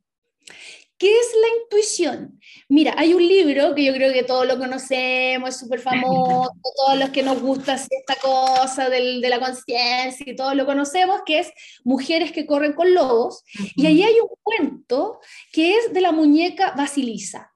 ¿Qué 0.96 1.12
es 1.16 1.26
la 1.40 1.62
intuición? 1.62 2.40
Mira, 2.68 2.94
hay 2.96 3.14
un 3.14 3.26
libro 3.26 3.74
que 3.74 3.84
yo 3.84 3.92
creo 3.92 4.12
que 4.12 4.22
todos 4.22 4.46
lo 4.46 4.58
conocemos, 4.58 5.50
es 5.50 5.56
súper 5.56 5.80
famoso, 5.80 6.50
todos 6.76 6.98
los 6.98 7.10
que 7.10 7.22
nos 7.22 7.40
gusta 7.40 7.74
esta 7.74 8.14
cosa 8.20 8.88
del, 8.88 9.20
de 9.20 9.28
la 9.28 9.40
conciencia 9.40 10.24
y 10.26 10.36
todos 10.36 10.54
lo 10.54 10.66
conocemos, 10.66 11.20
que 11.24 11.40
es 11.40 11.52
Mujeres 11.84 12.30
que 12.30 12.46
corren 12.46 12.74
con 12.74 12.94
lobos. 12.94 13.42
Y 13.74 13.86
ahí 13.86 14.02
hay 14.02 14.14
un 14.20 14.28
cuento 14.42 15.20
que 15.52 15.76
es 15.76 15.92
de 15.92 16.00
la 16.00 16.12
muñeca 16.12 16.74
Basilisa. 16.76 17.52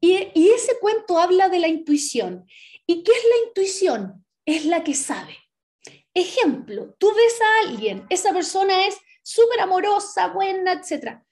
Y, 0.00 0.16
y 0.34 0.48
ese 0.48 0.78
cuento 0.80 1.18
habla 1.18 1.48
de 1.48 1.60
la 1.60 1.68
intuición. 1.68 2.46
¿Y 2.86 3.02
qué 3.02 3.12
es 3.12 3.24
la 3.24 3.48
intuición? 3.48 4.25
Es 4.46 4.64
la 4.64 4.82
que 4.82 4.94
sabe. 4.94 5.36
Ejemplo, 6.14 6.94
tú 6.98 7.12
ves 7.14 7.40
a 7.40 7.68
alguien, 7.68 8.06
esa 8.08 8.32
persona 8.32 8.86
es 8.86 8.96
súper 9.22 9.60
amorosa, 9.60 10.28
buena, 10.28 10.72
etcétera 10.72 11.26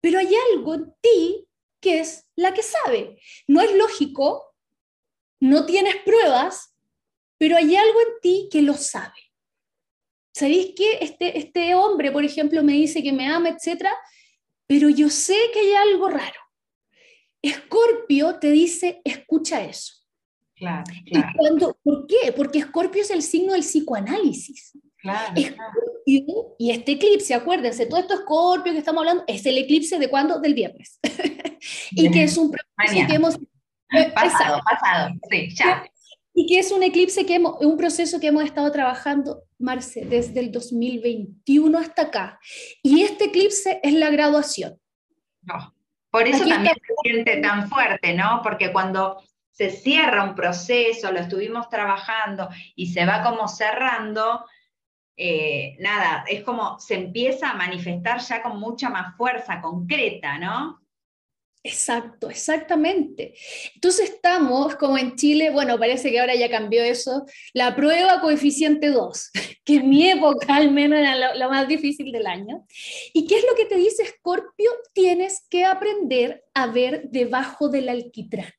pero 0.00 0.18
hay 0.18 0.30
algo 0.52 0.74
en 0.74 0.94
ti 1.00 1.46
que 1.80 2.00
es 2.00 2.28
la 2.36 2.52
que 2.54 2.62
sabe. 2.62 3.20
No 3.46 3.60
es 3.60 3.72
lógico, 3.74 4.54
no 5.40 5.64
tienes 5.66 5.96
pruebas, 6.04 6.74
pero 7.38 7.56
hay 7.56 7.76
algo 7.76 8.00
en 8.00 8.20
ti 8.20 8.48
que 8.50 8.62
lo 8.62 8.74
sabe. 8.74 9.14
¿Sabéis 10.34 10.74
que 10.76 10.98
este, 11.00 11.38
este 11.38 11.74
hombre, 11.74 12.12
por 12.12 12.24
ejemplo, 12.24 12.62
me 12.62 12.72
dice 12.72 13.02
que 13.02 13.12
me 13.12 13.26
ama, 13.26 13.50
etcétera, 13.50 13.94
pero 14.66 14.88
yo 14.88 15.08
sé 15.08 15.36
que 15.52 15.60
hay 15.60 15.72
algo 15.74 16.08
raro? 16.08 16.40
Escorpio 17.42 18.38
te 18.38 18.50
dice, 18.50 19.00
escucha 19.04 19.64
eso. 19.64 19.97
Claro, 20.58 20.84
claro. 21.06 21.32
Cuando, 21.36 21.78
¿Por 21.82 22.06
qué? 22.06 22.32
Porque 22.32 22.58
Escorpio 22.58 23.02
es 23.02 23.10
el 23.10 23.22
signo 23.22 23.52
del 23.52 23.62
psicoanálisis. 23.62 24.76
Claro, 25.00 25.32
y 26.58 26.70
este 26.70 26.92
eclipse, 26.92 27.34
acuérdense, 27.34 27.86
todo 27.86 28.00
esto 28.00 28.14
Escorpio 28.14 28.72
que 28.72 28.78
estamos 28.78 29.00
hablando, 29.00 29.24
es 29.26 29.44
el 29.46 29.58
eclipse 29.58 29.98
de 29.98 30.08
cuándo? 30.08 30.40
Del 30.40 30.54
viernes. 30.54 30.98
y 31.92 32.10
que 32.10 32.24
es 32.24 32.36
un 32.36 32.50
proceso 32.50 33.06
que 33.06 33.14
hemos... 33.14 33.36
Eh, 33.36 34.10
pasado, 34.14 34.60
pasado, 34.68 35.14
sí, 35.30 35.54
ya. 35.54 35.84
Y 36.34 36.46
que 36.46 36.58
es 36.58 36.72
un 36.72 36.82
eclipse 36.82 37.24
que 37.26 37.36
hemos, 37.36 37.60
un 37.60 37.76
proceso 37.76 38.20
que 38.20 38.28
hemos 38.28 38.44
estado 38.44 38.70
trabajando, 38.72 39.42
Marce, 39.58 40.04
desde 40.04 40.40
el 40.40 40.52
2021 40.52 41.78
hasta 41.78 42.02
acá. 42.02 42.40
Y 42.82 43.02
este 43.02 43.26
eclipse 43.26 43.80
es 43.82 43.94
la 43.94 44.10
graduación. 44.10 44.78
No. 45.42 45.74
Por 46.10 46.26
eso 46.26 46.46
también 46.46 46.74
se 46.74 46.94
siente 47.02 47.36
tan 47.40 47.68
fuerte, 47.68 48.14
¿no? 48.14 48.40
Porque 48.42 48.72
cuando 48.72 49.22
se 49.58 49.70
cierra 49.70 50.22
un 50.22 50.36
proceso, 50.36 51.10
lo 51.10 51.18
estuvimos 51.18 51.68
trabajando 51.68 52.48
y 52.76 52.92
se 52.92 53.04
va 53.04 53.24
como 53.24 53.48
cerrando, 53.48 54.44
eh, 55.16 55.74
nada, 55.80 56.24
es 56.28 56.44
como 56.44 56.78
se 56.78 56.94
empieza 56.94 57.50
a 57.50 57.54
manifestar 57.54 58.20
ya 58.20 58.40
con 58.40 58.60
mucha 58.60 58.88
más 58.88 59.16
fuerza 59.16 59.60
concreta, 59.60 60.38
¿no? 60.38 60.80
Exacto, 61.64 62.30
exactamente. 62.30 63.34
Entonces 63.74 64.10
estamos 64.10 64.76
como 64.76 64.96
en 64.96 65.16
Chile, 65.16 65.50
bueno, 65.50 65.76
parece 65.76 66.12
que 66.12 66.20
ahora 66.20 66.36
ya 66.36 66.48
cambió 66.48 66.84
eso, 66.84 67.26
la 67.52 67.74
prueba 67.74 68.20
coeficiente 68.20 68.90
2, 68.90 69.30
que 69.64 69.74
en 69.74 69.88
mi 69.90 70.08
época 70.08 70.54
al 70.54 70.70
menos 70.70 71.00
era 71.00 71.34
lo, 71.34 71.50
más 71.50 71.66
difícil 71.66 72.12
del 72.12 72.28
año. 72.28 72.64
¿Y 73.12 73.26
qué 73.26 73.38
es 73.38 73.44
lo 73.44 73.56
que 73.56 73.64
te 73.64 73.74
dice 73.74 74.06
Scorpio? 74.06 74.70
Tienes 74.92 75.44
que 75.50 75.64
aprender 75.64 76.44
a 76.54 76.68
ver 76.68 77.08
debajo 77.10 77.68
del 77.68 77.88
alquitrán. 77.88 78.52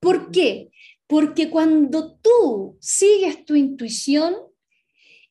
¿Por 0.00 0.30
qué? 0.30 0.70
Porque 1.06 1.50
cuando 1.50 2.16
tú 2.16 2.76
sigues 2.80 3.44
tu 3.44 3.54
intuición, 3.54 4.34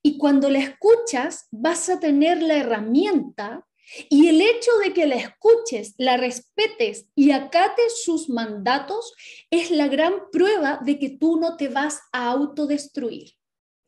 y 0.03 0.17
cuando 0.17 0.49
la 0.49 0.59
escuchas, 0.59 1.47
vas 1.51 1.89
a 1.89 1.99
tener 1.99 2.41
la 2.41 2.55
herramienta 2.55 3.67
y 4.09 4.27
el 4.27 4.41
hecho 4.41 4.71
de 4.83 4.93
que 4.93 5.05
la 5.05 5.15
escuches, 5.15 5.93
la 5.97 6.17
respetes 6.17 7.07
y 7.13 7.31
acates 7.31 8.03
sus 8.03 8.29
mandatos 8.29 9.13
es 9.49 9.69
la 9.69 9.87
gran 9.87 10.13
prueba 10.31 10.79
de 10.83 10.97
que 10.97 11.09
tú 11.09 11.39
no 11.39 11.57
te 11.57 11.67
vas 11.67 11.99
a 12.13 12.31
autodestruir. 12.31 13.33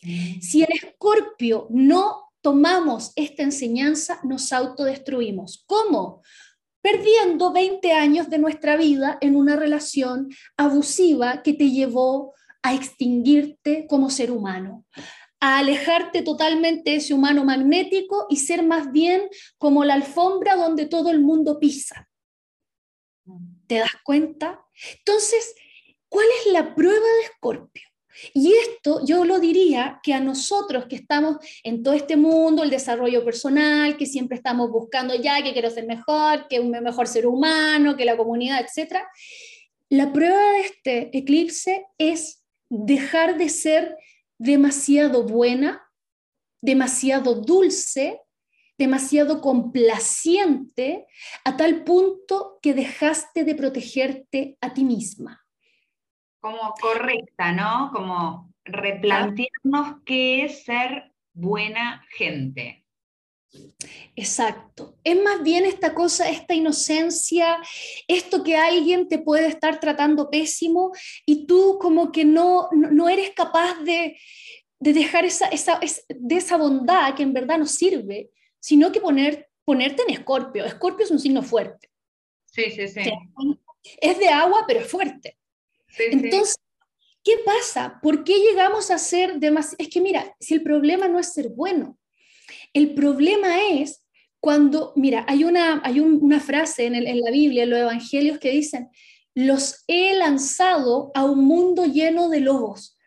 Mm. 0.01 0.41
Si 0.41 0.61
en 0.61 0.69
Escorpio 0.71 1.67
no 1.69 2.29
tomamos 2.41 3.13
esta 3.15 3.43
enseñanza, 3.43 4.19
nos 4.23 4.51
autodestruimos. 4.51 5.63
¿Cómo? 5.65 6.21
Perdiendo 6.83 7.51
20 7.51 7.91
años 7.93 8.29
de 8.29 8.37
nuestra 8.37 8.77
vida 8.77 9.17
en 9.21 9.35
una 9.35 9.55
relación 9.55 10.29
abusiva 10.55 11.41
que 11.41 11.53
te 11.53 11.71
llevó 11.71 12.35
a 12.61 12.75
extinguirte 12.75 13.87
como 13.89 14.11
ser 14.11 14.29
humano 14.29 14.85
a 15.43 15.57
alejarte 15.57 16.21
totalmente 16.21 16.91
de 16.91 16.95
ese 16.97 17.13
humano 17.13 17.43
magnético 17.43 18.27
y 18.29 18.37
ser 18.37 18.63
más 18.63 18.93
bien 18.93 19.27
como 19.57 19.83
la 19.83 19.95
alfombra 19.95 20.55
donde 20.55 20.85
todo 20.85 21.11
el 21.11 21.19
mundo 21.19 21.59
pisa. 21.59 22.09
¿Te 23.67 23.79
das 23.79 23.91
cuenta? 24.05 24.65
Entonces, 24.99 25.53
¿cuál 26.07 26.27
es 26.39 26.53
la 26.53 26.73
prueba 26.73 27.05
de 27.05 27.23
Escorpio? 27.25 27.92
Y 28.33 28.53
esto 28.53 29.01
yo 29.05 29.25
lo 29.25 29.39
diría 29.39 29.99
que 30.03 30.13
a 30.13 30.19
nosotros 30.19 30.85
que 30.85 30.95
estamos 30.95 31.37
en 31.63 31.83
todo 31.83 31.93
este 31.93 32.15
mundo, 32.15 32.63
el 32.63 32.69
desarrollo 32.69 33.23
personal, 33.23 33.97
que 33.97 34.05
siempre 34.05 34.37
estamos 34.37 34.69
buscando 34.69 35.15
ya, 35.15 35.41
que 35.43 35.53
quiero 35.53 35.69
ser 35.69 35.85
mejor, 35.85 36.47
que 36.47 36.59
un 36.59 36.71
mejor 36.71 37.07
ser 37.07 37.27
humano, 37.27 37.95
que 37.95 38.05
la 38.05 38.17
comunidad, 38.17 38.61
etc. 38.61 38.97
La 39.89 40.11
prueba 40.11 40.51
de 40.53 40.61
este 40.61 41.17
eclipse 41.17 41.85
es 41.97 42.43
dejar 42.69 43.37
de 43.37 43.49
ser 43.49 43.97
demasiado 44.37 45.23
buena, 45.23 45.83
demasiado 46.61 47.35
dulce, 47.35 48.19
demasiado 48.77 49.41
complaciente, 49.41 51.05
a 51.43 51.55
tal 51.55 51.83
punto 51.83 52.59
que 52.61 52.73
dejaste 52.73 53.43
de 53.43 53.55
protegerte 53.55 54.57
a 54.61 54.73
ti 54.73 54.83
misma. 54.83 55.42
Como 56.43 56.73
correcta, 56.73 57.53
¿no? 57.53 57.89
Como 57.93 58.51
replantearnos 58.65 60.01
qué 60.05 60.43
es 60.43 60.65
ser 60.65 61.13
buena 61.33 62.05
gente. 62.09 62.85
Exacto. 64.13 64.97
Es 65.05 65.23
más 65.23 65.41
bien 65.41 65.63
esta 65.63 65.93
cosa, 65.93 66.29
esta 66.29 66.53
inocencia, 66.53 67.59
esto 68.09 68.43
que 68.43 68.57
alguien 68.57 69.07
te 69.07 69.19
puede 69.19 69.47
estar 69.47 69.79
tratando 69.79 70.29
pésimo 70.29 70.91
y 71.25 71.47
tú 71.47 71.79
como 71.79 72.11
que 72.11 72.25
no, 72.25 72.67
no 72.73 73.07
eres 73.07 73.29
capaz 73.29 73.75
de, 73.85 74.19
de 74.81 74.91
dejar 74.93 75.23
esa, 75.23 75.47
esa, 75.47 75.79
de 76.09 76.35
esa 76.35 76.57
bondad 76.57 77.15
que 77.15 77.23
en 77.23 77.31
verdad 77.31 77.57
nos 77.57 77.71
sirve, 77.71 78.31
sino 78.59 78.91
que 78.91 78.99
poner, 78.99 79.47
ponerte 79.63 80.03
en 80.03 80.09
escorpio. 80.09 80.65
Escorpio 80.65 81.05
es 81.05 81.11
un 81.11 81.19
signo 81.19 81.41
fuerte. 81.41 81.89
Sí, 82.47 82.69
sí, 82.69 82.85
sí. 82.89 83.13
Es 84.01 84.19
de 84.19 84.27
agua, 84.27 84.65
pero 84.67 84.81
es 84.81 84.91
fuerte. 84.91 85.37
Entonces, 85.97 86.55
¿qué 87.23 87.33
pasa? 87.45 87.99
¿Por 88.01 88.23
qué 88.23 88.39
llegamos 88.39 88.91
a 88.91 88.97
ser 88.97 89.39
demasiado? 89.39 89.77
Es 89.79 89.89
que 89.89 90.01
mira, 90.01 90.35
si 90.39 90.55
el 90.55 90.63
problema 90.63 91.07
no 91.07 91.19
es 91.19 91.33
ser 91.33 91.49
bueno, 91.49 91.97
el 92.73 92.93
problema 92.93 93.69
es 93.69 94.05
cuando, 94.39 94.93
mira, 94.95 95.25
hay 95.27 95.43
una, 95.43 95.81
hay 95.83 95.99
una 95.99 96.39
frase 96.39 96.85
en, 96.85 96.95
en 96.95 97.21
la 97.21 97.31
Biblia, 97.31 97.63
en 97.63 97.69
los 97.69 97.79
evangelios, 97.79 98.39
que 98.39 98.51
dicen, 98.51 98.89
los 99.35 99.83
he 99.87 100.15
lanzado 100.17 101.11
a 101.15 101.23
un 101.25 101.45
mundo 101.45 101.85
lleno 101.85 102.29
de 102.29 102.41
lobos. 102.41 102.97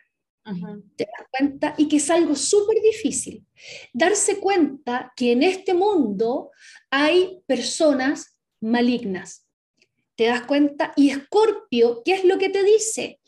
¿Te 0.96 1.04
das 1.04 1.26
cuenta? 1.30 1.74
Y 1.76 1.88
que 1.88 1.96
es 1.96 2.08
algo 2.08 2.36
súper 2.36 2.80
difícil. 2.80 3.44
Darse 3.92 4.38
cuenta 4.38 5.12
que 5.16 5.32
en 5.32 5.42
este 5.42 5.74
mundo 5.74 6.52
hay 6.90 7.40
personas 7.46 8.38
malignas. 8.60 9.45
¿Te 10.16 10.24
das 10.24 10.42
cuenta? 10.42 10.92
Y 10.96 11.10
Escorpio, 11.10 12.02
¿qué 12.04 12.14
es 12.14 12.24
lo 12.24 12.38
que 12.38 12.48
te 12.48 12.64
dice? 12.64 13.20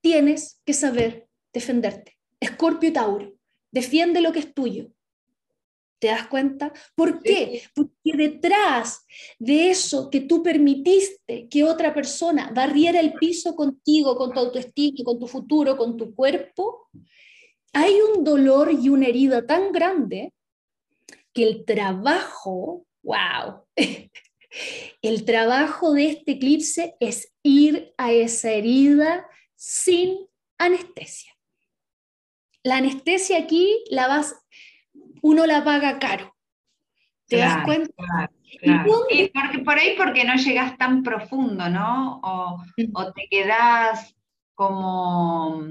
Tienes 0.00 0.60
que 0.64 0.72
saber 0.72 1.28
defenderte. 1.52 2.16
Escorpio 2.40 2.88
y 2.88 2.92
Tauro, 2.92 3.34
defiende 3.70 4.20
lo 4.20 4.32
que 4.32 4.40
es 4.40 4.54
tuyo. 4.54 4.90
¿Te 5.98 6.08
das 6.08 6.26
cuenta? 6.26 6.72
¿Por 6.94 7.22
qué? 7.22 7.62
Porque 7.74 8.16
detrás 8.16 9.06
de 9.38 9.70
eso 9.70 10.10
que 10.10 10.20
tú 10.20 10.42
permitiste 10.42 11.48
que 11.48 11.64
otra 11.64 11.94
persona 11.94 12.50
barriera 12.54 13.00
el 13.00 13.14
piso 13.14 13.54
contigo, 13.54 14.16
con 14.16 14.32
tu 14.32 14.40
autoestima, 14.40 15.04
con 15.04 15.18
tu 15.18 15.26
futuro, 15.26 15.76
con 15.76 15.96
tu 15.96 16.14
cuerpo, 16.14 16.88
hay 17.72 17.94
un 18.00 18.24
dolor 18.24 18.70
y 18.72 18.88
una 18.88 19.06
herida 19.06 19.46
tan 19.46 19.72
grande 19.72 20.32
que 21.32 21.42
el 21.42 21.64
trabajo, 21.64 22.86
wow, 23.02 23.64
el 25.02 25.24
trabajo 25.24 25.92
de 25.92 26.06
este 26.06 26.32
eclipse 26.32 26.96
es 27.00 27.32
ir 27.42 27.94
a 27.98 28.12
esa 28.12 28.50
herida 28.50 29.26
sin 29.54 30.28
anestesia. 30.58 31.32
La 32.62 32.78
anestesia 32.78 33.38
aquí 33.38 33.84
la 33.90 34.08
vas 34.08 34.34
uno 35.22 35.46
la 35.46 35.64
paga 35.64 35.98
caro. 35.98 36.36
¿Te 37.26 37.38
das 37.38 37.64
cuenta? 37.64 37.92
porque 39.34 39.58
por 39.64 39.78
ahí 39.78 39.94
porque 39.96 40.24
no 40.24 40.36
llegas 40.36 40.76
tan 40.78 41.02
profundo, 41.02 41.68
¿no? 41.68 42.20
O, 42.22 43.12
te 43.12 43.28
quedas 43.28 44.14
como 44.54 45.64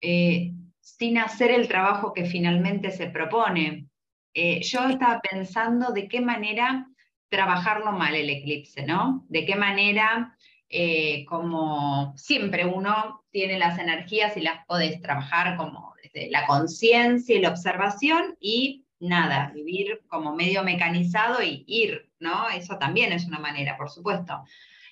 eh, 0.00 0.52
sin 0.80 1.18
hacer 1.18 1.52
el 1.52 1.68
trabajo 1.68 2.12
que 2.12 2.24
finalmente 2.24 2.90
se 2.90 3.06
propone. 3.08 3.86
Eh, 4.34 4.60
yo 4.62 4.88
estaba 4.88 5.20
pensando 5.20 5.92
de 5.92 6.08
qué 6.08 6.20
manera 6.20 6.89
trabajarlo 7.30 7.92
mal 7.92 8.14
el 8.14 8.28
eclipse, 8.28 8.82
¿no? 8.82 9.24
De 9.28 9.46
qué 9.46 9.54
manera, 9.54 10.36
eh, 10.68 11.24
como 11.26 12.12
siempre 12.16 12.66
uno 12.66 13.24
tiene 13.30 13.58
las 13.58 13.78
energías 13.78 14.36
y 14.36 14.40
las 14.40 14.66
podés 14.66 15.00
trabajar 15.00 15.56
como 15.56 15.94
este, 16.02 16.28
la 16.30 16.46
conciencia 16.46 17.36
y 17.36 17.40
la 17.40 17.50
observación 17.50 18.36
y 18.40 18.84
nada, 18.98 19.50
vivir 19.54 20.02
como 20.08 20.34
medio 20.34 20.62
mecanizado 20.62 21.42
y 21.42 21.64
ir, 21.66 22.10
¿no? 22.18 22.50
Eso 22.50 22.76
también 22.78 23.12
es 23.12 23.26
una 23.26 23.38
manera, 23.38 23.76
por 23.76 23.88
supuesto. 23.88 24.44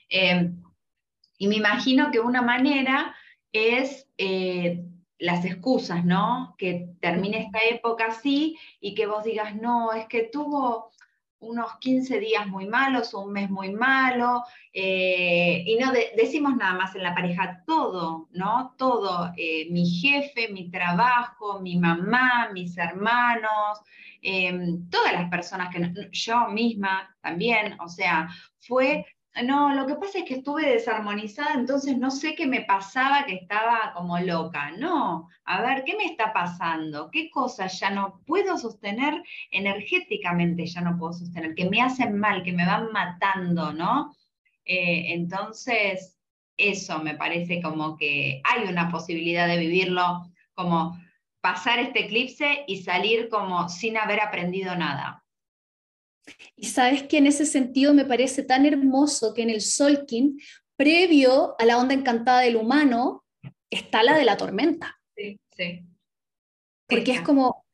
Eh, 0.09 0.51
y 1.37 1.49
me 1.49 1.57
imagino 1.57 2.11
que 2.11 2.21
una 2.21 2.41
manera 2.41 3.15
es 3.53 4.09
eh, 4.17 4.85
las 5.19 5.45
excusas, 5.45 6.05
¿no? 6.05 6.55
Que 6.57 6.89
termine 7.01 7.41
esta 7.41 7.59
época 7.71 8.07
así 8.07 8.57
y 8.81 8.95
que 8.95 9.07
vos 9.07 9.25
digas, 9.25 9.55
no, 9.57 9.93
es 9.93 10.07
que 10.07 10.23
tuvo 10.23 10.91
unos 11.41 11.77
15 11.79 12.19
días 12.21 12.47
muy 12.47 12.67
malos 12.67 13.15
un 13.15 13.33
mes 13.33 13.51
muy 13.51 13.71
malo, 13.71 14.45
eh, 14.73 15.63
y 15.67 15.77
no 15.77 15.93
decimos 16.17 16.57
nada 16.57 16.75
más 16.75 16.95
en 16.95 17.03
la 17.03 17.15
pareja, 17.15 17.63
todo, 17.67 18.29
¿no? 18.33 18.75
Todo, 18.77 19.33
eh, 19.37 19.69
mi 19.71 19.89
jefe, 19.89 20.49
mi 20.53 20.71
trabajo, 20.71 21.61
mi 21.61 21.79
mamá, 21.79 22.51
mis 22.53 22.77
hermanos, 22.77 23.81
em, 24.23 24.89
todas 24.91 25.13
las 25.13 25.31
personas 25.31 25.75
que 25.75 26.09
yo 26.13 26.49
misma 26.49 27.17
también, 27.21 27.79
o 27.81 27.89
sea, 27.89 28.29
fue 28.61 29.05
no, 29.45 29.73
lo 29.73 29.87
que 29.87 29.95
pasa 29.95 30.19
es 30.19 30.25
que 30.25 30.35
estuve 30.35 30.69
desarmonizada, 30.69 31.55
entonces 31.55 31.97
no 31.97 32.11
sé 32.11 32.35
qué 32.35 32.47
me 32.47 32.63
pasaba, 32.63 33.25
que 33.25 33.35
estaba 33.35 33.93
como 33.95 34.19
loca. 34.19 34.73
No, 34.73 35.29
a 35.45 35.63
ver, 35.63 35.85
¿qué 35.85 35.97
me 35.97 36.07
está 36.07 36.33
pasando? 36.33 37.11
¿Qué 37.11 37.31
cosas 37.31 37.79
ya 37.79 37.91
no 37.91 38.21
puedo 38.27 38.59
sostener 38.59 39.23
energéticamente? 39.51 40.67
Ya 40.67 40.81
no 40.81 40.99
puedo 40.99 41.13
sostener, 41.13 41.55
que 41.55 41.71
me 41.71 41.81
hacen 41.81 42.19
mal, 42.19 42.43
que 42.43 42.53
me 42.53 42.67
van 42.67 42.91
matando, 42.93 43.73
¿no? 43.73 44.13
Eh, 44.65 45.15
entonces, 45.15 46.19
eso 46.57 46.99
me 46.99 47.15
parece 47.15 47.63
como 47.63 47.97
que 47.97 48.43
hay 48.45 48.69
una 48.69 48.91
posibilidad 48.91 49.47
de 49.47 49.59
vivirlo, 49.59 50.27
como 50.55 50.99
pasar 51.41 51.79
este 51.79 52.07
eclipse 52.07 52.65
y 52.67 52.83
salir 52.83 53.29
como 53.29 53.69
sin 53.69 53.97
haber 53.97 54.21
aprendido 54.21 54.75
nada. 54.75 55.25
Y 56.57 56.67
sabes 56.67 57.05
que 57.05 57.19
en 57.19 57.27
ese 57.27 57.47
sentido 57.47 57.95
me 57.95 58.05
parece 58.05 58.43
tan 58.43 58.67
hermoso 58.67 59.35
que 59.35 59.43
en 59.43 59.51
el 59.51 59.61
Solkin, 59.61 60.39
previo 60.77 61.55
a 61.59 61.65
la 61.65 61.79
onda 61.79 61.95
encantada 61.95 62.41
del 62.41 62.57
humano, 62.57 63.25
está 63.71 64.03
la 64.03 64.17
de 64.17 64.25
la 64.25 64.37
tormenta. 64.37 64.99
Sí, 65.17 65.39
sí. 65.57 65.85
Porque 66.87 67.13
es 67.13 67.21
como, 67.21 67.67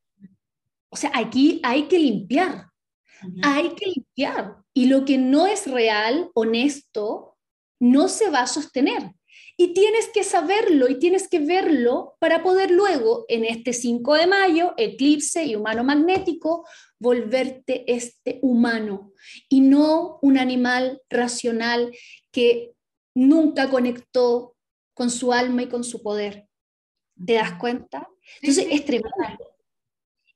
o 0.88 0.96
sea, 0.96 1.12
aquí 1.14 1.60
hay 1.62 1.86
que 1.86 1.98
limpiar, 1.98 2.66
hay 3.42 3.74
que 3.74 3.86
limpiar. 3.86 4.56
Y 4.72 4.86
lo 4.86 5.04
que 5.04 5.18
no 5.18 5.46
es 5.46 5.70
real, 5.70 6.30
honesto, 6.34 7.36
no 7.80 8.08
se 8.08 8.30
va 8.30 8.40
a 8.40 8.46
sostener. 8.46 9.12
Y 9.56 9.72
tienes 9.72 10.08
que 10.12 10.24
saberlo 10.24 10.88
y 10.88 10.98
tienes 10.98 11.28
que 11.28 11.38
verlo 11.38 12.16
para 12.18 12.42
poder 12.42 12.70
luego, 12.70 13.24
en 13.28 13.44
este 13.44 13.72
5 13.72 14.14
de 14.14 14.26
mayo, 14.26 14.74
eclipse 14.76 15.44
y 15.44 15.54
humano 15.54 15.84
magnético, 15.84 16.66
volverte 16.98 17.84
este 17.86 18.40
humano 18.42 19.12
y 19.48 19.60
no 19.60 20.18
un 20.22 20.38
animal 20.38 21.00
racional 21.08 21.92
que 22.32 22.72
nunca 23.14 23.70
conectó 23.70 24.56
con 24.92 25.10
su 25.10 25.32
alma 25.32 25.62
y 25.62 25.68
con 25.68 25.84
su 25.84 26.02
poder. 26.02 26.48
¿Te 27.24 27.34
das 27.34 27.52
cuenta? 27.52 28.08
Entonces 28.40 28.66
es 28.70 28.84
tremendo. 28.84 29.12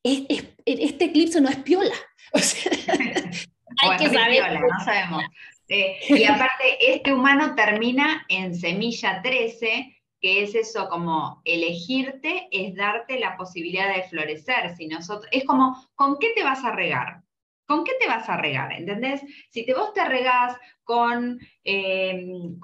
este 0.04 1.04
eclipse 1.06 1.40
no 1.40 1.48
es 1.48 1.56
piola. 1.56 1.94
hay 2.32 3.96
que 3.98 4.10
saber. 4.10 4.60
no 4.60 4.84
sabemos. 4.84 5.24
Eh, 5.68 5.98
y 6.08 6.24
aparte, 6.24 6.94
este 6.94 7.12
humano 7.12 7.54
termina 7.54 8.24
en 8.28 8.54
semilla 8.54 9.20
13, 9.22 9.94
que 10.20 10.42
es 10.42 10.54
eso 10.54 10.88
como 10.88 11.40
elegirte, 11.44 12.48
es 12.50 12.74
darte 12.74 13.18
la 13.18 13.36
posibilidad 13.36 13.94
de 13.94 14.02
florecer. 14.04 14.74
Si 14.76 14.86
nosotros, 14.86 15.28
es 15.30 15.44
como, 15.44 15.76
¿con 15.94 16.18
qué 16.18 16.30
te 16.34 16.42
vas 16.42 16.64
a 16.64 16.72
regar? 16.72 17.22
¿Con 17.66 17.84
qué 17.84 17.92
te 18.00 18.08
vas 18.08 18.28
a 18.28 18.38
regar? 18.38 18.72
¿Entendés? 18.72 19.20
Si 19.50 19.64
te 19.66 19.74
vos 19.74 19.92
te 19.92 20.04
regás 20.04 20.56
con, 20.88 21.38
em, 21.64 22.58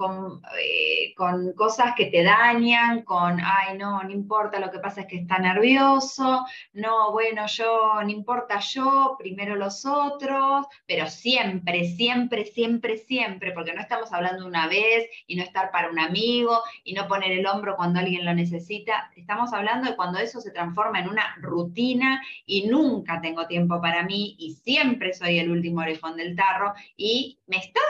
eh, 0.58 1.14
con, 1.14 1.52
cosas 1.52 1.92
que 1.94 2.06
te 2.06 2.22
dañan, 2.22 3.02
con, 3.02 3.38
ay, 3.38 3.76
no, 3.76 4.02
no 4.02 4.10
importa, 4.10 4.58
lo 4.58 4.70
que 4.70 4.78
pasa 4.78 5.02
es 5.02 5.08
que 5.08 5.18
está 5.18 5.38
nervioso, 5.38 6.46
no, 6.72 7.12
bueno, 7.12 7.46
yo, 7.46 8.00
no 8.02 8.08
importa 8.08 8.60
yo, 8.60 9.16
primero 9.18 9.56
los 9.56 9.84
otros, 9.84 10.66
pero 10.86 11.06
siempre, 11.06 11.84
siempre, 11.84 12.46
siempre, 12.46 12.96
siempre, 12.96 13.52
porque 13.52 13.74
no 13.74 13.82
estamos 13.82 14.10
hablando 14.10 14.46
una 14.46 14.68
vez 14.68 15.06
y 15.26 15.36
no 15.36 15.42
estar 15.42 15.70
para 15.70 15.90
un 15.90 15.98
amigo 15.98 16.62
y 16.82 16.94
no 16.94 17.06
poner 17.06 17.32
el 17.32 17.46
hombro 17.46 17.76
cuando 17.76 18.00
alguien 18.00 18.24
lo 18.24 18.32
necesita, 18.32 19.10
estamos 19.16 19.52
hablando 19.52 19.90
de 19.90 19.96
cuando 19.96 20.18
eso 20.18 20.40
se 20.40 20.50
transforma 20.50 21.00
en 21.00 21.10
una 21.10 21.36
rutina 21.42 22.22
y 22.46 22.68
nunca 22.68 23.20
tengo 23.20 23.46
tiempo 23.46 23.82
para 23.82 24.02
mí 24.02 24.34
y 24.38 24.52
siempre 24.52 25.12
soy 25.12 25.40
el 25.40 25.50
último 25.50 25.82
orejón 25.82 26.16
del 26.16 26.34
tarro 26.34 26.72
y 26.96 27.38
me 27.46 27.58
está 27.58 27.80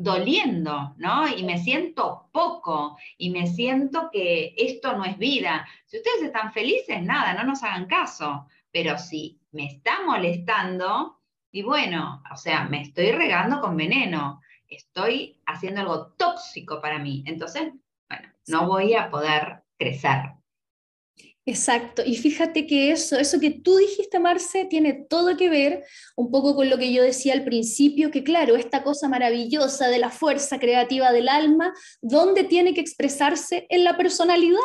doliendo, 0.00 0.94
¿no? 0.96 1.28
Y 1.28 1.44
me 1.44 1.58
siento 1.58 2.30
poco 2.32 2.96
y 3.18 3.28
me 3.30 3.46
siento 3.46 4.08
que 4.10 4.54
esto 4.56 4.96
no 4.96 5.04
es 5.04 5.18
vida. 5.18 5.66
Si 5.84 5.98
ustedes 5.98 6.22
están 6.22 6.52
felices, 6.52 7.02
nada, 7.02 7.34
no 7.34 7.44
nos 7.44 7.62
hagan 7.62 7.86
caso. 7.86 8.46
Pero 8.72 8.96
si 8.96 9.40
me 9.52 9.66
está 9.66 10.02
molestando, 10.06 11.20
y 11.52 11.62
bueno, 11.62 12.22
o 12.32 12.36
sea, 12.36 12.64
me 12.64 12.80
estoy 12.80 13.12
regando 13.12 13.60
con 13.60 13.76
veneno, 13.76 14.40
estoy 14.68 15.38
haciendo 15.44 15.82
algo 15.82 16.12
tóxico 16.12 16.80
para 16.80 16.98
mí. 16.98 17.22
Entonces, 17.26 17.72
bueno, 18.08 18.28
no 18.46 18.66
voy 18.66 18.94
a 18.94 19.10
poder 19.10 19.64
crecer. 19.76 20.39
Exacto, 21.46 22.02
y 22.04 22.16
fíjate 22.16 22.66
que 22.66 22.92
eso, 22.92 23.18
eso 23.18 23.40
que 23.40 23.50
tú 23.50 23.78
dijiste, 23.78 24.18
Marce, 24.18 24.66
tiene 24.66 25.06
todo 25.08 25.38
que 25.38 25.48
ver 25.48 25.84
un 26.14 26.30
poco 26.30 26.54
con 26.54 26.68
lo 26.68 26.76
que 26.76 26.92
yo 26.92 27.02
decía 27.02 27.32
al 27.32 27.44
principio, 27.44 28.10
que 28.10 28.22
claro, 28.22 28.56
esta 28.56 28.82
cosa 28.82 29.08
maravillosa 29.08 29.88
de 29.88 29.98
la 29.98 30.10
fuerza 30.10 30.58
creativa 30.60 31.12
del 31.12 31.30
alma, 31.30 31.72
¿dónde 32.02 32.44
tiene 32.44 32.74
que 32.74 32.82
expresarse? 32.82 33.66
En 33.70 33.84
la 33.84 33.96
personalidad, 33.96 34.60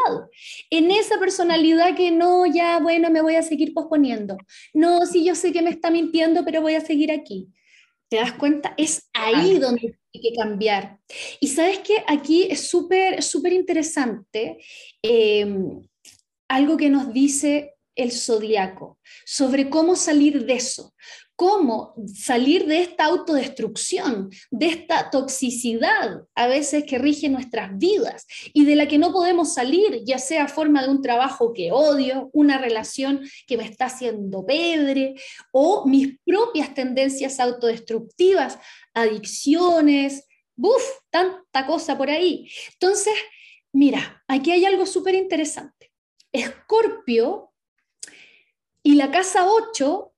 en 0.70 0.92
esa 0.92 1.18
personalidad 1.18 1.96
que 1.96 2.12
no, 2.12 2.46
ya, 2.46 2.80
bueno, 2.80 3.10
me 3.10 3.22
voy 3.22 3.36
a 3.36 3.42
seguir 3.42 3.74
posponiendo. 3.74 4.38
No, 4.74 5.06
sí, 5.06 5.24
yo 5.24 5.34
sé 5.34 5.54
que 5.54 5.62
me 5.62 5.70
está 5.70 5.90
mintiendo, 5.90 6.44
pero 6.44 6.62
voy 6.62 6.76
a 6.76 6.82
seguir 6.82 7.10
aquí. 7.10 7.48
¿Te 8.10 8.18
das 8.18 8.34
cuenta? 8.34 8.74
Es 8.78 9.10
ahí 9.14 9.58
donde 9.60 9.98
hay 10.14 10.22
que 10.22 10.36
cambiar. 10.36 11.00
Y 11.40 11.48
sabes 11.48 11.80
que 11.80 12.04
aquí 12.06 12.48
es 12.50 12.68
súper, 12.68 13.24
súper 13.24 13.54
interesante. 13.54 14.58
Eh, 15.02 15.48
algo 16.48 16.78
que 16.78 16.90
nos 16.90 17.14
dice 17.14 17.76
el 17.96 18.12
zodiaco 18.12 19.00
sobre 19.26 19.70
cómo 19.70 19.96
salir 19.96 20.46
de 20.46 20.54
eso, 20.54 20.94
cómo 21.36 21.94
salir 22.14 22.66
de 22.66 22.82
esta 22.82 23.06
autodestrucción, 23.06 24.30
de 24.52 24.68
esta 24.68 25.10
toxicidad 25.10 26.24
a 26.34 26.48
veces 26.48 26.84
que 26.86 26.98
rige 26.98 27.30
nuestras 27.30 27.78
vidas 27.78 28.26
y 28.54 28.66
de 28.66 28.76
la 28.76 28.88
que 28.88 28.98
no 28.98 29.12
podemos 29.12 29.54
salir, 29.54 30.02
ya 30.06 30.18
sea 30.18 30.48
forma 30.48 30.84
de 30.84 30.90
un 30.90 31.02
trabajo 31.02 31.54
que 31.54 31.72
odio, 31.72 32.30
una 32.34 32.58
relación 32.58 33.22
que 33.48 33.58
me 33.58 33.66
está 33.66 33.86
haciendo 33.86 34.46
pedre 34.46 35.16
o 35.52 35.86
mis 35.86 36.18
propias 36.26 36.74
tendencias 36.74 37.40
autodestructivas, 37.40 38.58
adicciones, 38.94 40.26
¡buf! 40.56 40.84
Tanta 41.10 41.66
cosa 41.66 41.98
por 41.98 42.10
ahí. 42.10 42.50
Entonces, 42.74 43.14
mira, 43.74 44.24
aquí 44.28 44.52
hay 44.52 44.66
algo 44.66 44.86
súper 44.86 45.16
interesante. 45.16 45.85
Escorpio 46.36 47.54
y 48.84 48.96
la 48.96 49.12
casa 49.12 49.48
8 49.48 50.14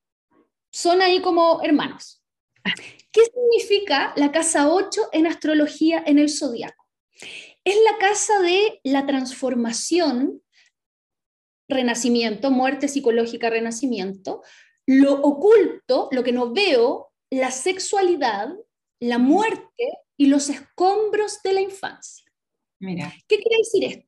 son 0.72 1.02
ahí 1.02 1.22
como 1.22 1.62
hermanos. 1.64 2.24
¿Qué 3.12 3.22
significa 3.24 4.14
la 4.16 4.32
casa 4.32 4.72
8 4.72 5.10
en 5.14 5.28
astrología 5.28 6.04
en 6.06 6.20
el 6.20 6.30
zodiaco? 6.30 6.86
Es 7.64 7.76
la 7.84 7.98
casa 7.98 8.40
de 8.42 8.80
la 8.84 9.06
transformación, 9.06 10.42
renacimiento, 11.70 12.52
muerte 12.52 12.88
psicológica, 12.88 13.50
renacimiento, 13.50 14.44
lo 14.86 15.14
oculto, 15.22 16.10
lo 16.12 16.24
que 16.24 16.32
no 16.32 16.54
veo, 16.54 17.12
la 17.30 17.52
sexualidad, 17.52 18.50
la 19.00 19.18
muerte 19.18 20.00
y 20.18 20.28
los 20.28 20.50
escombros 20.50 21.42
de 21.44 21.54
la 21.54 21.62
infancia. 21.62 22.26
Mira. 22.80 23.14
¿Qué 23.28 23.38
quiere 23.38 23.58
decir 23.58 23.84
esto? 23.84 24.07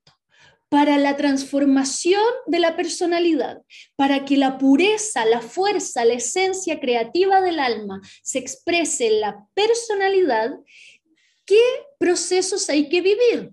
Para 0.70 1.00
la 1.00 1.18
transformación 1.18 2.22
de 2.46 2.60
la 2.60 2.76
personalidad, 2.76 3.64
para 3.96 4.24
que 4.24 4.38
la 4.38 4.60
pureza, 4.60 5.26
la 5.26 5.42
fuerza, 5.42 6.06
la 6.06 6.14
esencia 6.14 6.80
creativa 6.80 7.42
del 7.42 7.60
alma 7.60 8.00
se 8.22 8.38
exprese 8.38 9.08
en 9.08 9.22
la 9.22 9.48
personalidad, 9.56 10.52
¿qué 11.46 11.60
procesos 11.98 12.70
hay 12.70 12.88
que 12.88 13.02
vivir? 13.02 13.52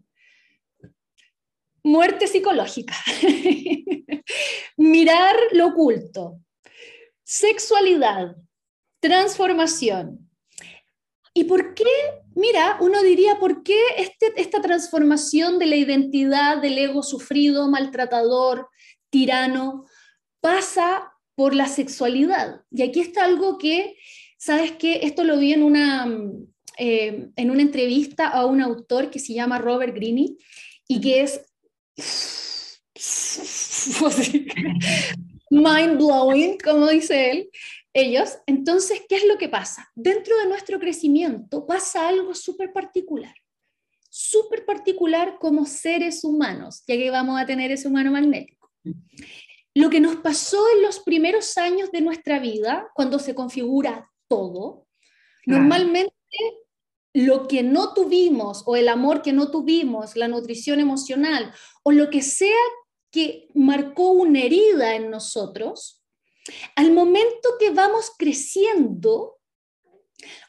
Muerte 1.83 2.27
psicológica, 2.27 2.95
mirar 4.77 5.37
lo 5.53 5.69
oculto, 5.69 6.41
sexualidad, 7.25 8.37
transformación. 9.01 10.29
¿Y 11.33 11.45
por 11.45 11.75
qué 11.75 11.85
mira, 12.37 12.77
uno 12.81 13.03
diría, 13.03 13.41
¿por 13.41 13.65
qué 13.65 13.81
este, 13.97 14.33
esta 14.37 14.61
transformación 14.61 15.59
de 15.59 15.67
la 15.67 15.77
identidad 15.77 16.61
del 16.61 16.79
ego 16.79 17.03
sufrido, 17.03 17.69
maltratador, 17.69 18.69
tirano, 19.11 19.87
pasa 20.41 21.13
por 21.35 21.55
la 21.55 21.67
sexualidad? 21.67 22.61
Y 22.71 22.83
aquí 22.83 23.01
está 23.01 23.25
algo 23.25 23.59
que, 23.59 23.97
¿sabes 24.39 24.73
qué? 24.73 25.01
Esto 25.03 25.25
lo 25.25 25.39
vi 25.39 25.55
en 25.55 25.63
una, 25.63 26.07
eh, 26.79 27.29
en 27.35 27.51
una 27.51 27.63
entrevista 27.63 28.29
a 28.29 28.45
un 28.45 28.61
autor 28.61 29.11
que 29.11 29.19
se 29.19 29.33
llama 29.33 29.59
Robert 29.59 29.95
Greene 29.95 30.37
y 30.87 31.01
que 31.01 31.23
es 31.23 31.41
mind 35.51 35.97
blowing, 35.97 36.59
como 36.59 36.89
dice 36.89 37.31
él, 37.31 37.51
ellos, 37.97 38.39
entonces, 38.47 39.03
¿qué 39.09 39.17
es 39.17 39.27
lo 39.27 39.39
que 39.39 39.49
pasa? 39.49 39.91
Dentro 39.95 40.37
de 40.37 40.47
nuestro 40.47 40.79
crecimiento 40.79 41.67
pasa 41.67 42.07
algo 42.07 42.35
súper 42.35 42.71
particular, 42.71 43.35
súper 44.11 44.67
particular 44.67 45.39
como 45.41 45.65
seres 45.65 46.23
humanos, 46.23 46.85
ya 46.87 46.95
que 46.97 47.11
vamos 47.11 47.41
a 47.41 47.47
tener 47.47 47.71
ese 47.71 47.89
humano 47.89 48.13
magnético. 48.13 48.71
Lo 49.75 49.89
que 49.89 50.01
nos 50.01 50.17
pasó 50.17 50.63
en 50.77 50.83
los 50.83 51.01
primeros 51.01 51.57
años 51.57 51.91
de 51.91 52.03
nuestra 52.03 52.39
vida, 52.39 52.91
cuando 52.95 53.19
se 53.19 53.35
configura 53.35 54.11
todo, 54.29 54.87
normalmente 55.47 56.13
lo 57.15 57.49
que 57.49 57.63
no 57.63 57.95
tuvimos 57.95 58.63
o 58.67 58.77
el 58.77 58.89
amor 58.89 59.23
que 59.23 59.33
no 59.33 59.51
tuvimos, 59.51 60.17
la 60.17 60.29
nutrición 60.29 60.81
emocional 60.81 61.51
o 61.83 61.93
lo 61.93 62.11
que 62.11 62.21
sea 62.21 62.63
que 63.11 63.49
marcó 63.55 64.11
una 64.11 64.43
herida 64.43 64.97
en 64.97 65.09
nosotros, 65.09 66.06
al 66.75 66.93
momento 66.93 67.51
que 67.59 67.71
vamos 67.71 68.13
creciendo, 68.17 69.39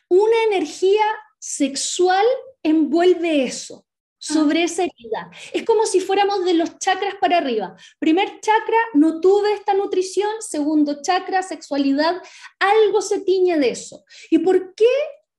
una 0.10 0.44
energía 0.44 1.06
sexual 1.40 2.26
envuelve 2.64 3.44
eso, 3.44 3.86
sobre 4.20 4.64
esa 4.64 4.84
herida. 4.84 5.32
Es 5.54 5.64
como 5.64 5.86
si 5.86 6.00
fuéramos 6.00 6.44
de 6.44 6.54
los 6.54 6.78
chakras 6.80 7.16
para 7.20 7.38
arriba. 7.38 7.76
Primer 8.00 8.40
chakra, 8.42 8.78
no 8.94 9.22
tuve 9.22 9.54
esta 9.54 9.74
nutrición. 9.74 10.30
Segundo 10.40 11.02
chakra, 11.02 11.44
sexualidad. 11.44 12.22
Algo 12.60 13.02
se 13.02 13.22
tiñe 13.22 13.58
de 13.58 13.70
eso. 13.70 14.04
¿Y 14.30 14.40
por 14.40 14.74
qué 14.76 14.86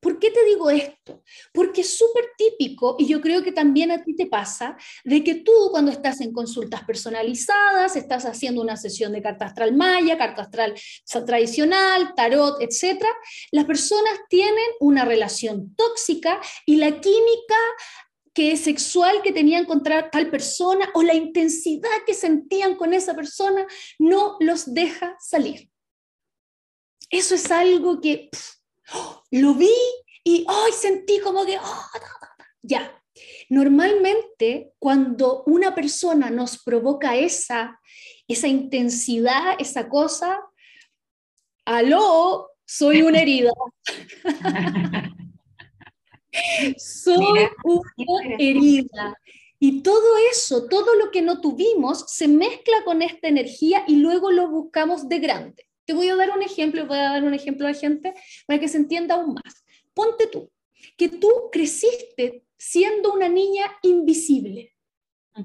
¿Por 0.01 0.19
qué 0.21 0.31
te 0.31 0.45
digo 0.45 0.71
esto? 0.71 1.23
Porque 1.53 1.81
es 1.81 1.97
súper 1.97 2.31
típico, 2.37 2.97
y 2.99 3.07
yo 3.07 3.21
creo 3.21 3.43
que 3.43 3.51
también 3.51 3.91
a 3.91 4.05
ti 4.05 4.15
te 4.15 4.27
pasa, 4.27 4.77
de 5.05 5.25
que 5.25 5.37
tú 5.37 5.53
cuando 5.71 5.91
estás 5.91 6.21
en 6.21 6.33
consultas 6.33 6.85
personalizadas, 6.85 7.97
estás 7.97 8.25
haciendo 8.25 8.63
una 8.63 8.77
sesión 8.77 9.13
de 9.13 9.23
carta 9.23 9.47
astral 9.47 9.75
maya, 9.75 10.17
carta 10.17 10.43
astral 10.43 10.75
tradicional, 11.27 12.15
tarot, 12.15 12.61
etc., 12.61 13.05
las 13.51 13.65
personas 13.65 14.21
tienen 14.29 14.71
una 14.81 15.05
relación 15.05 15.75
tóxica 15.75 16.41
y 16.65 16.77
la 16.77 17.01
química 17.01 17.57
que 18.33 18.53
es 18.53 18.61
sexual 18.61 19.21
que 19.23 19.33
tenían 19.33 19.65
contra 19.65 20.11
tal 20.11 20.31
persona 20.31 20.89
o 20.95 21.03
la 21.03 21.15
intensidad 21.15 21.91
que 22.07 22.15
sentían 22.15 22.77
con 22.77 22.95
esa 22.95 23.15
persona 23.15 23.67
no 23.99 24.37
los 24.39 24.73
deja 24.73 25.17
salir. 25.19 25.69
Eso 27.11 27.35
es 27.35 27.51
algo 27.51 28.01
que 28.01 28.31
lo 29.31 29.55
vi 29.55 29.75
y 30.25 30.45
hoy 30.49 30.73
sentí 30.73 31.21
como 31.21 31.45
que, 31.45 31.59
oh, 31.59 31.85
ya. 32.63 32.95
Normalmente 33.49 34.73
cuando 34.79 35.43
una 35.45 35.75
persona 35.75 36.31
nos 36.31 36.63
provoca 36.63 37.17
esa, 37.17 37.81
esa 38.29 38.47
intensidad, 38.47 39.55
esa 39.59 39.89
cosa, 39.89 40.41
aló, 41.65 42.51
soy 42.65 43.03
una 43.03 43.21
herida. 43.23 43.51
soy 46.77 47.25
una 47.65 48.35
herida. 48.39 49.19
Y 49.61 49.83
todo 49.83 50.17
eso, 50.31 50.69
todo 50.69 50.95
lo 50.95 51.11
que 51.11 51.23
no 51.23 51.41
tuvimos, 51.41 52.05
se 52.09 52.29
mezcla 52.29 52.85
con 52.85 53.03
esta 53.03 53.27
energía 53.29 53.83
y 53.89 53.97
luego 53.97 54.31
lo 54.31 54.49
buscamos 54.49 55.09
de 55.09 55.19
grande. 55.19 55.68
Te 55.89 55.95
voy 55.95 56.07
a 56.11 56.17
dar 56.17 56.31
un 56.33 56.43
ejemplo, 56.43 56.87
voy 56.87 56.99
a 56.99 57.13
dar 57.13 57.25
un 57.25 57.33
ejemplo 57.33 57.67
a 57.67 57.73
gente 57.73 58.13
para 58.47 58.61
que 58.61 58.69
se 58.69 58.77
entienda 58.77 59.15
aún 59.15 59.33
más. 59.33 59.65
Ponte 59.95 60.27
tú, 60.27 60.53
que 60.99 61.09
tú 61.09 61.49
creciste 61.51 62.45
siendo 62.59 63.15
una 63.15 63.27
niña 63.31 63.65
invisible. 63.81 64.77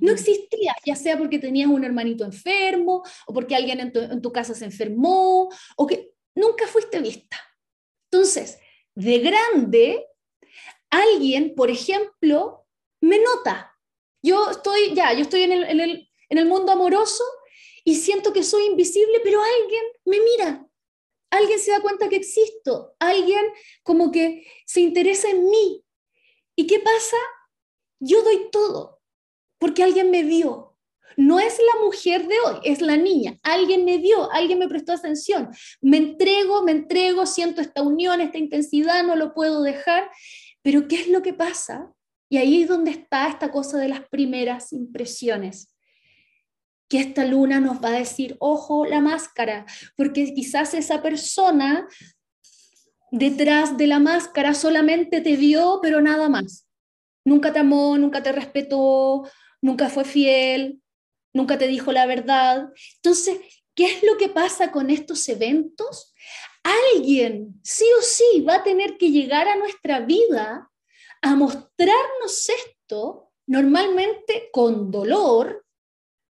No 0.01 0.11
existía, 0.11 0.75
ya 0.85 0.97
sea 0.97 1.17
porque 1.17 1.39
tenías 1.39 1.69
un 1.69 1.85
hermanito 1.85 2.25
enfermo 2.25 3.03
o 3.25 3.33
porque 3.33 3.55
alguien 3.55 3.79
en 3.79 3.93
tu, 3.93 4.01
en 4.01 4.21
tu 4.21 4.33
casa 4.33 4.53
se 4.53 4.65
enfermó 4.65 5.49
o 5.77 5.87
que 5.87 6.11
nunca 6.35 6.67
fuiste 6.67 6.99
vista. 6.99 7.37
Entonces, 8.11 8.59
de 8.95 9.19
grande, 9.19 10.05
alguien, 10.89 11.55
por 11.55 11.69
ejemplo, 11.69 12.67
me 12.99 13.17
nota. 13.17 13.79
Yo 14.21 14.51
estoy, 14.51 14.93
ya, 14.93 15.13
yo 15.13 15.21
estoy 15.21 15.43
en 15.43 15.53
el, 15.53 15.63
en 15.63 15.79
el, 15.79 16.09
en 16.27 16.37
el 16.37 16.47
mundo 16.47 16.73
amoroso 16.73 17.23
y 17.83 17.95
siento 17.95 18.31
que 18.31 18.43
soy 18.43 18.65
invisible, 18.65 19.19
pero 19.23 19.41
alguien 19.41 19.83
me 20.05 20.19
mira, 20.19 20.65
alguien 21.29 21.59
se 21.59 21.71
da 21.71 21.81
cuenta 21.81 22.09
que 22.09 22.15
existo, 22.15 22.95
alguien 22.99 23.43
como 23.83 24.11
que 24.11 24.45
se 24.65 24.81
interesa 24.81 25.29
en 25.29 25.49
mí. 25.49 25.83
¿Y 26.55 26.67
qué 26.67 26.79
pasa? 26.79 27.17
Yo 27.99 28.21
doy 28.23 28.49
todo, 28.51 29.01
porque 29.59 29.83
alguien 29.83 30.11
me 30.11 30.23
vio. 30.23 30.77
No 31.15 31.39
es 31.39 31.59
la 31.59 31.83
mujer 31.83 32.27
de 32.27 32.35
hoy, 32.39 32.59
es 32.63 32.81
la 32.81 32.97
niña. 32.97 33.37
Alguien 33.43 33.85
me 33.85 33.97
vio, 33.99 34.31
alguien 34.31 34.57
me 34.57 34.67
prestó 34.67 34.93
atención. 34.93 35.49
Me 35.79 35.97
entrego, 35.97 36.63
me 36.63 36.71
entrego, 36.71 37.25
siento 37.25 37.61
esta 37.61 37.83
unión, 37.83 38.19
esta 38.19 38.39
intensidad, 38.39 39.03
no 39.03 39.15
lo 39.15 39.33
puedo 39.33 39.61
dejar. 39.61 40.09
Pero 40.63 40.87
¿qué 40.87 40.95
es 40.95 41.07
lo 41.07 41.21
que 41.21 41.33
pasa? 41.33 41.93
Y 42.29 42.37
ahí 42.37 42.63
es 42.63 42.67
donde 42.67 42.91
está 42.91 43.27
esta 43.27 43.51
cosa 43.51 43.77
de 43.77 43.89
las 43.89 44.07
primeras 44.09 44.73
impresiones 44.73 45.72
que 46.89 46.99
esta 46.99 47.25
luna 47.25 47.59
nos 47.59 47.83
va 47.83 47.89
a 47.89 47.99
decir, 47.99 48.35
ojo, 48.39 48.85
la 48.85 48.99
máscara, 48.99 49.65
porque 49.95 50.33
quizás 50.33 50.73
esa 50.73 51.01
persona 51.01 51.87
detrás 53.11 53.77
de 53.77 53.87
la 53.87 53.99
máscara 53.99 54.53
solamente 54.53 55.21
te 55.21 55.35
vio, 55.35 55.79
pero 55.81 56.01
nada 56.01 56.29
más. 56.29 56.67
Nunca 57.25 57.53
te 57.53 57.59
amó, 57.59 57.97
nunca 57.97 58.21
te 58.23 58.31
respetó, 58.31 59.29
nunca 59.61 59.89
fue 59.89 60.03
fiel, 60.03 60.81
nunca 61.33 61.57
te 61.57 61.67
dijo 61.67 61.91
la 61.91 62.05
verdad. 62.05 62.69
Entonces, 62.95 63.37
¿qué 63.75 63.85
es 63.85 64.03
lo 64.03 64.17
que 64.17 64.29
pasa 64.29 64.71
con 64.71 64.89
estos 64.89 65.27
eventos? 65.29 66.13
Alguien, 66.95 67.59
sí 67.63 67.85
o 67.99 68.01
sí, 68.01 68.41
va 68.41 68.55
a 68.55 68.63
tener 68.63 68.97
que 68.97 69.11
llegar 69.11 69.47
a 69.47 69.57
nuestra 69.57 69.99
vida 69.99 70.69
a 71.21 71.35
mostrarnos 71.35 72.49
esto, 72.49 73.31
normalmente 73.47 74.49
con 74.51 74.91
dolor, 74.91 75.62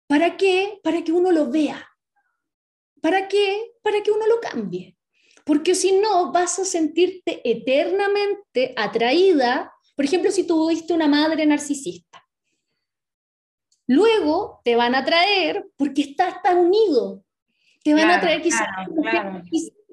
¿para 0.07 0.37
qué? 0.37 0.79
Para 0.83 1.03
que 1.03 1.11
uno 1.11 1.31
lo 1.31 1.49
vea. 1.49 1.87
¿Para 3.01 3.27
qué? 3.27 3.73
Para 3.81 4.01
que 4.01 4.11
uno 4.11 4.25
lo 4.27 4.39
cambie 4.39 4.97
porque 5.47 5.75
si 5.75 5.93
no 5.93 6.33
vas 6.33 6.59
a 6.59 6.65
sentirte 6.65 7.41
eternamente 7.49 8.73
atraída, 8.75 9.73
por 9.95 10.03
ejemplo, 10.03 10.29
si 10.29 10.45
tuviste 10.45 10.93
una 10.93 11.07
madre 11.07 11.45
narcisista. 11.45 12.21
Luego 13.87 14.59
te 14.65 14.75
van 14.75 14.93
a 14.93 14.99
atraer 14.99 15.65
porque 15.77 16.01
estás 16.01 16.41
tan 16.43 16.57
unido. 16.57 17.23
Te 17.81 17.93
van 17.93 18.09
a 18.09 18.19
traer 18.19 18.41
quizás... 18.41 18.67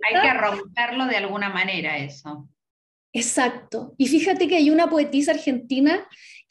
Hay 0.07 0.21
que 0.21 0.35
romperlo 0.35 1.07
de 1.07 1.17
alguna 1.17 1.49
manera 1.51 1.99
eso. 1.99 2.49
Exacto. 3.13 3.95
Y 3.97 4.09
fíjate 4.09 4.49
que 4.49 4.57
hay 4.57 4.71
una 4.71 4.91
poetisa 4.91 5.31
argentina 5.31 6.05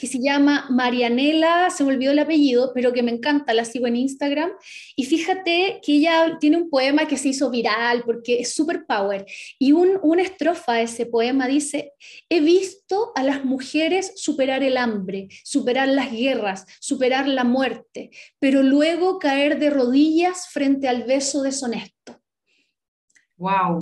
que 0.03 0.07
se 0.09 0.19
llama 0.21 0.67
Marianela, 0.69 1.69
se 1.69 1.81
me 1.85 1.93
olvidó 1.93 2.11
el 2.11 2.19
apellido, 2.19 2.73
pero 2.75 2.91
que 2.91 3.01
me 3.01 3.11
encanta, 3.11 3.53
la 3.53 3.63
sigo 3.63 3.87
en 3.87 3.95
Instagram. 3.95 4.51
Y 4.97 5.05
fíjate 5.05 5.79
que 5.81 5.93
ella 5.93 6.37
tiene 6.41 6.57
un 6.57 6.69
poema 6.69 7.07
que 7.07 7.15
se 7.15 7.29
hizo 7.29 7.49
viral 7.49 8.03
porque 8.05 8.41
es 8.41 8.53
super 8.53 8.85
power. 8.85 9.25
Y 9.57 9.71
un, 9.71 9.97
una 10.01 10.23
estrofa 10.23 10.73
de 10.73 10.81
ese 10.81 11.05
poema 11.05 11.47
dice, 11.47 11.93
he 12.27 12.41
visto 12.41 13.13
a 13.15 13.23
las 13.23 13.45
mujeres 13.45 14.11
superar 14.17 14.61
el 14.61 14.75
hambre, 14.75 15.29
superar 15.45 15.87
las 15.87 16.11
guerras, 16.11 16.65
superar 16.81 17.29
la 17.29 17.45
muerte, 17.45 18.09
pero 18.39 18.61
luego 18.61 19.19
caer 19.19 19.57
de 19.57 19.69
rodillas 19.69 20.49
frente 20.49 20.89
al 20.89 21.03
beso 21.03 21.43
deshonesto. 21.43 22.19
Wow. 23.37 23.79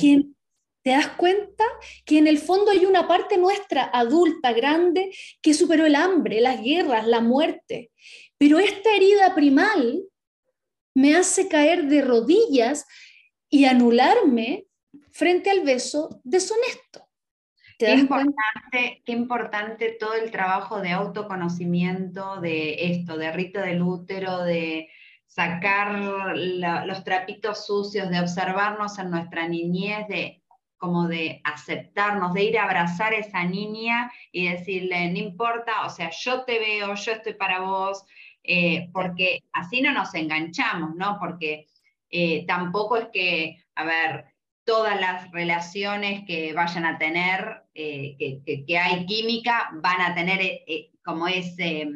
¿Te 0.83 0.91
das 0.91 1.09
cuenta 1.09 1.63
que 2.05 2.17
en 2.17 2.27
el 2.27 2.39
fondo 2.39 2.71
hay 2.71 2.85
una 2.85 3.07
parte 3.07 3.37
nuestra 3.37 3.89
adulta, 3.93 4.51
grande, 4.51 5.11
que 5.41 5.53
superó 5.53 5.85
el 5.85 5.95
hambre, 5.95 6.41
las 6.41 6.61
guerras, 6.61 7.05
la 7.05 7.21
muerte? 7.21 7.91
Pero 8.37 8.57
esta 8.57 8.95
herida 8.95 9.35
primal 9.35 10.03
me 10.95 11.15
hace 11.15 11.47
caer 11.47 11.85
de 11.85 12.01
rodillas 12.01 12.85
y 13.49 13.65
anularme 13.65 14.65
frente 15.11 15.51
al 15.51 15.61
beso 15.61 16.21
deshonesto. 16.23 17.07
Qué 17.77 17.93
importante, 17.93 19.01
qué 19.05 19.11
importante 19.11 19.97
todo 19.99 20.13
el 20.13 20.29
trabajo 20.29 20.81
de 20.81 20.91
autoconocimiento 20.91 22.39
de 22.39 22.91
esto, 22.91 23.17
de 23.17 23.31
rito 23.31 23.59
del 23.59 23.81
útero, 23.81 24.43
de 24.43 24.89
sacar 25.25 26.35
los 26.35 27.03
trapitos 27.03 27.65
sucios, 27.65 28.09
de 28.09 28.19
observarnos 28.19 28.99
en 28.99 29.09
nuestra 29.09 29.47
niñez, 29.47 30.07
de 30.09 30.40
como 30.81 31.07
de 31.07 31.41
aceptarnos, 31.43 32.33
de 32.33 32.43
ir 32.43 32.57
a 32.57 32.63
abrazar 32.63 33.13
a 33.13 33.17
esa 33.17 33.43
niña 33.43 34.11
y 34.31 34.49
decirle, 34.49 35.11
no 35.11 35.19
importa, 35.19 35.85
o 35.85 35.89
sea, 35.91 36.09
yo 36.09 36.43
te 36.43 36.57
veo, 36.57 36.95
yo 36.95 37.11
estoy 37.11 37.35
para 37.35 37.59
vos, 37.59 38.03
eh, 38.43 38.89
porque 38.91 39.43
así 39.53 39.83
no 39.83 39.93
nos 39.93 40.15
enganchamos, 40.15 40.95
¿no? 40.95 41.19
Porque 41.19 41.67
eh, 42.09 42.47
tampoco 42.47 42.97
es 42.97 43.09
que, 43.13 43.63
a 43.75 43.83
ver, 43.83 44.25
todas 44.63 44.99
las 44.99 45.29
relaciones 45.29 46.23
que 46.25 46.51
vayan 46.53 46.85
a 46.85 46.97
tener, 46.97 47.61
eh, 47.75 48.41
que, 48.43 48.77
hay 48.79 49.05
química, 49.05 49.69
van 49.83 50.01
a 50.01 50.15
tener 50.15 50.61
como 51.05 51.27
ese, 51.27 51.87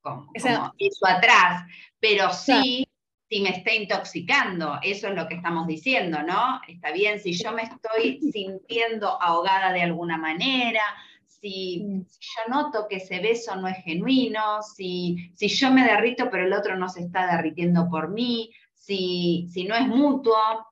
como, 0.00 0.30
eso 0.34 1.06
atrás, 1.08 1.64
pero 1.98 2.32
sí 2.32 2.86
si 3.30 3.40
me 3.40 3.50
está 3.50 3.72
intoxicando, 3.72 4.80
eso 4.82 5.06
es 5.06 5.14
lo 5.14 5.28
que 5.28 5.36
estamos 5.36 5.68
diciendo, 5.68 6.20
¿no? 6.24 6.60
Está 6.66 6.90
bien, 6.90 7.20
si 7.20 7.32
yo 7.32 7.52
me 7.52 7.62
estoy 7.62 8.20
sintiendo 8.32 9.22
ahogada 9.22 9.72
de 9.72 9.82
alguna 9.82 10.18
manera, 10.18 10.82
si, 11.26 11.78
yo 11.78 12.42
noto 12.48 12.88
que 12.88 12.96
ese 12.96 13.20
beso 13.20 13.54
no 13.54 13.68
es 13.68 13.76
genuino, 13.84 14.62
si, 14.62 15.30
si 15.36 15.46
yo 15.46 15.70
me 15.70 15.84
derrito 15.84 16.28
pero 16.28 16.44
el 16.44 16.52
otro 16.52 16.76
no 16.76 16.88
se 16.88 17.02
está 17.02 17.36
derritiendo 17.36 17.88
por 17.88 18.10
mí, 18.10 18.50
si, 18.74 19.46
si 19.52 19.62
no 19.62 19.76
es 19.76 19.86
mutuo, 19.86 20.66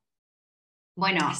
bueno, 0.97 1.31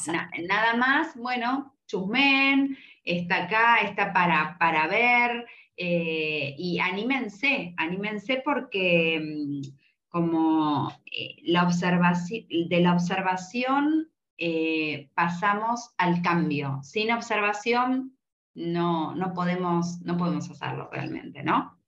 nada 0.47 0.77
más, 0.77 1.17
bueno, 1.17 1.75
chusmen, 1.89 2.79
está 3.03 3.47
acá, 3.47 3.79
está 3.79 4.13
para, 4.13 4.57
para 4.57 4.87
ver, 4.87 5.47
eh, 5.77 6.55
y 6.57 6.79
anímense, 6.79 7.75
anímense 7.77 8.41
porque 8.45 9.21
mm, 9.21 9.78
como 10.09 10.91
eh, 11.07 11.37
la 11.43 11.65
observación, 11.65 12.47
de 12.49 12.81
la 12.81 12.93
observación 12.93 14.11
eh, 14.39 15.11
pasamos 15.15 15.91
al 15.99 16.23
cambio. 16.23 16.81
Sin 16.83 17.11
observación 17.11 18.17
no, 18.55 19.15
no, 19.15 19.35
podemos, 19.35 20.01
no 20.03 20.17
podemos 20.17 20.51
hacerlo 20.51 20.89
realmente, 20.93 21.43
¿no? 21.43 21.79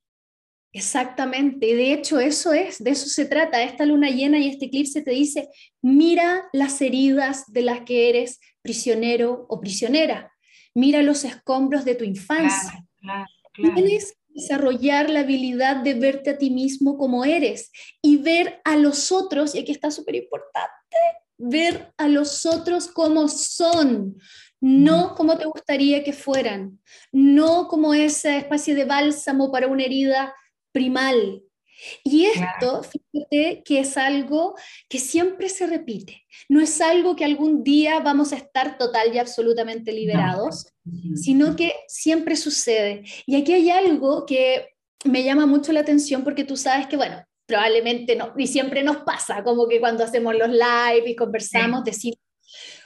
Exactamente, 0.73 1.75
de 1.75 1.93
hecho 1.93 2.21
eso 2.21 2.53
es, 2.53 2.83
de 2.83 2.91
eso 2.91 3.09
se 3.09 3.25
trata. 3.25 3.62
Esta 3.62 3.85
luna 3.85 4.09
llena 4.09 4.39
y 4.39 4.49
este 4.49 4.66
eclipse 4.66 5.03
te 5.03 5.11
dice, 5.11 5.49
mira 5.83 6.45
las 6.53 6.81
heridas 6.81 7.45
de 7.53 7.62
las 7.62 7.81
que 7.81 8.09
eres 8.09 8.39
prisionero 8.62 9.47
o 9.49 9.61
prisionera, 9.61 10.33
mira 10.75 11.03
los 11.03 11.25
escombros 11.25 11.85
de 11.85 11.97
tu 11.97 12.05
infancia. 12.05 12.87
Claro, 13.01 13.27
Tienes 13.55 14.16
desarrollar 14.35 15.11
la 15.11 15.20
habilidad 15.20 15.76
de 15.76 15.95
verte 15.95 16.31
a 16.31 16.39
ti 16.39 16.51
mismo 16.51 16.97
como 16.97 17.24
eres 17.24 17.70
y 18.03 18.16
ver 18.18 18.61
a 18.64 18.76
los 18.76 19.12
otros, 19.12 19.55
y 19.55 19.61
aquí 19.61 19.72
está 19.72 19.91
súper 19.91 20.16
importante, 20.16 20.97
ver 21.39 21.93
a 21.97 22.09
los 22.09 22.47
otros 22.47 22.89
como 22.89 23.28
son, 23.28 24.16
no 24.61 25.14
como 25.14 25.39
te 25.39 25.47
gustaría 25.47 26.05
que 26.05 26.12
fueran, 26.12 26.78
no 27.12 27.68
como 27.68 27.95
esa 27.95 28.37
especie 28.37 28.74
de 28.74 28.85
bálsamo 28.85 29.51
para 29.51 29.66
una 29.66 29.85
herida 29.85 30.35
primal, 30.72 31.43
y 32.05 32.26
esto, 32.26 32.83
fíjate 32.83 33.62
que 33.64 33.81
es 33.81 33.97
algo 33.97 34.55
que 34.89 34.99
siempre 34.99 35.49
se 35.49 35.66
repite, 35.66 36.24
no 36.49 36.61
es 36.61 36.81
algo 36.81 37.16
que 37.16 37.24
algún 37.24 37.62
día 37.62 38.01
vamos 38.01 38.33
a 38.33 38.37
estar 38.37 38.78
total 38.78 39.14
y 39.14 39.18
absolutamente 39.18 39.93
liberados, 39.93 40.66
sino 41.14 41.57
que 41.57 41.74
siempre 41.89 42.37
sucede. 42.37 43.05
Y 43.26 43.37
aquí 43.37 43.53
hay 43.53 43.70
algo 43.70 44.26
que 44.26 44.68
me 45.05 45.24
llama 45.24 45.47
mucho 45.47 45.72
la 45.72 45.81
atención 45.81 46.24
porque 46.24 46.45
tú 46.45 46.57
sabes 46.57 46.87
que, 46.87 46.97
bueno, 46.97 47.24
probablemente 47.47 48.14
no, 48.14 48.33
y 48.37 48.47
siempre 48.47 48.83
nos 48.83 48.99
pasa, 48.99 49.43
como 49.43 49.66
que 49.66 49.81
cuando 49.81 50.05
hacemos 50.05 50.35
los 50.37 50.51
live 50.51 51.11
y 51.11 51.16
conversamos, 51.16 51.85
decimos, 51.85 52.18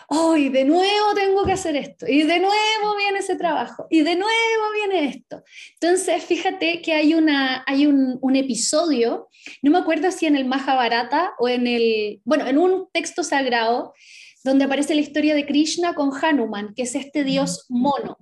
hoy 0.09 0.49
de 0.49 0.65
nuevo 0.65 1.15
tengo 1.15 1.45
que 1.45 1.53
hacer 1.53 1.77
esto, 1.77 2.07
y 2.09 2.23
de 2.23 2.39
nuevo 2.39 2.97
viene 2.97 3.19
ese 3.19 3.37
trabajo, 3.37 3.87
y 3.91 4.03
de 4.03 4.17
nuevo 4.17 4.73
viene 4.75 5.09
esto. 5.09 5.43
Entonces, 5.81 6.25
fíjate 6.25 6.83
que 6.83 6.93
hay, 6.93 7.15
una, 7.15 7.65
hay 7.67 7.87
un, 7.87 8.19
un 8.21 8.37
episodio, 8.37 9.29
no 9.63 9.71
me 9.71 9.79
acuerdo 9.79 10.11
si 10.11 10.27
en 10.27 10.37
el 10.37 10.45
Mahabharata 10.45 11.35
o 11.39 11.49
en 11.49 11.67
el, 11.67 12.21
bueno, 12.25 12.47
en 12.47 12.59
un 12.59 12.89
texto 12.93 13.23
sagrado, 13.23 13.95
donde 14.43 14.65
aparece 14.65 14.95
la 14.95 15.01
historia 15.01 15.35
de 15.35 15.47
Krishna 15.47 15.95
con 15.95 16.11
Hanuman, 16.15 16.75
que 16.75 16.83
es 16.83 16.95
este 16.95 17.25
dios 17.25 17.65
mono. 17.69 18.19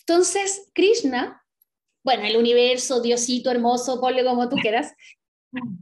Entonces, 0.00 0.70
Krishna, 0.74 1.42
bueno, 2.04 2.24
el 2.24 2.36
universo, 2.36 3.00
diosito 3.00 3.50
hermoso, 3.50 4.00
ponle 4.00 4.24
como 4.24 4.48
tú 4.48 4.56
quieras, 4.56 4.92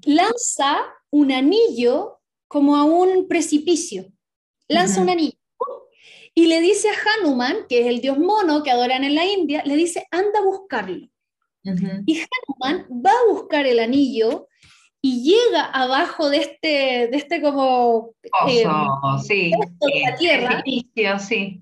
lanza 0.05 0.79
un 1.11 1.33
anillo 1.33 2.21
como 2.47 2.77
a 2.77 2.85
un 2.85 3.27
precipicio. 3.27 4.07
Lanza 4.69 5.01
un 5.01 5.11
anillo 5.11 5.40
y 6.35 6.47
le 6.47 6.61
dice 6.61 6.89
a 6.89 6.95
Hanuman, 6.95 7.67
que 7.69 7.81
es 7.81 7.87
el 7.87 8.01
dios 8.01 8.19
mono 8.19 8.63
que 8.63 8.71
adoran 8.71 9.05
en 9.05 9.15
la 9.15 9.27
India, 9.27 9.63
le 9.65 9.77
dice, 9.77 10.07
anda 10.11 10.39
a 10.39 10.45
buscarlo. 10.45 11.09
Y 11.63 12.21
Hanuman 12.21 12.87
va 13.05 13.11
a 13.11 13.33
buscar 13.33 13.67
el 13.67 13.81
anillo 13.81 14.49
y 15.03 15.23
llega 15.23 15.65
abajo 15.65 16.31
de 16.31 16.39
este, 16.39 17.09
de 17.09 17.17
este 17.17 17.43
como... 17.43 18.15
Eh, 18.49 18.65
sí. 19.23 19.51
De 19.51 20.01
la 20.11 20.17
tierra. 20.17 21.19
sí. 21.19 21.61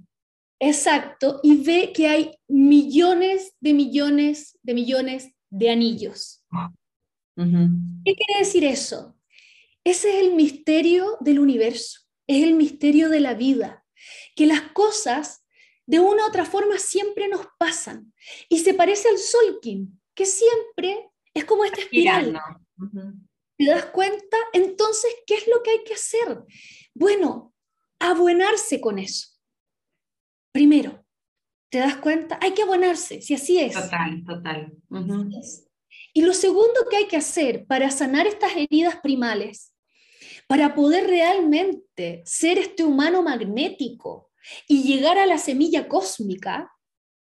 Exacto, 0.60 1.38
y 1.44 1.62
ve 1.62 1.92
que 1.94 2.08
hay 2.08 2.32
millones 2.48 3.54
de 3.60 3.74
millones 3.74 4.58
de 4.62 4.74
millones 4.74 5.32
de 5.50 5.70
anillos. 5.70 6.42
¿Qué 7.36 8.14
quiere 8.14 8.40
decir 8.40 8.64
eso? 8.64 9.14
Ese 9.84 10.10
es 10.10 10.26
el 10.26 10.34
misterio 10.34 11.16
del 11.20 11.38
universo, 11.38 12.00
es 12.26 12.42
el 12.42 12.54
misterio 12.54 13.08
de 13.08 13.20
la 13.20 13.34
vida 13.34 13.84
que 14.38 14.46
las 14.46 14.70
cosas 14.70 15.44
de 15.84 15.98
una 15.98 16.24
u 16.24 16.28
otra 16.28 16.44
forma 16.44 16.78
siempre 16.78 17.26
nos 17.26 17.44
pasan. 17.58 18.14
Y 18.48 18.60
se 18.60 18.72
parece 18.72 19.08
al 19.08 19.18
Solkin, 19.18 20.00
que 20.14 20.26
siempre 20.26 21.10
es 21.34 21.44
como 21.44 21.64
esta 21.64 21.80
espiral. 21.80 22.40
¿Te 23.56 23.64
das 23.64 23.86
cuenta? 23.86 24.36
Entonces, 24.52 25.12
¿qué 25.26 25.34
es 25.34 25.48
lo 25.48 25.60
que 25.64 25.72
hay 25.72 25.82
que 25.82 25.94
hacer? 25.94 26.38
Bueno, 26.94 27.52
abonarse 27.98 28.80
con 28.80 29.00
eso. 29.00 29.26
Primero, 30.52 31.04
¿te 31.68 31.78
das 31.78 31.96
cuenta? 31.96 32.38
Hay 32.40 32.54
que 32.54 32.62
abonarse, 32.62 33.20
si 33.20 33.34
así 33.34 33.58
es. 33.58 33.74
Total, 33.74 34.22
total. 34.24 34.72
Y 36.12 36.22
lo 36.22 36.32
segundo 36.32 36.86
que 36.88 36.98
hay 36.98 37.08
que 37.08 37.16
hacer 37.16 37.66
para 37.66 37.90
sanar 37.90 38.28
estas 38.28 38.54
heridas 38.54 39.00
primales, 39.02 39.74
para 40.46 40.76
poder 40.76 41.08
realmente 41.08 42.22
ser 42.24 42.58
este 42.58 42.84
humano 42.84 43.24
magnético 43.24 44.27
y 44.66 44.82
llegar 44.82 45.18
a 45.18 45.26
la 45.26 45.38
semilla 45.38 45.88
cósmica 45.88 46.72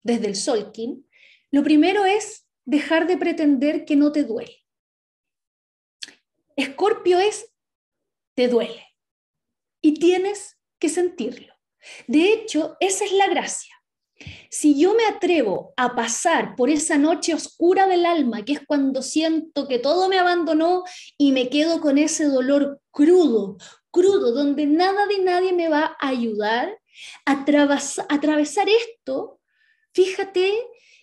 desde 0.02 0.26
el 0.26 0.36
Solkin, 0.36 1.08
lo 1.50 1.62
primero 1.62 2.04
es 2.04 2.46
dejar 2.64 3.06
de 3.06 3.16
pretender 3.16 3.84
que 3.84 3.96
no 3.96 4.12
te 4.12 4.24
duele. 4.24 4.64
Escorpio 6.56 7.18
es, 7.18 7.52
te 8.34 8.48
duele 8.48 8.86
y 9.80 9.94
tienes 9.94 10.58
que 10.78 10.88
sentirlo. 10.88 11.54
De 12.06 12.32
hecho, 12.32 12.76
esa 12.80 13.04
es 13.04 13.12
la 13.12 13.28
gracia. 13.28 13.74
Si 14.50 14.78
yo 14.78 14.94
me 14.94 15.06
atrevo 15.06 15.72
a 15.76 15.94
pasar 15.94 16.54
por 16.54 16.68
esa 16.68 16.98
noche 16.98 17.32
oscura 17.32 17.86
del 17.86 18.04
alma, 18.04 18.44
que 18.44 18.52
es 18.52 18.60
cuando 18.66 19.02
siento 19.02 19.66
que 19.66 19.78
todo 19.78 20.08
me 20.08 20.18
abandonó 20.18 20.84
y 21.16 21.32
me 21.32 21.48
quedo 21.48 21.80
con 21.80 21.96
ese 21.96 22.26
dolor 22.26 22.80
crudo, 22.90 23.56
crudo, 23.90 24.32
donde 24.32 24.66
nada 24.66 25.06
de 25.06 25.20
nadie 25.20 25.52
me 25.52 25.68
va 25.68 25.96
a 25.98 26.08
ayudar 26.08 26.79
atravesar 27.24 28.68
esto, 28.68 29.40
fíjate 29.92 30.52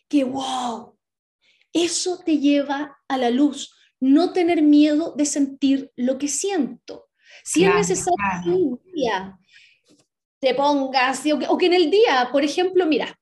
que, 0.07 0.23
wow, 0.23 0.97
eso 1.73 2.19
te 2.25 2.39
lleva 2.39 2.97
a 3.07 3.17
la 3.17 3.29
luz, 3.29 3.73
no 3.99 4.33
tener 4.33 4.61
miedo 4.61 5.13
de 5.15 5.25
sentir 5.25 5.91
lo 5.95 6.17
que 6.17 6.27
siento. 6.27 7.09
Si 7.43 7.63
es 7.63 7.73
necesario 7.73 8.55
un 8.55 8.81
día 8.93 9.37
te 10.39 10.53
pongas, 10.53 11.23
o 11.49 11.57
que, 11.57 11.65
en 11.65 11.73
el 11.73 11.89
día, 11.89 12.29
por 12.31 12.43
ejemplo, 12.43 12.85
mira, 12.85 13.17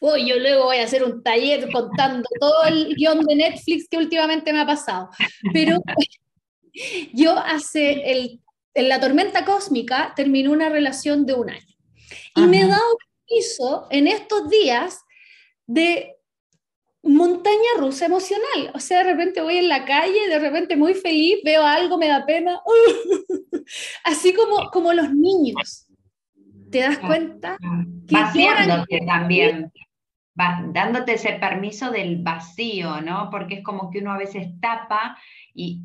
hoy 0.00 0.28
yo 0.28 0.38
luego 0.38 0.64
voy 0.64 0.78
a 0.78 0.84
hacer 0.84 1.04
un 1.04 1.22
taller 1.22 1.70
contando 1.70 2.28
todo 2.40 2.64
el 2.64 2.94
guion 2.96 3.20
de 3.24 3.36
Netflix 3.36 3.88
que 3.88 3.96
últimamente 3.96 4.52
me 4.52 4.60
ha 4.60 4.66
pasado, 4.66 5.08
pero 5.52 5.78
yo 7.12 7.38
hace 7.38 8.10
el, 8.10 8.40
en 8.74 8.88
la 8.88 9.00
tormenta 9.00 9.44
cósmica 9.44 10.12
terminé 10.16 10.48
una 10.48 10.68
relación 10.68 11.26
de 11.26 11.34
un 11.34 11.50
año 11.50 11.75
y 12.34 12.42
me 12.42 12.62
he 12.62 12.66
dado 12.66 12.96
permiso 13.26 13.86
en 13.90 14.06
estos 14.08 14.48
días 14.48 15.04
de 15.66 16.16
montaña 17.02 17.56
rusa 17.78 18.06
emocional. 18.06 18.72
O 18.74 18.80
sea, 18.80 18.98
de 18.98 19.12
repente 19.12 19.40
voy 19.40 19.58
en 19.58 19.68
la 19.68 19.84
calle, 19.84 20.28
de 20.28 20.38
repente 20.38 20.76
muy 20.76 20.94
feliz, 20.94 21.38
veo 21.44 21.62
algo, 21.62 21.98
me 21.98 22.08
da 22.08 22.26
pena. 22.26 22.60
Así 24.04 24.34
como, 24.34 24.70
como 24.70 24.92
los 24.92 25.12
niños. 25.12 25.86
¿Te 26.70 26.80
das 26.80 26.98
cuenta? 26.98 27.56
Vaciándote 28.10 29.00
también, 29.06 29.72
dándote 30.34 31.14
ese 31.14 31.34
permiso 31.34 31.90
del 31.90 32.22
vacío, 32.22 33.00
¿no? 33.00 33.30
Porque 33.30 33.56
es 33.56 33.64
como 33.64 33.90
que 33.90 34.00
uno 34.00 34.12
a 34.12 34.18
veces 34.18 34.48
tapa 34.60 35.16
y 35.54 35.82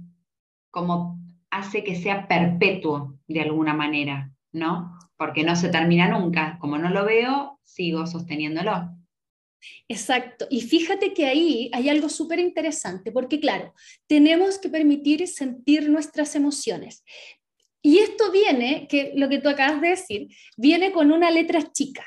como 0.71 1.19
hace 1.51 1.83
que 1.83 1.95
sea 1.95 2.27
perpetuo 2.27 3.15
de 3.27 3.41
alguna 3.41 3.73
manera, 3.73 4.31
¿no? 4.51 4.97
Porque 5.21 5.43
no 5.43 5.55
se 5.55 5.69
termina 5.69 6.07
nunca. 6.07 6.57
Como 6.59 6.79
no 6.79 6.89
lo 6.89 7.05
veo, 7.05 7.59
sigo 7.61 8.07
sosteniéndolo. 8.07 8.89
Exacto. 9.87 10.47
Y 10.49 10.61
fíjate 10.61 11.13
que 11.13 11.27
ahí 11.27 11.69
hay 11.73 11.89
algo 11.89 12.09
súper 12.09 12.39
interesante, 12.39 13.11
porque 13.11 13.39
claro, 13.39 13.75
tenemos 14.07 14.57
que 14.57 14.69
permitir 14.69 15.27
sentir 15.27 15.87
nuestras 15.91 16.33
emociones, 16.33 17.03
y 17.83 17.97
esto 17.97 18.31
viene, 18.31 18.87
que 18.87 19.13
lo 19.15 19.27
que 19.27 19.39
tú 19.39 19.49
acabas 19.49 19.81
de 19.81 19.89
decir, 19.89 20.27
viene 20.55 20.91
con 20.91 21.11
una 21.11 21.31
letra 21.31 21.71
chica. 21.71 22.05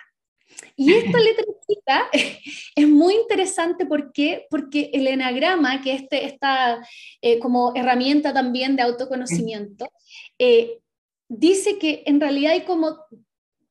Y 0.76 0.92
esta 0.92 1.18
letra 1.18 1.44
chica 1.66 2.10
es 2.76 2.88
muy 2.88 3.14
interesante 3.14 3.86
porque, 3.86 4.46
porque 4.50 4.90
el 4.92 5.08
enagrama, 5.08 5.82
que 5.82 5.94
este, 5.94 6.26
esta 6.26 6.86
eh, 7.20 7.38
como 7.40 7.72
herramienta 7.74 8.32
también 8.32 8.76
de 8.76 8.82
autoconocimiento, 8.82 9.88
eh, 10.38 10.78
dice 11.28 11.78
que 11.78 12.02
en 12.06 12.20
realidad 12.20 12.52
hay 12.52 12.64
como, 12.64 12.98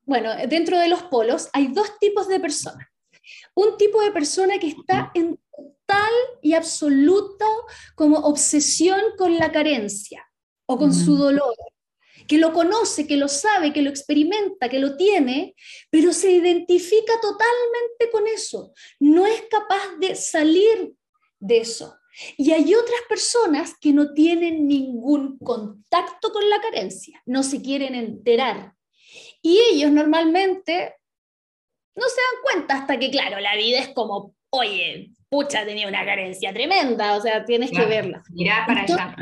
bueno, 0.05 0.31
dentro 0.47 0.79
de 0.79 0.87
los 0.87 1.03
polos 1.03 1.49
hay 1.53 1.67
dos 1.67 1.99
tipos 1.99 2.27
de 2.27 2.39
personas. 2.39 2.87
Un 3.55 3.77
tipo 3.77 4.01
de 4.01 4.11
persona 4.11 4.59
que 4.59 4.67
está 4.67 5.11
en 5.13 5.39
total 5.55 6.13
y 6.41 6.53
absoluta 6.53 7.45
como 7.95 8.19
obsesión 8.19 8.99
con 9.17 9.37
la 9.37 9.51
carencia 9.51 10.27
o 10.65 10.77
con 10.77 10.93
su 10.93 11.15
dolor 11.15 11.55
que 12.27 12.37
lo 12.37 12.53
conoce, 12.53 13.07
que 13.07 13.17
lo 13.17 13.27
sabe, 13.27 13.73
que 13.73 13.81
lo 13.81 13.89
experimenta, 13.89 14.69
que 14.69 14.79
lo 14.79 14.95
tiene, 14.95 15.55
pero 15.89 16.13
se 16.13 16.31
identifica 16.31 17.13
totalmente 17.21 18.09
con 18.11 18.27
eso. 18.27 18.73
No 18.99 19.25
es 19.25 19.43
capaz 19.49 19.97
de 19.99 20.15
salir 20.15 20.93
de 21.39 21.57
eso. 21.57 21.95
Y 22.37 22.51
hay 22.51 22.73
otras 22.75 22.99
personas 23.09 23.75
que 23.79 23.93
no 23.93 24.13
tienen 24.13 24.67
ningún 24.67 25.37
contacto 25.39 26.31
con 26.31 26.47
la 26.49 26.61
carencia, 26.61 27.21
no 27.25 27.43
se 27.43 27.61
quieren 27.61 27.95
enterar. 27.95 28.73
Y 29.41 29.59
ellos 29.71 29.91
normalmente 29.91 30.95
no 31.95 32.05
se 32.07 32.21
dan 32.21 32.41
cuenta 32.43 32.75
hasta 32.75 32.97
que, 32.97 33.11
claro, 33.11 33.39
la 33.39 33.55
vida 33.55 33.79
es 33.79 33.89
como, 33.89 34.35
oye, 34.49 35.11
pucha, 35.29 35.65
tenía 35.65 35.87
una 35.87 36.05
carencia 36.05 36.53
tremenda, 36.53 37.15
o 37.15 37.21
sea, 37.21 37.45
tienes 37.45 37.71
que 37.71 37.85
verla. 37.85 38.23
Mirá 38.29 38.63
para 38.67 38.81
allá. 38.81 39.15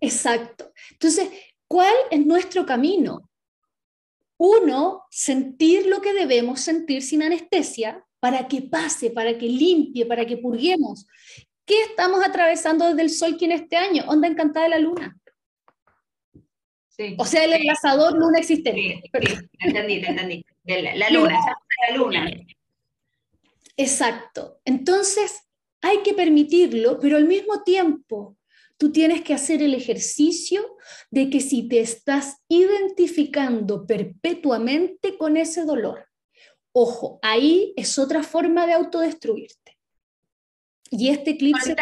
Exacto. 0.00 0.72
Entonces, 0.90 1.30
¿Cuál 1.74 1.94
es 2.10 2.24
nuestro 2.24 2.66
camino? 2.66 3.28
Uno, 4.36 5.02
sentir 5.10 5.86
lo 5.86 6.00
que 6.00 6.12
debemos 6.12 6.60
sentir 6.60 7.02
sin 7.02 7.22
anestesia 7.22 8.04
para 8.20 8.46
que 8.48 8.62
pase, 8.62 9.10
para 9.10 9.36
que 9.36 9.46
limpie, 9.46 10.06
para 10.06 10.26
que 10.26 10.36
purguemos. 10.36 11.06
¿Qué 11.64 11.82
estamos 11.82 12.24
atravesando 12.24 12.86
desde 12.86 13.02
el 13.02 13.10
sol 13.10 13.36
que 13.38 13.46
en 13.46 13.52
este 13.52 13.76
año? 13.76 14.04
Onda 14.06 14.28
encantada 14.28 14.64
de 14.64 14.70
la 14.70 14.78
luna. 14.78 15.16
Sí. 16.88 17.16
O 17.18 17.24
sea, 17.24 17.44
el 17.44 17.54
enlazador 17.54 18.16
luna 18.16 18.38
existente. 18.38 19.02
Sí, 19.12 19.48
entendí, 19.58 19.94
entendí. 20.04 20.46
La, 20.64 20.94
la 20.94 21.10
luna, 21.10 21.40
la 21.88 21.96
luna. 21.96 22.30
Exacto. 23.76 24.60
Entonces, 24.64 25.42
hay 25.80 26.02
que 26.02 26.14
permitirlo, 26.14 26.98
pero 27.00 27.16
al 27.16 27.24
mismo 27.26 27.62
tiempo 27.62 28.36
Tú 28.76 28.90
tienes 28.90 29.22
que 29.22 29.34
hacer 29.34 29.62
el 29.62 29.74
ejercicio 29.74 30.76
de 31.10 31.30
que 31.30 31.40
si 31.40 31.68
te 31.68 31.80
estás 31.80 32.42
identificando 32.48 33.86
perpetuamente 33.86 35.16
con 35.16 35.36
ese 35.36 35.64
dolor, 35.64 36.08
ojo, 36.72 37.18
ahí 37.22 37.72
es 37.76 37.98
otra 37.98 38.22
forma 38.22 38.66
de 38.66 38.72
autodestruirte. 38.72 39.63
Y 40.96 41.08
este 41.08 41.32
eclipse 41.32 41.74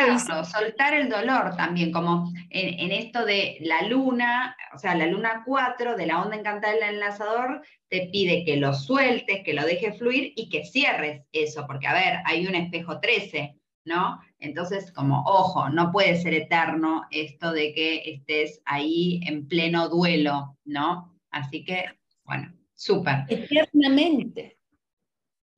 soltar 0.50 0.94
el 0.94 1.10
dolor 1.10 1.54
también, 1.54 1.92
como 1.92 2.32
en, 2.48 2.90
esto 2.90 3.26
de 3.26 3.58
la 3.60 3.82
luna, 3.82 4.56
o 4.74 4.78
sea, 4.78 4.94
la 4.94 5.06
luna 5.06 5.42
4 5.44 5.96
de 5.96 6.06
la 6.06 6.22
onda 6.22 6.36
encantada 6.36 6.72
del 6.72 6.94
enlazador, 6.94 7.62
te 7.88 8.08
pide 8.10 8.42
que 8.46 8.56
lo 8.56 8.72
sueltes, 8.72 9.42
que 9.44 9.52
lo 9.52 9.66
dejes 9.66 9.98
fluir 9.98 10.32
y 10.34 10.48
que 10.48 10.64
cierres 10.64 11.26
eso, 11.32 11.66
porque 11.66 11.88
a 11.88 11.92
ver, 11.92 12.20
hay 12.24 12.46
un 12.46 12.54
espejo 12.54 13.00
13, 13.00 13.54
¿no? 13.84 14.18
Entonces, 14.38 14.90
como, 14.92 15.22
ojo, 15.26 15.68
no 15.68 15.92
puede 15.92 16.16
ser 16.16 16.32
eterno 16.32 17.02
esto 17.10 17.52
de 17.52 17.74
que 17.74 18.02
estés 18.06 18.62
ahí 18.64 19.20
en 19.26 19.46
pleno 19.46 19.90
duelo, 19.90 20.56
¿no? 20.64 21.14
Así 21.30 21.66
que, 21.66 21.84
bueno, 22.24 22.50
súper. 22.72 23.26
Eternamente. 23.28 24.56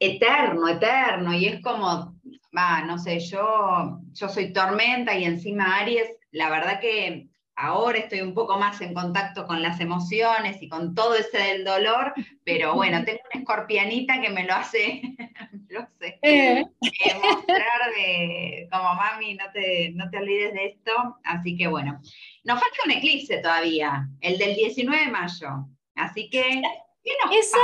Eterno, 0.00 0.68
eterno, 0.68 1.32
y 1.34 1.46
es 1.46 1.62
como, 1.62 2.18
va, 2.56 2.82
no 2.82 2.98
sé, 2.98 3.20
yo, 3.20 4.00
yo 4.12 4.28
soy 4.28 4.52
tormenta 4.52 5.16
y 5.16 5.24
encima 5.24 5.78
Aries, 5.78 6.08
la 6.30 6.50
verdad 6.50 6.80
que 6.80 7.28
ahora 7.56 7.98
estoy 7.98 8.20
un 8.20 8.34
poco 8.34 8.58
más 8.58 8.80
en 8.80 8.94
contacto 8.94 9.46
con 9.46 9.62
las 9.62 9.80
emociones 9.80 10.60
y 10.60 10.68
con 10.68 10.94
todo 10.94 11.14
ese 11.14 11.38
del 11.38 11.64
dolor, 11.64 12.12
pero 12.44 12.74
bueno, 12.74 13.04
tengo 13.04 13.20
una 13.32 13.40
escorpianita 13.40 14.20
que 14.20 14.30
me 14.30 14.44
lo 14.44 14.54
hace, 14.54 15.02
lo 15.68 15.86
sé, 15.98 16.18
eh. 16.22 16.64
mostrar 17.22 17.94
de, 17.96 18.68
como 18.70 18.94
mami, 18.94 19.34
no 19.34 19.44
te, 19.52 19.90
no 19.94 20.10
te 20.10 20.18
olvides 20.18 20.54
de 20.54 20.66
esto, 20.66 21.18
así 21.24 21.56
que 21.56 21.68
bueno, 21.68 22.00
nos 22.44 22.60
falta 22.60 22.78
un 22.84 22.92
eclipse 22.92 23.38
todavía, 23.38 24.08
el 24.20 24.38
del 24.38 24.54
19 24.56 25.04
de 25.04 25.10
mayo, 25.10 25.48
así 25.94 26.28
que, 26.30 26.62
¿qué 27.02 27.12
nos 27.24 27.34
Esa... 27.36 27.58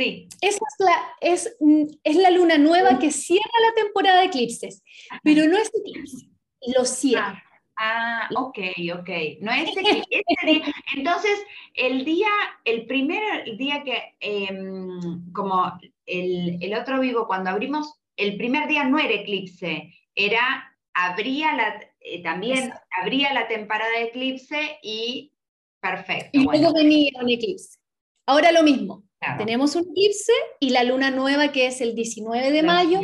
Sí. 0.00 0.28
Esa 0.40 0.56
es 0.56 0.76
la, 0.78 0.96
es, 1.20 1.56
es 2.04 2.16
la 2.16 2.30
luna 2.30 2.56
nueva 2.56 2.98
que 2.98 3.10
cierra 3.10 3.50
la 3.68 3.82
temporada 3.82 4.20
de 4.20 4.28
eclipses, 4.28 4.82
pero 5.22 5.46
no 5.46 5.58
es 5.58 5.70
eclipse, 5.74 6.26
lo 6.74 6.86
cierra. 6.86 7.42
Ah. 7.44 7.50
Ah, 7.82 8.28
ok, 8.36 8.58
ok. 8.98 9.08
No 9.40 9.50
es 9.52 9.70
este 10.10 10.62
Entonces, 10.96 11.38
el 11.72 12.04
día, 12.04 12.28
el 12.66 12.86
primer 12.86 13.56
día 13.56 13.82
que, 13.84 14.16
em, 14.20 15.32
como 15.32 15.78
el, 16.04 16.74
otro 16.78 17.00
vivo, 17.00 17.26
cuando 17.26 17.48
abrimos, 17.48 17.94
el 18.16 18.36
primer 18.36 18.68
día 18.68 18.84
no 18.84 18.98
era 18.98 19.14
eclipse, 19.14 19.94
era, 20.14 20.76
abría 20.92 21.54
la, 21.54 21.80
eh, 22.00 22.22
también 22.22 22.70
abría 23.00 23.32
la 23.32 23.48
temporada 23.48 23.90
de 23.92 24.04
eclipse 24.04 24.78
y 24.82 25.32
perfecto. 25.80 26.30
Y 26.32 26.44
luego 26.44 26.74
venía 26.74 27.12
un 27.18 27.30
eclipse. 27.30 27.78
Ahora 28.26 28.52
lo 28.52 28.62
mismo. 28.62 29.09
Tenemos 29.36 29.74
un 29.76 29.82
eclipse 29.90 30.32
y 30.60 30.70
la 30.70 30.82
luna 30.82 31.10
nueva, 31.10 31.52
que 31.52 31.66
es 31.66 31.80
el 31.80 31.94
19 31.94 32.52
de 32.52 32.62
mayo, 32.62 33.00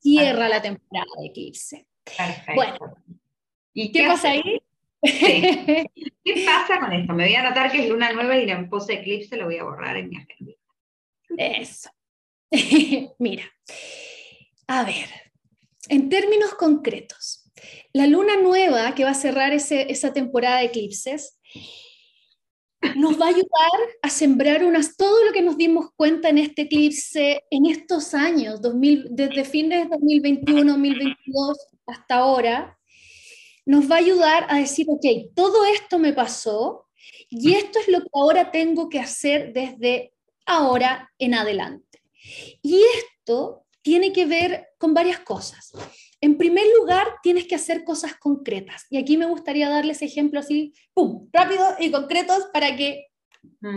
cierra 0.00 0.48
la 0.48 0.60
temporada 0.60 1.06
de 1.20 1.26
eclipse. 1.26 1.86
Perfecto. 2.04 2.52
Bueno, 2.54 2.96
¿y 3.72 3.92
qué, 3.92 4.06
pasa 4.06 4.30
ahí? 4.30 4.60
¿Qué 5.02 6.44
pasa 6.44 6.80
con 6.80 6.92
esto? 6.92 7.12
Me 7.12 7.24
voy 7.24 7.34
a 7.34 7.46
anotar 7.46 7.70
que 7.70 7.84
es 7.84 7.88
luna 7.88 8.12
nueva 8.12 8.36
y 8.36 8.46
la 8.46 8.68
pose 8.68 8.94
eclipse 8.94 9.36
lo 9.36 9.46
voy 9.46 9.58
a 9.58 9.64
borrar 9.64 9.96
en 9.96 10.08
mi 10.08 10.16
agenda. 10.16 10.52
Eso. 11.36 11.90
Mira, 13.18 13.44
a 14.66 14.84
ver, 14.84 15.08
en 15.88 16.08
términos 16.08 16.54
concretos, 16.54 17.52
la 17.92 18.06
luna 18.06 18.36
nueva 18.36 18.94
que 18.94 19.04
va 19.04 19.10
a 19.10 19.14
cerrar 19.14 19.52
esa 19.52 20.12
temporada 20.12 20.58
de 20.58 20.66
eclipses 20.66 21.38
nos 22.94 23.20
va 23.20 23.26
a 23.26 23.30
ayudar 23.30 23.80
a 24.02 24.10
sembrar 24.10 24.64
unas, 24.64 24.96
todo 24.96 25.24
lo 25.24 25.32
que 25.32 25.42
nos 25.42 25.56
dimos 25.56 25.90
cuenta 25.96 26.28
en 26.28 26.38
este 26.38 26.62
eclipse 26.62 27.42
en 27.50 27.66
estos 27.66 28.14
años, 28.14 28.60
2000, 28.62 29.08
desde 29.10 29.44
fines 29.44 29.84
de 29.84 29.88
2021, 29.90 30.72
2022 30.72 31.58
hasta 31.86 32.16
ahora, 32.16 32.78
nos 33.64 33.90
va 33.90 33.96
a 33.96 33.98
ayudar 33.98 34.46
a 34.48 34.58
decir, 34.58 34.86
ok, 34.88 35.34
todo 35.34 35.64
esto 35.64 35.98
me 35.98 36.12
pasó 36.12 36.86
y 37.28 37.54
esto 37.54 37.78
es 37.80 37.88
lo 37.88 38.00
que 38.00 38.08
ahora 38.12 38.50
tengo 38.50 38.88
que 38.88 39.00
hacer 39.00 39.52
desde 39.52 40.12
ahora 40.46 41.12
en 41.18 41.34
adelante. 41.34 42.02
Y 42.62 42.80
esto 42.96 43.64
tiene 43.82 44.12
que 44.12 44.26
ver 44.26 44.68
con 44.78 44.94
varias 44.94 45.20
cosas. 45.20 45.72
En 46.26 46.36
primer 46.36 46.64
lugar, 46.76 47.06
tienes 47.22 47.46
que 47.46 47.54
hacer 47.54 47.84
cosas 47.84 48.16
concretas. 48.16 48.84
Y 48.90 48.96
aquí 48.96 49.16
me 49.16 49.26
gustaría 49.26 49.68
darles 49.68 50.02
ejemplos 50.02 50.46
así, 50.46 50.74
¡pum!, 50.92 51.28
rápidos 51.32 51.74
y 51.78 51.92
concretos 51.92 52.48
para 52.52 52.74
que 52.74 53.06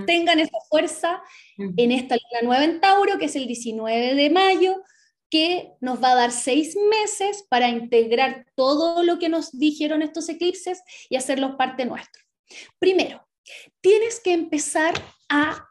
tengan 0.08 0.40
esa 0.40 0.58
fuerza 0.68 1.22
en 1.60 1.92
esta 1.92 2.16
luna 2.16 2.42
nueva 2.42 2.64
en 2.64 2.82
Tauro, 2.82 3.20
que 3.20 3.26
es 3.26 3.36
el 3.36 3.46
19 3.46 4.16
de 4.16 4.30
mayo, 4.32 4.82
que 5.30 5.74
nos 5.80 6.02
va 6.02 6.14
a 6.14 6.16
dar 6.16 6.32
seis 6.32 6.76
meses 6.90 7.46
para 7.52 7.70
integrar 7.70 8.48
todo 8.56 9.04
lo 9.04 9.20
que 9.20 9.30
nos 9.30 9.52
dijeron 9.52 10.02
estos 10.02 10.28
eclipses 10.28 10.82
y 11.08 11.18
hacerlos 11.18 11.52
parte 11.56 11.86
nuestro. 11.86 12.24
Primero, 12.80 13.30
tienes 13.80 14.20
que 14.20 14.34
empezar 14.34 14.96
a 15.30 15.68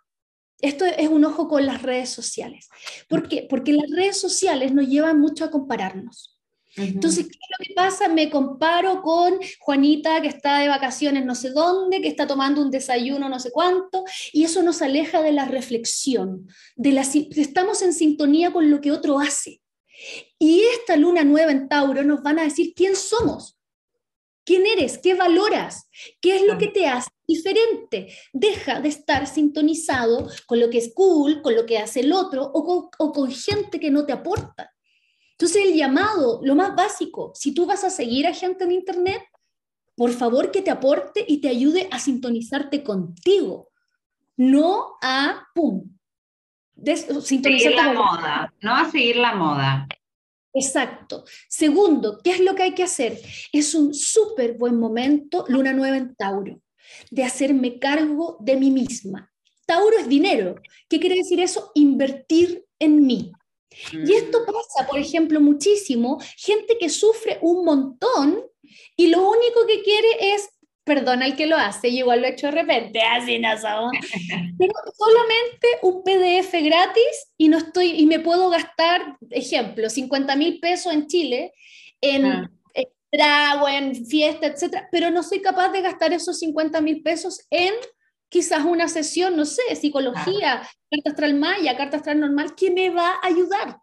esto 0.60 0.84
es 0.84 1.08
un 1.08 1.24
ojo 1.24 1.48
con 1.48 1.66
las 1.66 1.82
redes 1.82 2.10
sociales. 2.10 2.68
¿Por 3.08 3.28
qué? 3.28 3.48
Porque 3.50 3.72
las 3.72 3.90
redes 3.90 4.20
sociales 4.20 4.72
nos 4.72 4.86
llevan 4.86 5.18
mucho 5.18 5.44
a 5.44 5.50
compararnos. 5.50 6.37
Entonces, 6.78 7.26
¿qué 7.26 7.32
es 7.32 7.50
lo 7.58 7.64
que 7.64 7.74
pasa? 7.74 8.08
Me 8.08 8.30
comparo 8.30 9.02
con 9.02 9.38
Juanita 9.60 10.20
que 10.22 10.28
está 10.28 10.58
de 10.60 10.68
vacaciones 10.68 11.24
no 11.24 11.34
sé 11.34 11.50
dónde, 11.50 12.00
que 12.00 12.08
está 12.08 12.26
tomando 12.26 12.62
un 12.62 12.70
desayuno 12.70 13.28
no 13.28 13.40
sé 13.40 13.50
cuánto, 13.50 14.04
y 14.32 14.44
eso 14.44 14.62
nos 14.62 14.82
aleja 14.82 15.22
de 15.22 15.32
la 15.32 15.44
reflexión, 15.44 16.48
de 16.76 16.92
la, 16.92 17.02
estamos 17.02 17.82
en 17.82 17.92
sintonía 17.92 18.52
con 18.52 18.70
lo 18.70 18.80
que 18.80 18.92
otro 18.92 19.18
hace. 19.18 19.60
Y 20.38 20.60
esta 20.78 20.96
luna 20.96 21.24
nueva 21.24 21.50
en 21.50 21.68
Tauro 21.68 22.04
nos 22.04 22.22
van 22.22 22.38
a 22.38 22.44
decir 22.44 22.72
quién 22.74 22.94
somos, 22.94 23.58
quién 24.44 24.64
eres, 24.66 24.98
qué 24.98 25.14
valoras, 25.14 25.88
qué 26.20 26.36
es 26.36 26.42
lo 26.42 26.56
que 26.56 26.68
te 26.68 26.86
hace 26.86 27.10
diferente. 27.26 28.08
Deja 28.32 28.80
de 28.80 28.88
estar 28.88 29.26
sintonizado 29.26 30.28
con 30.46 30.60
lo 30.60 30.70
que 30.70 30.78
es 30.78 30.92
cool, 30.94 31.42
con 31.42 31.54
lo 31.54 31.66
que 31.66 31.78
hace 31.78 32.00
el 32.00 32.12
otro 32.12 32.50
o 32.54 32.90
con, 33.12 33.30
gente 33.30 33.78
que 33.78 33.90
no 33.90 34.06
te 34.06 34.12
aporta. 34.12 34.72
Entonces 35.38 35.66
el 35.66 35.74
llamado, 35.74 36.40
lo 36.42 36.56
más 36.56 36.74
básico, 36.74 37.32
si 37.34 37.52
tú 37.52 37.64
vas 37.64 37.84
a 37.84 37.90
seguir 37.90 38.26
a 38.26 38.34
gente 38.34 38.64
en 38.64 38.72
Internet, 38.72 39.22
por 39.96 40.10
favor 40.12 40.50
que 40.50 40.62
te 40.62 40.70
aporte 40.70 41.24
y 41.26 41.40
te 41.40 41.48
ayude 41.48 41.88
a 41.92 41.98
sintonizarte 42.00 42.82
contigo, 42.82 43.70
no 44.36 44.96
a, 45.00 45.46
¡pum! 45.54 45.88
seguir 47.24 47.74
la 47.74 47.92
moda, 47.92 48.54
no 48.60 48.76
a 48.76 48.90
seguir 48.90 49.16
la 49.16 49.34
moda. 49.34 49.88
Exacto. 50.52 51.24
Segundo, 51.48 52.18
¿qué 52.22 52.30
es 52.30 52.40
lo 52.40 52.54
que 52.54 52.64
hay 52.64 52.74
que 52.74 52.82
hacer? 52.82 53.20
Es 53.52 53.74
un 53.74 53.94
súper 53.94 54.54
buen 54.54 54.78
momento, 54.78 55.44
luna 55.48 55.72
nueva 55.72 55.96
en 55.96 56.16
Tauro 56.16 56.60
de 57.10 57.24
hacerme 57.24 57.78
cargo 57.78 58.38
de 58.40 58.56
mí 58.56 58.70
misma. 58.70 59.30
Tauro 59.66 59.98
es 59.98 60.08
dinero. 60.08 60.56
¿Qué 60.88 60.98
quiere 60.98 61.16
decir 61.16 61.40
eso? 61.40 61.70
Invertir 61.74 62.64
en 62.78 63.06
mí. 63.06 63.32
Y 63.92 64.14
esto 64.14 64.40
mm. 64.40 64.46
pasa, 64.46 64.88
por 64.88 64.98
ejemplo, 64.98 65.40
muchísimo, 65.40 66.18
gente 66.36 66.76
que 66.78 66.88
sufre 66.88 67.38
un 67.42 67.64
montón 67.64 68.42
y 68.96 69.08
lo 69.08 69.28
único 69.28 69.66
que 69.66 69.82
quiere 69.82 70.34
es, 70.34 70.48
perdona 70.84 71.26
el 71.26 71.36
que 71.36 71.46
lo 71.46 71.56
hace, 71.56 71.88
y 71.88 71.98
igual 71.98 72.20
lo 72.20 72.26
he 72.26 72.30
hecho 72.30 72.46
de 72.46 72.52
repente, 72.52 73.00
así 73.12 73.38
no 73.38 73.56
somos, 73.58 73.92
pero 74.58 74.72
solamente 74.96 75.68
un 75.82 76.02
PDF 76.02 76.52
gratis 76.64 77.32
y 77.36 77.48
no 77.48 77.58
estoy, 77.58 77.90
y 77.90 78.06
me 78.06 78.20
puedo 78.20 78.50
gastar, 78.50 79.16
ejemplo, 79.30 79.90
50 79.90 80.34
mil 80.36 80.60
pesos 80.60 80.92
en 80.92 81.06
Chile 81.06 81.52
en, 82.00 82.26
ah 82.26 82.50
trago, 83.10 83.68
en 83.68 84.06
fiesta, 84.06 84.46
etcétera, 84.46 84.88
pero 84.90 85.10
no 85.10 85.22
soy 85.22 85.40
capaz 85.40 85.70
de 85.70 85.82
gastar 85.82 86.12
esos 86.12 86.38
50 86.38 86.80
mil 86.80 87.02
pesos 87.02 87.40
en 87.50 87.74
quizás 88.28 88.64
una 88.64 88.88
sesión, 88.88 89.36
no 89.36 89.44
sé, 89.44 89.62
psicología, 89.74 90.68
carta 90.90 91.10
astral 91.10 91.34
maya, 91.34 91.76
carta 91.76 91.96
astral 91.98 92.20
normal, 92.20 92.54
que 92.54 92.70
me 92.70 92.90
va 92.90 93.10
a 93.10 93.26
ayudar. 93.26 93.78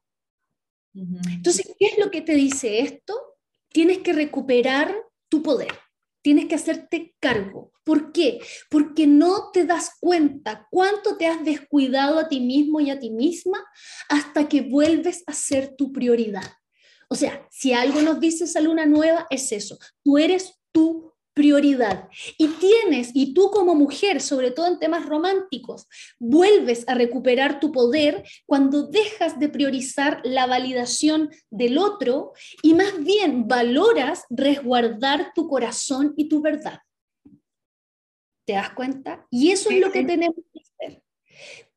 Entonces, 0.94 1.70
¿qué 1.78 1.88
es 1.88 1.98
lo 1.98 2.10
que 2.10 2.22
te 2.22 2.36
dice 2.36 2.80
esto? 2.80 3.38
Tienes 3.70 4.00
que 4.00 4.14
recuperar 4.14 4.96
tu 5.30 5.44
poder, 5.44 5.74
tienes 6.22 6.46
que 6.46 6.56
hacerte 6.56 7.16
cargo. 7.20 7.74
¿Por 7.84 8.12
qué? 8.12 8.40
Porque 8.70 9.06
no 9.06 9.52
te 9.52 9.66
das 9.66 9.92
cuenta 10.00 10.68
cuánto 10.72 11.18
te 11.18 11.28
has 11.28 11.44
descuidado 11.44 12.18
a 12.18 12.28
ti 12.30 12.40
mismo 12.40 12.80
y 12.80 12.90
a 12.90 13.00
ti 13.00 13.12
misma 13.12 13.64
hasta 14.10 14.48
que 14.48 14.62
vuelves 14.62 15.24
a 15.28 15.34
ser 15.34 15.76
tu 15.76 15.92
prioridad. 15.92 16.54
O 17.10 17.16
sea, 17.16 17.48
si 17.52 17.74
algo 17.74 18.02
nos 18.02 18.20
dice 18.20 18.46
esa 18.46 18.62
luna 18.62 18.86
nueva, 18.86 19.28
es 19.30 19.52
eso. 19.52 19.78
Tú 20.04 20.18
eres 20.18 20.60
tu 20.72 21.15
prioridad. 21.36 22.10
Y 22.38 22.48
tienes, 22.48 23.12
y 23.14 23.34
tú 23.34 23.52
como 23.52 23.76
mujer, 23.76 24.22
sobre 24.22 24.50
todo 24.50 24.68
en 24.68 24.80
temas 24.80 25.06
románticos, 25.06 25.88
vuelves 26.18 26.86
a 26.88 26.96
recuperar 26.96 27.60
tu 27.60 27.72
poder 27.72 28.24
cuando 28.48 28.88
dejas 28.88 29.38
de 29.38 29.50
priorizar 29.50 30.22
la 30.24 30.48
validación 30.48 31.30
del 31.52 31.78
otro 31.78 32.32
y 32.64 32.74
más 32.74 33.04
bien 33.04 33.48
valoras 33.48 34.24
resguardar 34.30 35.34
tu 35.36 35.48
corazón 35.48 36.14
y 36.18 36.30
tu 36.30 36.42
verdad. 36.42 36.80
¿Te 38.46 38.54
das 38.54 38.72
cuenta? 38.72 39.28
Y 39.30 39.52
eso 39.52 39.70
es 39.70 39.80
lo 39.82 39.92
que 39.92 40.04
tenemos 40.04 40.38
que 40.54 40.62
hacer. 40.62 41.04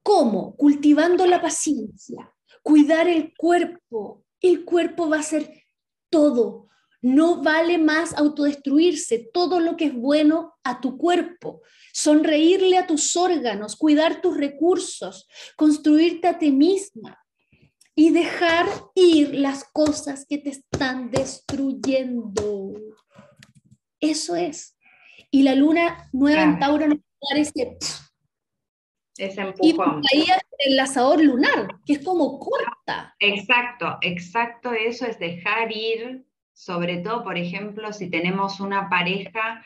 ¿Cómo? 0.03 0.55
Cultivando 0.57 1.27
la 1.27 1.43
paciencia, 1.43 2.33
cuidar 2.63 3.09
el 3.09 3.35
cuerpo, 3.37 4.25
el 4.41 4.65
cuerpo 4.65 5.09
va 5.09 5.19
a 5.19 5.23
ser 5.23 5.65
todo. 6.11 6.68
No 7.01 7.43
vale 7.43 7.79
más 7.79 8.15
autodestruirse 8.15 9.31
todo 9.33 9.61
lo 9.61 9.77
que 9.77 9.87
es 9.87 9.95
bueno 9.95 10.55
a 10.65 10.81
tu 10.81 10.99
cuerpo, 10.99 11.63
sonreírle 11.93 12.77
a 12.77 12.87
tus 12.87 13.17
órganos, 13.17 13.77
cuidar 13.77 14.21
tus 14.21 14.37
recursos, 14.37 15.29
construirte 15.57 16.27
a 16.27 16.39
ti 16.39 16.51
misma 16.51 17.25
y 17.95 18.11
dejar 18.11 18.67
ir 18.95 19.35
las 19.35 19.65
cosas 19.65 20.27
que 20.29 20.39
te 20.39 20.51
están 20.51 21.11
destruyendo. 21.11 22.73
Eso 24.01 24.37
es. 24.37 24.77
Y 25.31 25.43
la 25.43 25.55
luna 25.55 26.09
nueva 26.13 26.43
en 26.43 26.59
Tauro 26.59 26.87
nos 26.87 26.99
parece 27.29 27.77
ese 29.19 29.41
empujón. 29.41 30.03
Y 30.13 30.17
ahí 30.17 30.27
el 30.59 30.77
lazador 30.77 31.23
lunar, 31.23 31.69
que 31.85 31.95
es 31.95 32.05
como 32.05 32.39
corta. 32.39 33.15
Exacto, 33.19 33.99
exacto, 34.01 34.73
eso 34.73 35.07
es 35.07 35.19
dejar 35.19 35.71
ir, 35.73 36.25
sobre 36.59 36.97
todo, 36.97 37.23
por 37.23 37.39
ejemplo, 37.39 37.93
si 37.93 38.11
tenemos 38.11 38.59
una 38.59 38.89
pareja, 38.89 39.65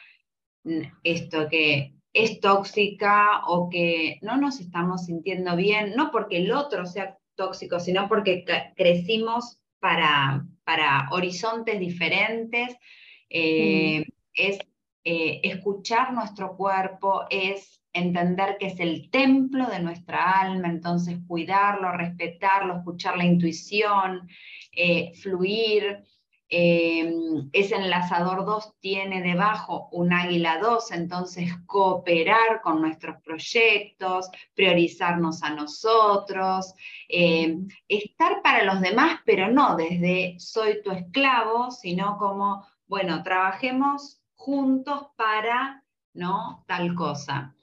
esto 1.03 1.49
que 1.49 1.95
es 2.13 2.39
tóxica 2.39 3.47
o 3.47 3.71
que 3.71 4.19
no 4.21 4.37
nos 4.37 4.61
estamos 4.61 5.07
sintiendo 5.07 5.57
bien, 5.57 5.95
no 5.97 6.11
porque 6.11 6.37
el 6.37 6.53
otro 6.53 6.85
sea 6.85 7.17
tóxico, 7.35 7.81
sino 7.81 8.11
porque 8.11 8.45
crecimos 8.77 9.59
para, 9.81 10.45
para 10.65 11.09
horizontes 11.13 11.81
diferentes, 11.81 12.77
eh, 13.31 14.01
mm. 14.01 14.13
es 14.35 14.59
eh, 15.05 15.41
escuchar 15.45 16.13
nuestro 16.13 16.59
cuerpo, 16.59 17.25
es 17.31 17.83
entender 17.95 18.59
que 18.61 18.67
es 18.67 18.79
el 18.81 19.09
templo 19.09 19.67
de 19.69 19.81
nuestra 19.81 20.43
alma, 20.43 20.69
entonces 20.69 21.21
cuidarlo, 21.27 21.91
respetarlo, 21.93 22.77
escuchar 22.77 23.17
la 23.17 23.25
intuición, 23.25 24.29
eh, 24.73 25.13
fluir. 25.15 26.05
Eh, 26.55 27.11
ese 27.55 27.77
enlazador 27.77 28.45
2 28.45 28.75
tiene 28.79 29.23
debajo 29.23 29.89
un 29.91 30.13
águila 30.13 30.59
2, 30.59 30.93
entonces 30.93 31.51
cooperar 31.65 32.61
con 32.63 32.83
nuestros 32.83 33.23
proyectos, 33.23 34.29
priorizarnos 34.55 35.43
a 35.43 35.55
nosotros, 35.55 36.75
eh, 37.09 37.57
estar 37.89 38.43
para 38.43 38.65
los 38.65 38.83
demás, 38.83 39.21
pero 39.25 39.49
no 39.51 39.77
desde 39.77 40.35
soy 40.39 40.83
tu 40.83 40.91
esclavo, 40.91 41.71
sino 41.71 42.19
como 42.19 42.67
bueno, 42.87 43.23
trabajemos 43.23 44.21
juntos 44.35 45.07
para, 45.17 45.83
¿no? 46.13 46.65
Tal 46.67 46.95
cosa. 46.95 47.55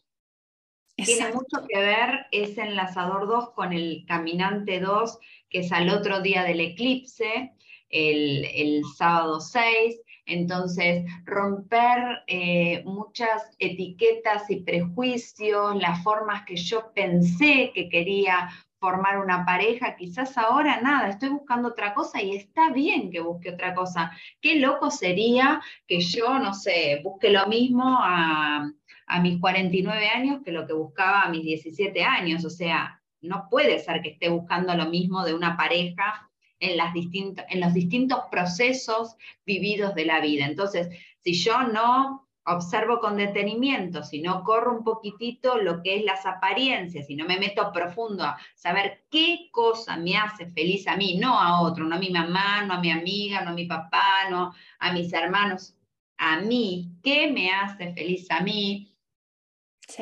Tiene 0.95 1.31
mucho 1.31 1.67
que 1.67 1.79
ver 1.79 2.25
ese 2.31 2.63
enlazador 2.63 3.27
2 3.27 3.51
con 3.51 3.71
el 3.71 4.03
caminante 4.07 4.79
2, 4.79 5.19
que 5.47 5.59
es 5.59 5.71
al 5.71 5.89
otro 5.91 6.21
día 6.21 6.43
del 6.43 6.59
eclipse, 6.59 7.53
el, 7.89 8.45
el 8.45 8.81
sábado 8.97 9.39
6. 9.39 10.01
Entonces, 10.25 11.05
romper 11.25 12.23
eh, 12.27 12.83
muchas 12.85 13.55
etiquetas 13.57 14.49
y 14.49 14.57
prejuicios, 14.57 15.75
las 15.75 16.03
formas 16.03 16.45
que 16.45 16.55
yo 16.55 16.91
pensé 16.93 17.71
que 17.73 17.89
quería 17.89 18.49
formar 18.79 19.19
una 19.19 19.45
pareja, 19.45 19.95
quizás 19.95 20.37
ahora 20.37 20.79
nada, 20.81 21.09
estoy 21.09 21.29
buscando 21.29 21.69
otra 21.69 21.93
cosa 21.93 22.21
y 22.21 22.35
está 22.35 22.71
bien 22.71 23.11
que 23.11 23.19
busque 23.19 23.51
otra 23.51 23.73
cosa. 23.73 24.11
Qué 24.39 24.59
loco 24.59 24.89
sería 24.89 25.61
que 25.87 25.99
yo, 25.99 26.39
no 26.39 26.53
sé, 26.53 27.01
busque 27.03 27.29
lo 27.29 27.47
mismo 27.47 27.97
a, 27.99 28.71
a 29.07 29.21
mis 29.21 29.39
49 29.41 30.07
años 30.07 30.41
que 30.45 30.51
lo 30.51 30.65
que 30.65 30.73
buscaba 30.73 31.23
a 31.23 31.29
mis 31.29 31.43
17 31.43 32.03
años. 32.03 32.45
O 32.45 32.49
sea, 32.49 33.01
no 33.21 33.47
puede 33.49 33.79
ser 33.79 34.01
que 34.01 34.11
esté 34.11 34.29
buscando 34.29 34.73
lo 34.75 34.85
mismo 34.85 35.25
de 35.25 35.33
una 35.33 35.57
pareja 35.57 36.28
en, 36.59 36.77
las 36.77 36.93
en 36.95 37.61
los 37.61 37.73
distintos 37.73 38.19
procesos 38.31 39.15
vividos 39.45 39.95
de 39.95 40.05
la 40.05 40.19
vida. 40.19 40.45
Entonces, 40.45 40.89
si 41.19 41.33
yo 41.33 41.63
no 41.63 42.29
observo 42.45 42.99
con 42.99 43.17
detenimiento, 43.17 44.03
si 44.03 44.21
no 44.21 44.43
corro 44.43 44.75
un 44.75 44.83
poquitito 44.83 45.57
lo 45.57 45.81
que 45.83 45.97
es 45.97 46.03
las 46.03 46.25
apariencias, 46.25 47.07
si 47.07 47.15
no 47.15 47.25
me 47.25 47.37
meto 47.37 47.71
profundo 47.71 48.23
a 48.23 48.37
saber 48.55 49.03
qué 49.11 49.49
cosa 49.51 49.97
me 49.97 50.17
hace 50.17 50.47
feliz 50.47 50.87
a 50.87 50.95
mí, 50.95 51.17
no 51.17 51.39
a 51.39 51.61
otro, 51.61 51.85
no 51.85 51.95
a 51.95 51.99
mi 51.99 52.09
mamá, 52.09 52.63
no 52.65 52.73
a 52.75 52.79
mi 52.79 52.91
amiga, 52.91 53.41
no 53.41 53.51
a 53.51 53.53
mi 53.53 53.65
papá, 53.65 54.29
no 54.29 54.53
a 54.79 54.93
mis 54.93 55.13
hermanos, 55.13 55.75
a 56.17 56.39
mí, 56.39 56.91
qué 57.03 57.31
me 57.31 57.51
hace 57.51 57.93
feliz 57.93 58.29
a 58.31 58.41
mí, 58.41 58.95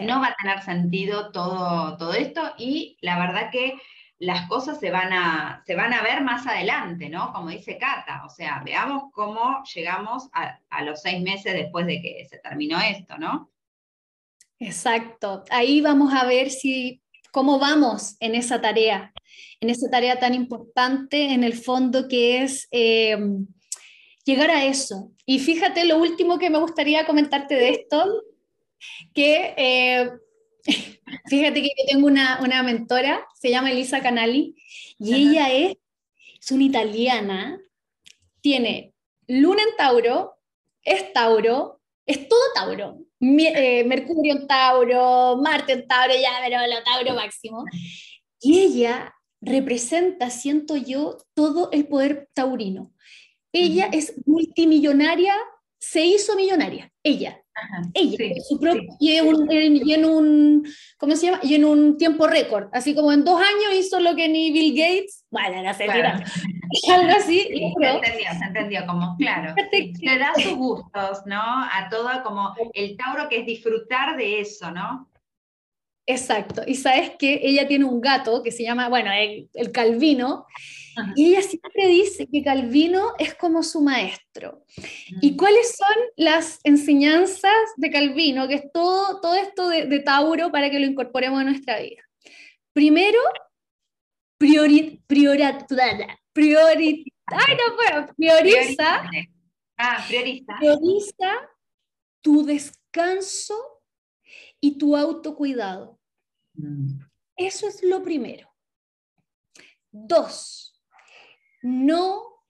no 0.01 0.19
va 0.19 0.27
a 0.27 0.35
tener 0.35 0.61
sentido 0.61 1.31
todo, 1.31 1.97
todo 1.97 2.13
esto 2.13 2.41
y 2.57 2.97
la 3.01 3.19
verdad 3.19 3.49
que 3.51 3.79
las 4.19 4.47
cosas 4.47 4.79
se 4.79 4.89
van, 4.89 5.13
a, 5.13 5.63
se 5.65 5.75
van 5.75 5.93
a 5.93 6.01
ver 6.01 6.21
más 6.21 6.47
adelante, 6.47 7.09
¿no? 7.09 7.31
Como 7.33 7.49
dice 7.49 7.77
Cata, 7.77 8.23
o 8.25 8.29
sea, 8.29 8.61
veamos 8.65 9.11
cómo 9.13 9.63
llegamos 9.75 10.29
a, 10.33 10.59
los 10.83 11.01
seis 11.01 11.21
meses 11.21 11.53
después 11.53 11.85
de 11.85 12.01
que 12.01 12.25
se 12.27 12.39
terminó 12.39 12.79
esto, 12.79 13.17
¿no? 13.17 13.51
Exacto, 14.59 15.43
ahí 15.51 15.81
vamos 15.81 16.13
a 16.13 16.25
ver 16.25 16.49
si 16.49 17.03
cómo 17.31 17.59
vamos 17.59 18.15
en 18.19 18.33
esa 18.33 18.59
tarea, 18.59 19.13
en 19.59 19.69
esa 19.69 19.87
tarea 19.91 20.17
tan 20.17 20.33
importante 20.33 21.33
en 21.33 21.43
el 21.43 21.53
fondo 21.53 22.07
que 22.07 22.41
es 22.41 22.67
eh, 22.71 23.17
llegar 24.25 24.49
a 24.49 24.65
eso. 24.65 25.11
Y 25.27 25.37
fíjate, 25.37 25.85
lo 25.85 25.99
último 25.99 26.39
que 26.39 26.49
me 26.49 26.57
gustaría 26.57 27.05
comentarte 27.05 27.53
de 27.53 27.69
esto, 27.69 28.23
que 29.13 29.53
eh, 29.57 30.09
Fíjate 31.27 31.61
que 31.61 31.69
yo 31.69 31.85
tengo 31.87 32.07
una, 32.07 32.39
una 32.41 32.63
mentora, 32.63 33.25
se 33.33 33.49
llama 33.49 33.71
Elisa 33.71 34.01
Canali, 34.01 34.55
y 34.99 35.13
ella 35.13 35.51
es, 35.51 35.77
es 36.39 36.51
una 36.51 36.63
italiana, 36.63 37.59
tiene 38.41 38.93
luna 39.27 39.61
en 39.63 39.75
Tauro, 39.77 40.37
es 40.83 41.11
Tauro, 41.13 41.81
es 42.05 42.27
todo 42.27 42.39
Tauro. 42.55 42.99
Eh, 43.19 43.83
Mercurio 43.83 44.35
en 44.35 44.47
Tauro, 44.47 45.37
Marte 45.37 45.73
en 45.73 45.87
Tauro, 45.87 46.13
ya, 46.13 46.39
pero 46.43 46.59
lo 46.67 46.83
Tauro 46.83 47.15
máximo. 47.15 47.65
Y 48.39 48.59
ella 48.59 49.13
representa, 49.41 50.29
siento 50.29 50.75
yo, 50.75 51.17
todo 51.33 51.69
el 51.71 51.87
poder 51.87 52.29
taurino. 52.33 52.93
Ella 53.51 53.89
es 53.91 54.13
multimillonaria, 54.25 55.35
se 55.79 56.05
hizo 56.05 56.35
millonaria, 56.35 56.91
ella. 57.03 57.43
Ella, 57.93 58.33
su 58.47 58.59
propio, 58.59 58.83
y, 58.99 59.17
en 59.17 60.05
un, 60.05 60.67
¿cómo 60.97 61.15
se 61.15 61.27
llama? 61.27 61.39
Y 61.43 61.55
en 61.55 61.65
un 61.65 61.97
tiempo 61.97 62.27
récord, 62.27 62.69
así 62.73 62.95
como 62.95 63.11
en 63.11 63.23
dos 63.23 63.39
años 63.39 63.73
hizo 63.75 63.99
lo 63.99 64.15
que 64.15 64.27
ni 64.27 64.51
Bill 64.51 64.77
Gates, 64.77 65.25
bueno, 65.29 65.61
no 65.61 65.73
sé, 65.73 65.85
claro. 65.85 66.23
algo 66.93 67.11
así. 67.17 67.41
se 67.41 67.87
entendió, 67.87 68.31
se 68.39 68.45
entendió, 68.45 68.85
como, 68.85 69.15
claro, 69.17 69.53
le 70.01 70.17
da 70.17 70.33
sus 70.35 70.55
gustos, 70.55 71.21
¿no? 71.25 71.41
A 71.41 71.87
todo 71.89 72.09
como 72.23 72.53
el 72.73 72.97
Tauro 72.97 73.29
que 73.29 73.39
es 73.39 73.45
disfrutar 73.45 74.17
de 74.17 74.41
eso, 74.41 74.71
¿no? 74.71 75.07
Exacto, 76.09 76.61
y 76.65 76.75
sabes 76.75 77.11
que 77.19 77.41
ella 77.43 77.67
tiene 77.67 77.85
un 77.85 77.99
gato 77.99 78.41
que 78.41 78.51
se 78.51 78.63
llama, 78.63 78.87
bueno, 78.87 79.11
el, 79.11 79.49
el 79.53 79.71
Calvino, 79.73 80.45
y 81.15 81.27
ella 81.27 81.41
siempre 81.41 81.87
dice 81.87 82.27
que 82.31 82.43
Calvino 82.43 83.13
es 83.19 83.35
como 83.35 83.63
su 83.63 83.81
maestro. 83.81 84.63
¿Y 85.21 85.31
mm. 85.31 85.37
cuáles 85.37 85.75
son 85.75 86.03
las 86.15 86.59
enseñanzas 86.63 87.53
de 87.75 87.91
Calvino? 87.91 88.47
Que 88.47 88.55
es 88.55 88.71
todo, 88.71 89.21
todo 89.21 89.35
esto 89.35 89.69
de, 89.69 89.99
Tauro 89.99 90.51
para 90.51 90.69
que 90.69 90.79
lo 90.79 90.85
incorporemos 90.85 91.41
en 91.41 91.47
nuestra 91.47 91.79
vida. 91.79 92.01
Primero, 92.73 93.19
priori, 94.37 95.01
priori, 95.07 95.43
priori, 96.33 97.13
ay, 97.25 97.55
no 97.55 97.75
puedo, 97.75 98.13
prioriza, 98.15 99.03
ah, 99.77 100.05
prioriza. 100.07 100.55
prioriza 100.59 101.49
tu 102.21 102.45
descanso 102.45 103.81
y 104.59 104.77
tu 104.77 104.95
autocuidado. 104.95 105.96
Eso 107.35 107.67
es 107.67 107.83
lo 107.83 108.03
primero. 108.03 108.49
Dos, 109.91 110.81
no 111.61 112.43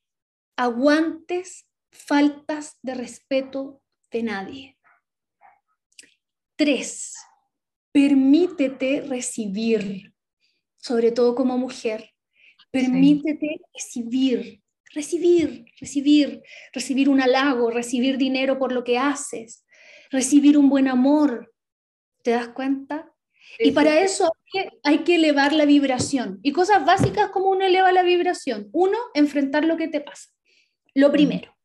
aguantes 0.55 1.67
faltas 1.91 2.77
de 2.81 2.93
respeto 2.95 3.81
de 4.11 4.23
nadie. 4.23 4.77
Tres, 6.55 7.15
permítete 7.91 9.01
recibir, 9.01 10.13
sobre 10.77 11.11
todo 11.11 11.35
como 11.35 11.57
mujer, 11.57 12.13
permítete 12.71 13.61
recibir, 13.73 14.63
recibir, 14.93 15.65
recibir, 15.79 16.41
recibir 16.73 17.09
un 17.09 17.21
halago, 17.21 17.69
recibir 17.69 18.17
dinero 18.17 18.57
por 18.57 18.71
lo 18.71 18.83
que 18.83 18.97
haces, 18.97 19.65
recibir 20.09 20.57
un 20.57 20.69
buen 20.69 20.87
amor. 20.87 21.53
¿Te 22.23 22.31
das 22.31 22.49
cuenta? 22.49 23.13
Y 23.59 23.71
para 23.71 23.99
eso 24.01 24.31
hay 24.83 24.99
que, 24.99 25.15
elevar 25.15 25.53
la 25.53 25.65
vibración. 25.65 26.39
Y 26.43 26.51
cosas 26.51 26.85
básicas 26.85 27.29
como 27.29 27.49
uno 27.49 27.65
eleva 27.65 27.91
la 27.91 28.03
vibración. 28.03 28.69
Uno, 28.71 28.97
enfrentar 29.13 29.65
lo 29.65 29.77
que 29.77 29.87
te 29.87 30.01
pasa. 30.01 30.29
Lo 30.93 31.11
primero. 31.11 31.55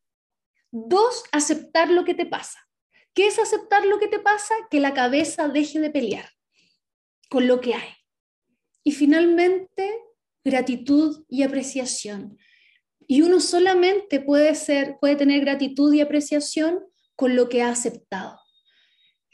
Dos, 0.70 1.24
aceptar 1.32 1.90
lo 1.90 2.04
que 2.04 2.14
te 2.14 2.26
pasa. 2.26 2.58
¿Qué 3.14 3.26
es 3.26 3.38
aceptar 3.38 3.84
lo 3.84 3.98
que 3.98 4.08
te 4.08 4.18
pasa? 4.18 4.54
Que 4.70 4.80
la 4.80 4.94
cabeza 4.94 5.48
deje 5.48 5.80
de 5.80 5.90
pelear 5.90 6.30
con 7.28 7.46
lo 7.46 7.60
que 7.60 7.74
hay. 7.74 7.90
Y 8.84 8.92
finalmente, 8.92 9.92
gratitud 10.44 11.24
y 11.28 11.42
apreciación. 11.42 12.38
Y 13.06 13.22
uno 13.22 13.40
solamente 13.40 14.20
puede 14.20 14.54
ser, 14.54 14.96
puede 15.00 15.16
tener 15.16 15.40
gratitud 15.40 15.92
y 15.92 16.00
apreciación 16.00 16.80
con 17.16 17.36
lo 17.36 17.48
que 17.48 17.62
ha 17.62 17.68
aceptado. 17.68 18.38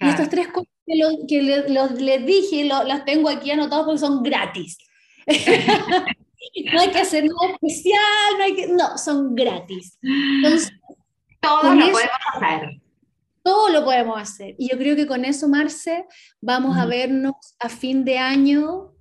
Y 0.01 0.09
estas 0.09 0.31
tres 0.31 0.49
cosas 0.49 0.78
que, 1.29 1.43
les 1.43 2.27
dije, 2.27 2.65
las 2.65 3.05
tengo 3.05 3.29
aquí 3.29 3.51
anotadas 3.51 3.85
porque 3.85 3.99
son 3.99 4.23
gratis. 4.23 4.79
no 5.27 6.81
hay 6.81 6.91
que 6.91 6.99
hacer 6.99 7.25
nada 7.25 7.53
especial, 7.53 8.03
no, 8.39 8.45
hay 8.45 8.55
que, 8.55 8.69
no 8.69 8.99
son 8.99 9.35
gratis. 9.35 9.99
todo 11.41 11.75
lo 11.75 11.91
podemos 11.91 12.01
hacer. 12.35 12.81
Todo 13.43 13.69
lo 13.71 13.85
podemos 13.85 14.21
hacer. 14.21 14.55
Y 14.59 14.71
yo 14.71 14.79
creo 14.79 14.97
que 14.97 15.07
con 15.07 15.25
eso, 15.25 15.49
Marce, 15.49 16.05
vamos 16.41 16.77
a 16.77 16.87
vernos 16.87 17.35
a 17.59 17.69
fin 17.69 18.05
de 18.05 18.19
año. 18.19 18.93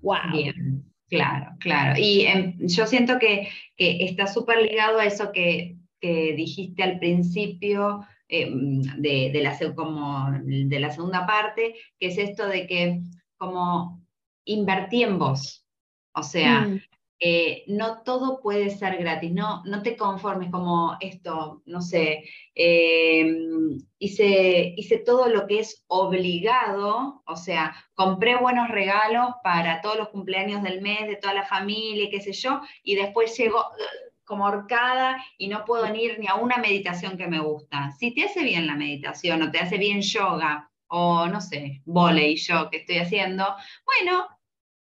¡Wow! 0.00 0.32
Bien, 0.32 0.84
claro, 1.08 1.52
claro. 1.58 1.98
Y 1.98 2.22
em, 2.22 2.56
yo 2.60 2.86
siento 2.86 3.18
que, 3.18 3.48
que 3.76 4.04
está 4.04 4.26
súper 4.26 4.62
ligado 4.62 4.98
a 4.98 5.06
eso 5.06 5.32
que, 5.32 5.76
que 6.00 6.34
dijiste 6.36 6.82
al 6.82 6.98
principio, 6.98 8.06
eh, 8.28 8.50
de, 8.50 9.40
la, 9.40 9.56
como 9.74 10.30
de 10.42 10.80
la 10.80 10.90
segunda 10.90 11.26
parte, 11.26 11.76
que 11.98 12.08
es 12.08 12.18
esto 12.18 12.46
de 12.48 12.66
que 12.66 13.00
como 13.36 14.02
invertí 14.44 15.02
en 15.02 15.18
vos. 15.18 15.64
O 16.14 16.22
sea, 16.22 16.62
mm. 16.62 16.80
eh, 17.20 17.64
no 17.68 18.02
todo 18.02 18.40
puede 18.40 18.70
ser 18.70 18.96
gratis, 18.96 19.32
no, 19.32 19.62
no 19.64 19.82
te 19.82 19.96
conformes 19.96 20.50
como 20.50 20.96
esto, 21.00 21.62
no 21.66 21.80
sé, 21.82 22.24
eh, 22.54 23.26
hice, 23.98 24.74
hice 24.76 24.98
todo 24.98 25.28
lo 25.28 25.46
que 25.46 25.60
es 25.60 25.84
obligado, 25.88 27.22
o 27.26 27.36
sea, 27.36 27.76
compré 27.94 28.36
buenos 28.36 28.68
regalos 28.68 29.34
para 29.44 29.82
todos 29.82 29.98
los 29.98 30.08
cumpleaños 30.08 30.62
del 30.62 30.80
mes, 30.80 31.06
de 31.06 31.16
toda 31.16 31.34
la 31.34 31.44
familia, 31.44 32.08
qué 32.10 32.20
sé 32.20 32.32
yo, 32.32 32.60
y 32.82 32.94
después 32.94 33.36
llegó 33.36 33.64
como 34.26 34.44
horcada 34.44 35.24
y 35.38 35.48
no 35.48 35.64
puedo 35.64 35.86
ir 35.94 36.18
ni 36.18 36.26
a 36.26 36.34
una 36.34 36.58
meditación 36.58 37.16
que 37.16 37.28
me 37.28 37.40
gusta. 37.40 37.92
Si 37.92 38.12
te 38.12 38.24
hace 38.24 38.42
bien 38.42 38.66
la 38.66 38.74
meditación 38.74 39.42
o 39.42 39.50
te 39.50 39.60
hace 39.60 39.78
bien 39.78 40.02
yoga 40.02 40.70
o 40.88 41.26
no 41.26 41.40
sé, 41.40 41.82
volei 41.84 42.36
yo 42.36 42.68
que 42.68 42.78
estoy 42.78 42.98
haciendo, 42.98 43.56
bueno, 43.84 44.26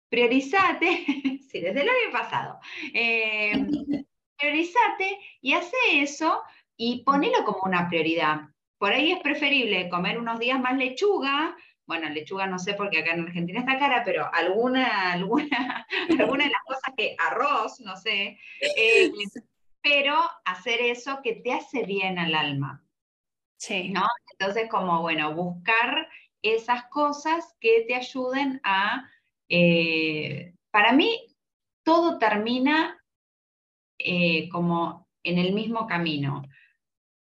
priorizate, 0.10 1.06
sí, 1.50 1.60
desde 1.60 1.82
el 1.82 1.90
año 1.90 2.12
pasado, 2.12 2.60
eh, 2.94 3.66
priorizate 4.38 5.18
y 5.42 5.54
hace 5.54 5.76
eso 5.94 6.42
y 6.78 7.04
ponelo 7.04 7.44
como 7.46 7.62
una 7.64 7.88
prioridad. 7.88 8.42
Por 8.78 8.94
ahí 8.94 9.12
es 9.12 9.20
preferible 9.20 9.90
comer 9.90 10.18
unos 10.18 10.40
días 10.40 10.60
más 10.60 10.78
lechuga, 10.78 11.56
bueno, 11.90 12.08
lechuga 12.08 12.46
no 12.46 12.60
sé 12.60 12.76
porque 12.76 13.00
acá 13.00 13.14
en 13.14 13.26
Argentina 13.26 13.62
está 13.62 13.80
cara, 13.80 14.04
pero 14.06 14.32
alguna, 14.32 15.12
alguna, 15.14 15.88
alguna 16.20 16.44
de 16.44 16.52
las 16.52 16.64
cosas 16.64 16.94
que 16.96 17.16
arroz, 17.18 17.80
no 17.80 17.98
sé, 17.98 18.38
eh, 18.62 19.12
pero 19.82 20.16
hacer 20.46 20.82
eso 20.82 21.20
que 21.24 21.34
te 21.34 21.52
hace 21.52 21.86
bien 21.86 22.20
al 22.20 22.36
alma. 22.36 22.86
Sí. 23.58 23.90
¿no? 23.90 24.06
Entonces, 24.38 24.70
como, 24.70 25.02
bueno, 25.02 25.34
buscar 25.34 26.08
esas 26.44 26.86
cosas 26.90 27.58
que 27.60 27.86
te 27.88 27.96
ayuden 27.96 28.62
a, 28.64 29.10
eh, 29.50 30.54
para 30.70 30.94
mí, 30.94 31.36
todo 31.84 32.20
termina 32.20 33.04
eh, 33.98 34.48
como 34.50 35.08
en 35.24 35.40
el 35.40 35.54
mismo 35.54 35.88
camino. 35.88 36.44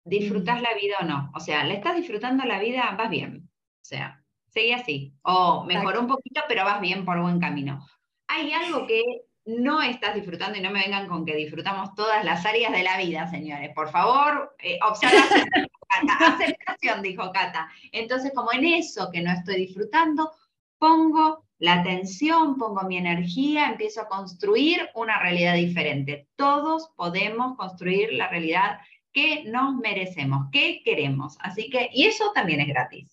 ¿Disfrutas 0.06 0.60
mm. 0.60 0.64
la 0.64 0.74
vida 0.76 0.96
o 1.02 1.06
no? 1.06 1.32
O 1.34 1.40
sea, 1.40 1.64
¿le 1.64 1.74
estás 1.74 1.96
disfrutando 1.96 2.46
la 2.46 2.60
vida? 2.60 2.96
Vas 2.96 3.10
bien. 3.10 3.50
O 3.50 3.84
sea, 3.84 4.21
sigue 4.52 4.74
así. 4.74 5.14
O 5.24 5.64
mejoró 5.64 6.02
un 6.02 6.08
poquito, 6.08 6.42
pero 6.48 6.64
vas 6.64 6.82
bien 6.82 7.06
por 7.06 7.20
buen 7.22 7.40
camino. 7.40 7.86
Hay 8.28 8.54
algo 8.54 8.86
que 8.88 9.04
no 9.46 9.82
estás 9.82 10.16
disfrutando 10.16 10.58
y 10.58 10.62
no 10.62 10.72
me 10.72 10.82
vengan 10.82 11.08
con 11.08 11.26
que 11.26 11.36
disfrutamos 11.36 11.96
todas 11.96 12.24
las 12.24 12.46
áreas 12.46 12.72
de 12.72 12.84
la 12.84 12.98
vida, 12.98 13.28
señores. 13.30 13.72
Por 13.74 13.90
favor, 13.90 14.56
eh, 14.60 14.80
observación. 14.88 15.48
Aceptación, 16.20 17.02
dijo 17.02 17.32
Cata. 17.34 17.70
Entonces, 17.92 18.32
como 18.34 18.54
en 18.54 18.66
eso 18.66 19.10
que 19.12 19.22
no 19.22 19.32
estoy 19.32 19.56
disfrutando, 19.56 20.32
pongo 20.78 21.46
la 21.60 21.82
atención, 21.82 22.58
pongo 22.58 22.84
mi 22.84 22.98
energía, 22.98 23.70
empiezo 23.70 24.02
a 24.02 24.08
construir 24.08 24.90
una 24.96 25.20
realidad 25.20 25.56
diferente. 25.56 26.28
Todos 26.36 26.90
podemos 26.96 27.58
construir 27.58 28.14
la 28.14 28.30
realidad 28.30 28.80
que 29.12 29.44
nos 29.44 29.76
merecemos, 29.76 30.48
que 30.52 30.82
queremos. 30.84 31.38
Así 31.42 31.70
que, 31.70 31.90
y 31.94 32.06
eso 32.06 32.32
también 32.34 32.62
es 32.62 32.68
gratis. 32.68 33.11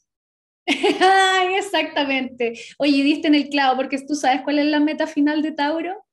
Exactamente. 1.58 2.54
Oye, 2.78 3.02
diste 3.02 3.28
en 3.28 3.34
el 3.34 3.48
clavo, 3.48 3.76
porque 3.76 3.98
tú 4.06 4.14
sabes 4.14 4.42
cuál 4.42 4.58
es 4.58 4.66
la 4.66 4.80
meta 4.80 5.06
final 5.06 5.42
de 5.42 5.52
Tauro. 5.52 6.04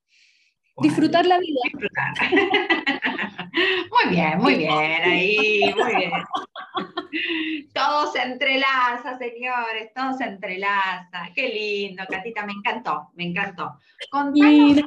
Disfrutar 0.77 1.25
la 1.25 1.39
vida. 1.39 1.61
muy 3.91 4.13
bien, 4.13 4.37
muy 4.39 4.55
bien, 4.55 5.01
ahí, 5.03 5.73
muy 5.73 5.95
bien. 5.95 6.11
Todo 7.73 8.11
se 8.11 8.21
entrelaza, 8.21 9.17
señores, 9.17 9.91
todo 9.95 10.13
se 10.13 10.25
entrelaza. 10.25 11.29
Qué 11.33 11.47
lindo, 11.47 12.03
Catita, 12.09 12.45
me 12.45 12.53
encantó, 12.53 13.09
me 13.13 13.25
encantó. 13.25 13.79
Contanos, 14.09 14.81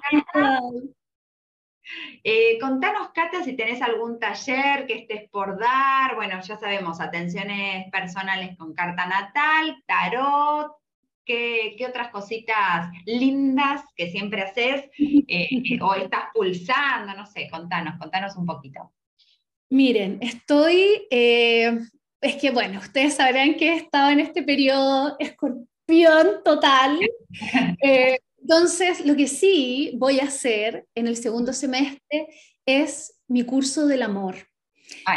eh, 2.24 2.58
contanos, 2.60 3.10
Cata, 3.14 3.42
si 3.42 3.54
tenés 3.54 3.82
algún 3.82 4.18
taller 4.18 4.86
que 4.86 4.94
estés 4.94 5.28
por 5.30 5.58
dar. 5.58 6.14
Bueno, 6.16 6.40
ya 6.40 6.56
sabemos, 6.56 7.00
atenciones 7.00 7.90
personales 7.90 8.56
con 8.56 8.74
carta 8.74 9.06
natal, 9.06 9.82
tarot, 9.86 10.78
¿Qué, 11.28 11.76
otras 11.86 12.08
cositas 12.08 12.90
lindas 13.04 13.82
que 13.94 14.10
siempre 14.10 14.40
haces 14.40 14.86
eh, 14.96 15.48
o 15.82 15.94
estás 15.94 16.24
pulsando? 16.32 17.12
No 17.14 17.26
sé, 17.26 17.48
contanos, 17.50 17.98
contanos 17.98 18.34
un 18.36 18.46
poquito. 18.46 18.94
Miren, 19.68 20.18
estoy, 20.22 21.06
eh, 21.10 21.80
es 22.22 22.36
que 22.36 22.50
bueno, 22.50 22.78
ustedes 22.78 23.16
sabrán 23.16 23.56
que 23.56 23.72
he 23.72 23.76
estado 23.76 24.08
en 24.08 24.20
este 24.20 24.42
periodo 24.42 25.16
escorpión 25.18 26.42
total. 26.44 26.98
Eh, 27.82 28.18
entonces, 28.40 29.04
lo 29.04 29.16
que 29.16 29.26
sí 29.26 29.92
voy 29.96 30.20
a 30.20 30.24
hacer 30.24 30.86
en 30.94 31.06
el 31.06 31.16
segundo 31.16 31.52
semestre 31.52 32.28
es 32.66 33.20
mi 33.26 33.44
curso 33.44 33.86
del 33.86 34.02
amor 34.02 34.48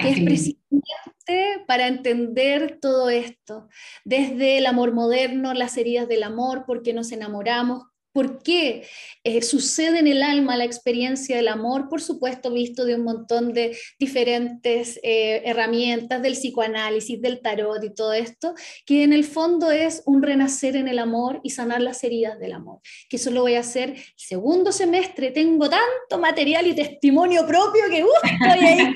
que 0.02 0.10
es 0.10 0.20
precisamente 0.20 1.64
para 1.68 1.88
entender 1.88 2.80
todo 2.82 3.10
esto, 3.10 3.70
desde 4.04 4.58
el 4.58 4.66
amor 4.66 4.94
moderno, 4.94 5.54
las 5.54 5.78
heridas 5.78 6.08
del 6.08 6.24
amor, 6.24 6.66
por 6.66 6.82
qué 6.84 6.94
nos 6.94 7.12
enamoramos, 7.12 7.84
¿Por 8.14 8.44
qué 8.44 8.86
eh, 9.24 9.42
sucede 9.42 10.00
en 10.00 10.08
el 10.08 10.22
alma 10.22 10.58
la 10.58 10.66
experiencia 10.66 11.38
del 11.38 11.48
amor? 11.48 11.88
Por 11.88 12.02
supuesto, 12.02 12.52
visto 12.52 12.84
de 12.84 12.96
un 12.96 13.04
montón 13.04 13.54
de 13.54 13.78
diferentes 14.00 15.00
eh, 15.02 15.42
herramientas 15.46 16.22
del 16.22 16.34
psicoanálisis, 16.34 17.22
del 17.22 17.42
tarot 17.42 17.82
y 17.84 17.94
todo 17.94 18.12
esto, 18.12 18.54
que 18.86 19.04
en 19.04 19.14
el 19.14 19.24
fondo 19.24 19.72
es 19.72 20.04
un 20.06 20.22
renacer 20.22 20.76
en 20.76 20.90
el 20.90 21.00
amor 21.00 21.40
y 21.44 21.52
sanar 21.52 21.82
las 21.82 22.04
heridas 22.04 22.38
del 22.38 22.52
amor. 22.52 22.82
Que 23.10 23.16
eso 23.16 23.32
lo 23.32 23.44
voy 23.44 23.56
a 23.56 23.62
hacer 23.62 23.96
segundo 24.18 24.74
semestre. 24.74 25.32
Tengo 25.32 25.70
tanto 25.70 26.20
material 26.20 26.68
y 26.68 26.76
testimonio 26.76 27.48
propio 27.48 27.84
que 27.90 28.04
uh, 28.04 28.08
estoy 28.24 28.66
ahí. 28.66 28.96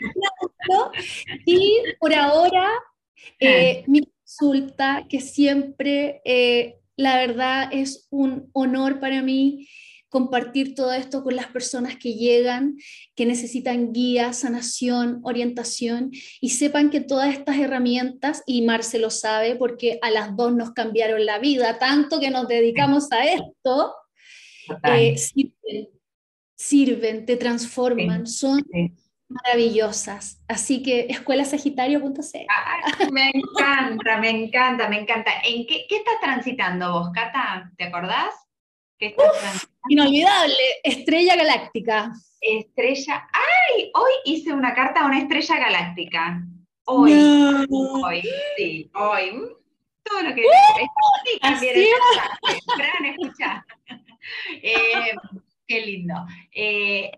y 1.45 1.77
por 1.99 2.13
ahora, 2.13 2.69
eh, 3.39 3.83
mi 3.87 4.01
consulta, 4.01 5.05
que 5.07 5.21
siempre 5.21 6.21
la 6.97 7.17
verdad 7.17 7.69
es 7.71 8.07
un 8.09 8.49
honor 8.53 8.99
para 8.99 9.21
mí 9.21 9.67
compartir 10.09 10.75
todo 10.75 10.93
esto 10.93 11.23
con 11.23 11.35
las 11.35 11.47
personas 11.47 11.97
que 11.97 12.13
llegan, 12.13 12.77
que 13.15 13.25
necesitan 13.25 13.91
guía, 13.91 14.31
sanación, 14.31 15.19
orientación 15.23 16.11
y 16.39 16.51
sepan 16.51 16.89
que 16.89 17.01
todas 17.01 17.33
estas 17.33 17.57
herramientas, 17.57 18.41
y 18.45 18.61
Marce 18.61 18.97
lo 18.97 19.09
sabe 19.09 19.57
porque 19.57 19.99
a 20.01 20.11
las 20.11 20.33
dos 20.37 20.55
nos 20.55 20.71
cambiaron 20.71 21.25
la 21.25 21.39
vida, 21.39 21.79
tanto 21.79 22.21
que 22.21 22.29
nos 22.29 22.47
dedicamos 22.47 23.11
a 23.11 23.25
esto, 23.25 23.93
eh, 24.83 25.15
sirven, 26.55 27.25
te 27.25 27.35
transforman, 27.35 28.25
son 28.25 28.63
maravillosas. 29.29 30.41
Así 30.47 30.83
que 30.83 31.07
escuelasagitario.c. 31.09 32.47
Me 33.11 33.31
encanta, 33.33 34.17
me 34.17 34.29
encanta, 34.29 34.89
me 34.89 34.99
encanta. 34.99 35.31
¿En 35.43 35.65
qué, 35.65 35.85
qué 35.89 35.97
estás 35.97 36.19
transitando 36.21 36.91
vos, 36.93 37.09
Cata? 37.13 37.71
¿Te 37.77 37.85
acordás? 37.85 38.33
¿Qué 38.97 39.15
inolvidable, 39.89 40.55
estrella 40.83 41.35
galáctica. 41.35 42.13
Estrella. 42.39 43.27
¡Ay! 43.33 43.91
Hoy 43.93 44.11
hice 44.25 44.53
una 44.53 44.73
carta 44.73 45.01
a 45.01 45.05
una 45.05 45.19
estrella 45.19 45.59
galáctica. 45.59 46.41
Hoy. 46.85 47.11
Hoy, 47.69 48.21
sí, 48.55 48.89
hoy. 48.93 49.31
Todo 50.03 50.21
lo 50.21 50.35
que. 50.35 50.41
Uh, 50.41 51.39
también 51.41 51.75
escuchar. 53.05 53.63
Eh, 54.63 55.13
qué 55.67 55.81
lindo. 55.81 56.15
Eh, 56.51 57.11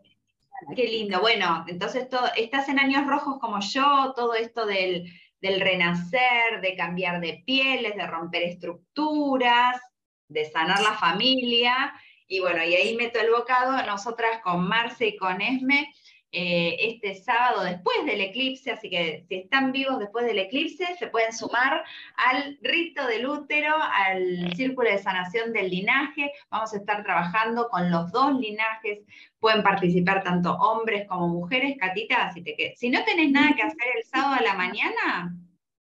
Qué 0.75 0.83
lindo. 0.83 1.19
Bueno, 1.19 1.65
entonces 1.67 2.09
todo, 2.09 2.27
estás 2.35 2.67
en 2.69 2.79
años 2.79 3.05
rojos 3.05 3.37
como 3.39 3.59
yo, 3.59 4.13
todo 4.15 4.33
esto 4.33 4.65
del, 4.65 5.11
renacer, 5.41 6.61
de 6.61 6.75
cambiar 6.75 7.21
de 7.21 7.43
pieles, 7.45 7.95
de 7.95 8.07
romper 8.07 8.43
estructuras, 8.43 9.79
de 10.27 10.45
sanar 10.45 10.81
la 10.81 10.93
familia. 10.93 11.93
Y 12.27 12.39
bueno, 12.39 12.63
y 12.63 12.75
ahí 12.75 12.95
meto 12.95 13.19
el 13.19 13.29
bocado, 13.29 13.81
nosotras 13.85 14.41
con 14.43 14.67
Marce 14.67 15.07
y 15.07 15.17
con 15.17 15.41
Esme, 15.41 15.93
eh, 16.33 16.75
este 16.79 17.15
sábado 17.15 17.63
después 17.63 18.05
del 18.05 18.19
eclipse, 18.19 18.71
así 18.71 18.89
que 18.89 19.25
si 19.29 19.35
están 19.35 19.71
vivos 19.71 19.97
después 19.97 20.25
del 20.25 20.39
eclipse, 20.39 20.85
se 20.99 21.07
pueden 21.07 21.31
sumar 21.31 21.85
al 22.17 22.57
rito 22.61 23.07
del 23.07 23.25
útero, 23.27 23.73
al 23.73 24.53
círculo 24.53 24.89
de 24.89 24.97
sanación 24.97 25.53
del 25.53 25.69
linaje. 25.69 26.33
Vamos 26.49 26.73
a 26.73 26.77
estar 26.77 27.01
trabajando 27.03 27.69
con 27.69 27.89
los 27.89 28.11
dos 28.11 28.37
linajes. 28.37 28.99
Pueden 29.39 29.63
participar 29.63 30.23
tanto 30.23 30.55
hombres 30.55 31.07
como 31.07 31.27
mujeres. 31.27 31.77
Catita, 31.79 32.31
si, 32.33 32.41
te, 32.41 32.73
si 32.75 32.89
no 32.89 33.03
tenés 33.03 33.31
nada 33.31 33.55
que 33.55 33.63
hacer 33.63 33.87
el 33.95 34.03
sábado 34.03 34.35
a 34.35 34.41
la 34.41 34.55
mañana, 34.55 35.35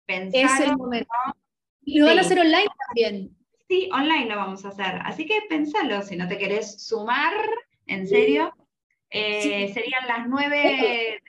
pensalo. 0.05 0.45
Es 0.45 0.59
el 0.59 0.77
momento. 0.77 1.07
Y 1.81 1.99
lo 1.99 2.07
van 2.07 2.17
a 2.17 2.21
hacer 2.21 2.39
online 2.39 2.67
también. 2.87 3.37
Sí, 3.67 3.89
online 3.93 4.25
lo 4.25 4.35
vamos 4.35 4.65
a 4.65 4.69
hacer. 4.69 5.01
Así 5.03 5.25
que 5.25 5.41
pensalo, 5.49 6.01
si 6.01 6.15
no 6.15 6.27
te 6.27 6.37
querés 6.37 6.85
sumar, 6.85 7.33
en 7.85 8.07
serio. 8.07 8.53
Eh, 9.09 9.71
serían 9.73 10.05
las 10.07 10.27
9 10.27 11.21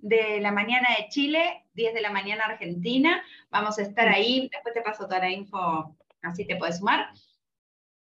de 0.00 0.40
la 0.40 0.50
mañana 0.50 0.88
de 0.96 1.08
Chile, 1.08 1.66
10 1.74 1.94
de 1.94 2.00
la 2.00 2.10
mañana 2.10 2.44
Argentina. 2.44 3.22
Vamos 3.50 3.78
a 3.78 3.82
estar 3.82 4.08
ahí, 4.08 4.48
después 4.50 4.74
te 4.74 4.80
paso 4.80 5.04
toda 5.04 5.20
la 5.20 5.30
info, 5.30 5.94
así 6.22 6.46
te 6.46 6.56
puedes 6.56 6.78
sumar. 6.78 7.10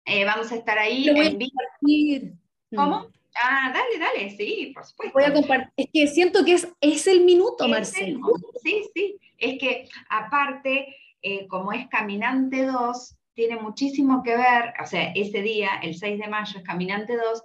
Eh, 0.05 0.25
vamos 0.25 0.51
a 0.51 0.57
estar 0.57 0.79
ahí 0.79 1.09
en 1.09 1.39
vivo. 1.39 2.37
¿Cómo? 2.75 3.07
Ah, 3.43 3.73
dale, 3.73 3.99
dale, 3.99 4.31
sí, 4.37 4.73
por 4.75 4.85
supuesto. 4.85 5.13
Voy 5.15 5.25
a 5.25 5.33
compartir. 5.33 5.73
Es 5.77 5.87
que 5.93 6.07
siento 6.07 6.45
que 6.45 6.55
es, 6.55 6.69
es 6.81 7.07
el 7.07 7.25
minuto, 7.25 7.69
Marcelo. 7.69 8.21
Sí, 8.63 8.85
sí. 8.95 9.17
Es 9.37 9.59
que 9.59 9.89
aparte, 10.09 10.97
eh, 11.23 11.47
como 11.47 11.73
es 11.73 11.87
Caminante 11.89 12.65
2, 12.65 13.17
tiene 13.35 13.57
muchísimo 13.57 14.23
que 14.25 14.37
ver, 14.37 14.75
o 14.83 14.87
sea, 14.87 15.13
ese 15.15 15.43
día, 15.43 15.79
el 15.83 15.95
6 15.95 16.19
de 16.19 16.27
mayo, 16.27 16.59
es 16.59 16.65
Caminante 16.65 17.17
2, 17.17 17.43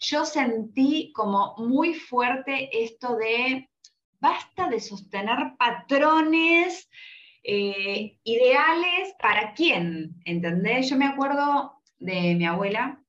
yo 0.00 0.24
sentí 0.24 1.12
como 1.12 1.54
muy 1.58 1.94
fuerte 1.94 2.70
esto 2.72 3.16
de 3.16 3.68
basta 4.20 4.68
de 4.68 4.80
sostener 4.80 5.54
patrones 5.58 6.88
eh, 7.42 8.18
ideales 8.24 9.14
para 9.20 9.52
quién, 9.52 10.14
¿entendés? 10.24 10.88
Yo 10.88 10.96
me 10.96 11.04
acuerdo 11.04 11.74
de 11.98 12.34
mi 12.34 12.46
abuela 12.46 13.03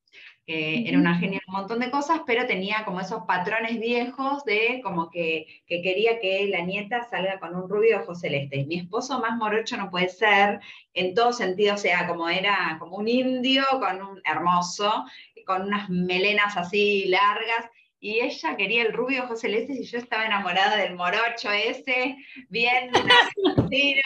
que 0.46 0.88
era 0.88 0.98
una 0.98 1.18
genia 1.18 1.40
en 1.44 1.52
un 1.52 1.60
montón 1.60 1.80
de 1.80 1.90
cosas, 1.90 2.20
pero 2.24 2.46
tenía 2.46 2.84
como 2.84 3.00
esos 3.00 3.24
patrones 3.24 3.80
viejos 3.80 4.44
de 4.44 4.80
como 4.84 5.10
que, 5.10 5.46
quería 5.66 6.20
que 6.20 6.46
la 6.46 6.60
nieta 6.60 7.02
salga 7.02 7.40
con 7.40 7.56
un 7.56 7.68
rubio 7.68 8.00
ojo 8.00 8.14
celeste. 8.14 8.64
Mi 8.64 8.76
esposo 8.76 9.18
más 9.20 9.36
morocho 9.36 9.76
no 9.76 9.90
puede 9.90 10.08
ser, 10.08 10.60
en 10.94 11.14
todo 11.14 11.32
sentido, 11.32 11.74
o 11.74 11.78
sea, 11.78 12.06
como 12.06 12.28
era 12.28 12.76
como 12.78 12.96
un 12.96 13.08
indio 13.08 13.64
con 13.80 14.00
un 14.00 14.20
hermoso, 14.24 15.04
con 15.44 15.62
unas 15.62 15.88
melenas 15.90 16.56
así 16.56 17.06
largas, 17.06 17.68
y 17.98 18.20
ella 18.20 18.56
quería 18.56 18.82
el 18.82 18.92
rubio 18.92 19.24
ojo 19.24 19.36
celeste 19.36 19.72
y 19.72 19.84
yo 19.84 19.98
estaba 19.98 20.26
enamorada 20.26 20.76
del 20.76 20.94
morocho 20.94 21.50
ese, 21.50 22.16
bien 22.48 22.90
argentino, 23.46 24.02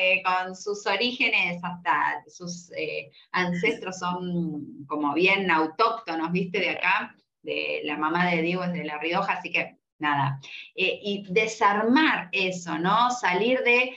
eh, 0.00 0.22
con 0.24 0.56
sus 0.56 0.86
orígenes, 0.86 1.62
hasta 1.62 2.22
sus 2.28 2.70
eh, 2.76 3.10
ancestros 3.32 3.98
son 3.98 4.86
como 4.86 5.12
bien 5.14 5.50
autóctonos, 5.50 6.32
viste, 6.32 6.60
de 6.60 6.70
acá, 6.70 7.14
de 7.42 7.82
la 7.84 7.96
mamá 7.96 8.30
de 8.30 8.42
Diego 8.42 8.64
es 8.64 8.72
de 8.72 8.84
La 8.84 8.98
Rioja, 8.98 9.34
así 9.34 9.52
que 9.52 9.76
nada. 9.98 10.40
Eh, 10.74 10.98
y 11.02 11.26
desarmar 11.28 12.28
eso, 12.32 12.78
¿no? 12.78 13.10
Salir 13.10 13.60
de 13.62 13.96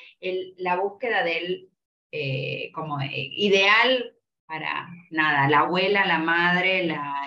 la 0.57 0.75
búsqueda 0.75 1.23
del 1.23 1.69
como 2.73 2.97
ideal 3.03 4.15
para 4.49 4.89
nada, 5.11 5.47
la 5.47 5.59
abuela, 5.59 6.07
la 6.07 6.17
madre, 6.17 6.79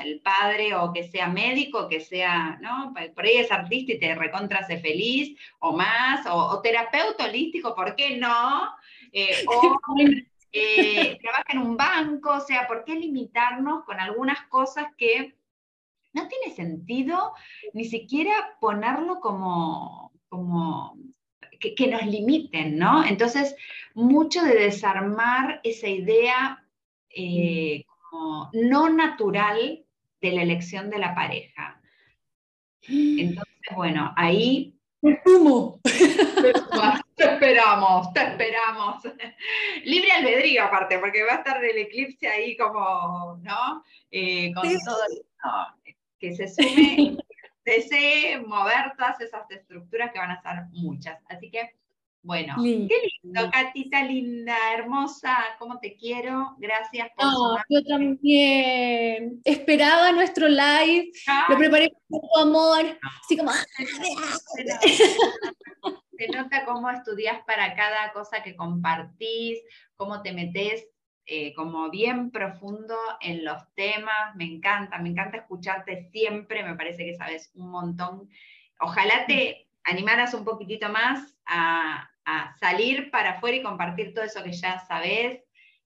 el 0.03 0.21
padre, 0.23 0.75
o 0.75 0.93
que 0.93 1.05
sea 1.05 1.29
médico, 1.29 1.89
que 1.89 2.01
sea, 2.01 2.59
¿no? 2.61 2.93
Por 3.15 3.25
ahí 3.25 3.37
es 3.37 3.53
artista 3.53 3.93
y 3.93 4.01
te 4.01 4.13
recontra 4.17 4.67
feliz, 4.67 5.39
o 5.61 5.73
más, 5.73 6.27
o, 6.29 6.61
terapeuta 6.61 7.27
holístico, 7.27 7.77
¿por 7.77 7.95
qué 7.95 8.17
no? 8.17 8.75
Eh, 9.13 9.37
o 9.47 9.79
eh, 10.51 11.17
trabaja 11.23 11.45
en 11.51 11.59
un 11.59 11.77
banco, 11.77 12.31
o 12.31 12.41
sea, 12.41 12.67
¿por 12.67 12.85
qué 12.85 12.97
limitarnos 12.97 13.85
con 13.85 14.01
algunas 14.01 14.43
cosas 14.49 14.87
que 14.99 15.37
no 16.13 16.27
tiene 16.27 16.53
sentido 16.57 17.35
ni 17.73 17.85
siquiera 17.85 18.57
ponerlo 18.61 19.21
como, 19.21 20.11
como 20.29 20.99
que, 21.61 21.77
que 21.77 21.87
nos 21.87 22.05
limiten, 22.05 22.77
¿no? 22.77 23.05
Entonces, 23.05 23.55
mucho 23.95 24.43
de 24.43 24.57
desarmar 24.57 25.61
esa 25.63 25.87
idea 25.87 26.62
eh, 27.15 27.85
como 28.11 28.51
no 28.53 28.89
natural 28.89 29.85
de 30.21 30.33
la 30.33 30.43
elección 30.43 30.91
de 30.91 30.99
la 30.99 31.15
pareja. 31.15 31.81
Entonces, 32.89 33.55
bueno, 33.75 34.13
ahí... 34.17 34.79
Te 37.15 37.25
esperamos, 37.25 38.13
te 38.13 38.21
esperamos. 38.21 39.03
Libre 39.85 40.13
albedrío 40.13 40.65
aparte, 40.65 40.99
porque 40.99 41.23
va 41.23 41.35
a 41.35 41.37
estar 41.37 41.65
el 41.65 41.79
eclipse 41.79 42.27
ahí 42.27 42.57
como, 42.57 43.39
¿no? 43.43 43.85
Eh, 44.11 44.53
con 44.55 44.63
todo, 44.63 45.05
que 46.19 46.35
se 46.35 46.49
sume, 46.49 47.17
desee 47.65 48.41
mover 48.41 48.93
todas 48.97 49.21
esas 49.21 49.51
estructuras 49.51 50.13
que 50.13 50.19
van 50.19 50.31
a 50.31 50.43
ser 50.43 50.65
muchas. 50.71 51.21
Así 51.29 51.51
que 51.51 51.75
bueno, 52.23 52.55
qué 52.63 52.89
lindo, 53.23 53.51
Catita 53.51 54.05
linda, 54.05 54.57
hermosa, 54.75 55.37
cómo 55.59 55.81
te 55.81 55.97
quiero. 55.97 56.55
Gracias 56.59 57.09
por 57.17 57.25
no, 57.25 57.57
Yo 57.69 57.83
también. 57.85 59.41
Esperaba 59.45 60.13
nuestro 60.13 60.47
live, 60.49 61.11
lo 61.49 61.59
preparé 61.59 61.93
con 62.09 62.21
tu 62.21 62.39
amor, 62.39 62.99
así 63.23 63.37
como... 63.37 63.51
Se 66.17 66.29
nota 66.29 66.65
cómo 66.65 66.89
estudias 66.91 67.43
para 67.45 67.75
cada 67.75 68.13
cosa 68.13 68.45
que 68.45 68.55
compartís, 68.55 69.59
cómo 69.97 70.23
te 70.23 70.33
metes 70.33 70.87
eh, 71.27 71.53
como 71.55 71.91
bien 71.91 72.31
profundo 72.31 72.95
en 73.21 73.45
los 73.45 73.61
temas. 73.75 74.37
Me 74.37 74.45
encanta, 74.45 74.99
me 74.99 75.09
encanta 75.09 75.39
escucharte 75.39 76.09
siempre, 76.13 76.63
me 76.63 76.77
parece 76.77 77.05
que 77.05 77.17
sabes 77.17 77.51
un 77.55 77.71
montón. 77.71 78.29
Ojalá 78.79 79.27
te 79.27 79.67
animaras 79.85 80.35
un 80.35 80.45
poquitito 80.45 80.89
más 80.89 81.37
a, 81.47 82.09
a 82.25 82.55
salir 82.59 83.11
para 83.11 83.33
afuera 83.33 83.57
y 83.57 83.63
compartir 83.63 84.15
todo 84.15 84.25
eso 84.25 84.43
que 84.43 84.53
ya 84.53 84.79
sabes. 84.81 85.43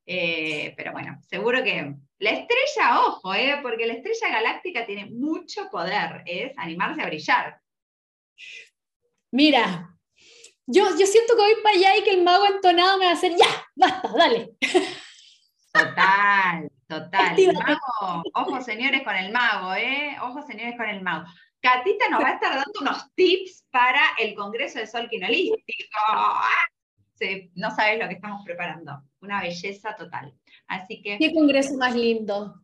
Eh, 0.07 0.73
pero 0.77 0.93
bueno, 0.93 1.19
seguro 1.29 1.63
que 1.65 1.95
la 2.19 2.31
estrella, 2.31 3.01
ojo, 3.01 3.35
eh, 3.35 3.59
porque 3.63 3.87
la 3.87 3.95
estrella 3.95 4.29
galáctica 4.29 4.87
tiene 4.87 5.07
mucho 5.07 5.69
poder, 5.71 6.23
es 6.27 6.57
animarse 6.57 7.03
a 7.03 7.07
brillar. 7.07 7.61
Mira, 9.33 9.91
yo, 10.67 10.85
yo 10.99 11.07
siento 11.07 11.35
que 11.35 11.43
voy 11.43 11.63
para 11.63 11.77
allá 11.77 11.97
y 11.97 12.05
que 12.05 12.11
el 12.11 12.23
mago 12.23 12.47
entonado 12.47 12.99
me 12.99 13.05
va 13.07 13.11
a 13.11 13.15
hacer, 13.15 13.33
ya, 13.37 13.47
basta, 13.75 14.09
dale. 14.17 14.51
Total, 15.73 16.71
total. 16.89 17.37
ojo 18.35 18.61
señores 18.63 19.03
con 19.03 19.15
el 19.15 19.33
mago, 19.33 19.75
¿eh? 19.75 20.17
Ojo 20.23 20.43
señores 20.43 20.77
con 20.77 20.89
el 20.89 21.03
mago. 21.03 21.27
Catita 21.67 22.09
nos 22.11 22.23
va 22.23 22.29
a 22.29 22.35
estar 22.35 22.55
dando 22.55 22.81
unos 22.81 23.13
tips 23.17 23.67
para 23.73 24.01
el 24.21 24.37
Congreso 24.37 24.79
de 24.79 24.87
Sol 24.87 25.09
Quinolístico. 25.09 26.01
Sí, 27.15 27.51
no 27.57 27.75
sabes 27.75 27.99
lo 27.99 28.07
que 28.07 28.15
estamos 28.15 28.45
preparando. 28.45 29.03
Una 29.21 29.41
belleza 29.41 29.97
total. 29.97 30.33
Así 30.69 31.03
que. 31.03 31.19
Qué 31.19 31.35
congreso 31.35 31.77
más 31.77 31.97
lindo. 31.97 32.61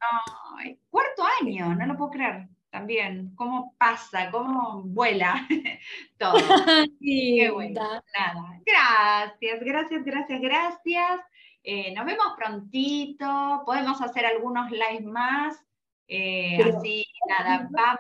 cuarto 0.89 1.25
año, 1.41 1.75
no 1.75 1.87
lo 1.87 1.97
puedo 1.97 2.11
creer. 2.11 2.49
También, 2.71 3.35
cómo 3.35 3.75
pasa, 3.77 4.31
cómo 4.31 4.83
vuela 4.85 5.47
todo. 6.19 6.35
Qué 7.01 7.51
bueno. 7.53 7.81
Nada. 8.17 8.61
Gracias, 8.65 9.61
gracias, 9.61 10.05
gracias, 10.05 10.41
gracias. 10.41 11.21
Eh, 11.65 11.93
nos 11.93 12.07
vemos 12.07 12.35
prontito. 12.37 13.63
Podemos 13.67 14.01
hacer 14.01 14.27
algunos 14.27 14.71
lives 14.71 15.05
más. 15.05 15.61
Eh, 16.07 16.63
así, 16.63 17.05
nada, 17.29 17.69
pam, 17.73 17.97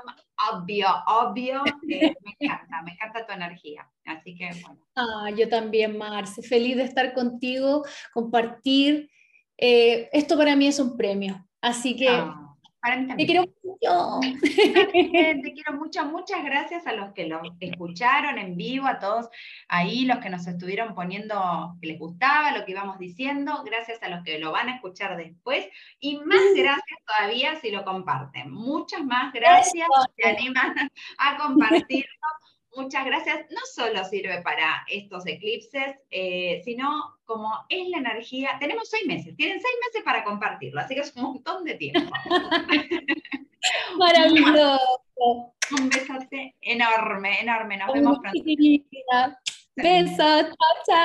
obvio, 0.50 0.88
obvio. 1.06 1.62
Eh, 1.88 2.14
me 2.24 2.34
encanta, 2.38 2.82
me 2.82 2.92
encanta 2.92 3.26
tu 3.26 3.32
energía. 3.32 3.88
Así 4.04 4.34
que, 4.34 4.50
bueno. 4.62 4.80
Ah, 4.96 5.30
yo 5.36 5.48
también, 5.48 5.98
Marce. 5.98 6.42
Feliz 6.42 6.76
de 6.76 6.84
estar 6.84 7.14
contigo, 7.14 7.84
compartir. 8.12 9.10
Eh, 9.58 10.08
esto 10.12 10.36
para 10.36 10.56
mí 10.56 10.66
es 10.66 10.78
un 10.78 10.96
premio. 10.96 11.46
Así 11.60 11.96
que. 11.96 12.08
Ah. 12.08 12.51
Para 12.82 12.96
mí 12.96 13.06
también. 13.06 13.28
Te 13.28 13.32
quiero 13.32 13.46
mucho. 13.62 14.20
Te 14.92 15.52
quiero 15.54 15.72
mucho. 15.74 16.04
Muchas 16.04 16.44
gracias 16.44 16.84
a 16.88 16.92
los 16.92 17.12
que 17.12 17.26
lo 17.26 17.40
escucharon 17.60 18.38
en 18.38 18.56
vivo, 18.56 18.88
a 18.88 18.98
todos 18.98 19.28
ahí, 19.68 20.04
los 20.04 20.18
que 20.18 20.30
nos 20.30 20.48
estuvieron 20.48 20.92
poniendo 20.92 21.76
que 21.80 21.86
les 21.86 21.98
gustaba 22.00 22.50
lo 22.50 22.64
que 22.64 22.72
íbamos 22.72 22.98
diciendo. 22.98 23.62
Gracias 23.64 24.02
a 24.02 24.08
los 24.08 24.24
que 24.24 24.40
lo 24.40 24.50
van 24.50 24.68
a 24.68 24.74
escuchar 24.74 25.16
después. 25.16 25.68
Y 26.00 26.18
más 26.18 26.42
gracias 26.56 26.98
todavía 27.06 27.54
si 27.60 27.70
lo 27.70 27.84
comparten. 27.84 28.50
Muchas 28.50 29.04
más 29.04 29.32
gracias. 29.32 29.86
Se 30.16 30.28
animan 30.28 30.74
a 31.18 31.36
compartirlo. 31.36 32.10
Muchas 32.74 33.04
gracias. 33.04 33.46
No 33.50 33.60
solo 33.74 34.04
sirve 34.04 34.40
para 34.42 34.84
estos 34.88 35.26
eclipses, 35.26 35.96
eh, 36.10 36.62
sino 36.64 37.18
como 37.24 37.52
es 37.68 37.88
la 37.88 37.98
energía. 37.98 38.56
Tenemos 38.58 38.88
seis 38.88 39.06
meses, 39.06 39.36
tienen 39.36 39.60
seis 39.60 39.74
meses 39.86 40.02
para 40.04 40.24
compartirlo, 40.24 40.80
así 40.80 40.94
que 40.94 41.00
es 41.00 41.14
un 41.16 41.22
montón 41.22 41.64
de 41.64 41.74
tiempo. 41.74 42.12
Maravilloso. 43.98 44.80
Un 45.80 45.88
besote 45.88 46.54
enorme, 46.60 47.40
enorme. 47.40 47.78
Nos 47.78 47.92
vemos 47.94 48.18
pronto. 48.18 48.42
Besos, 49.76 50.16
chao, 50.16 50.74
chao. 50.86 50.98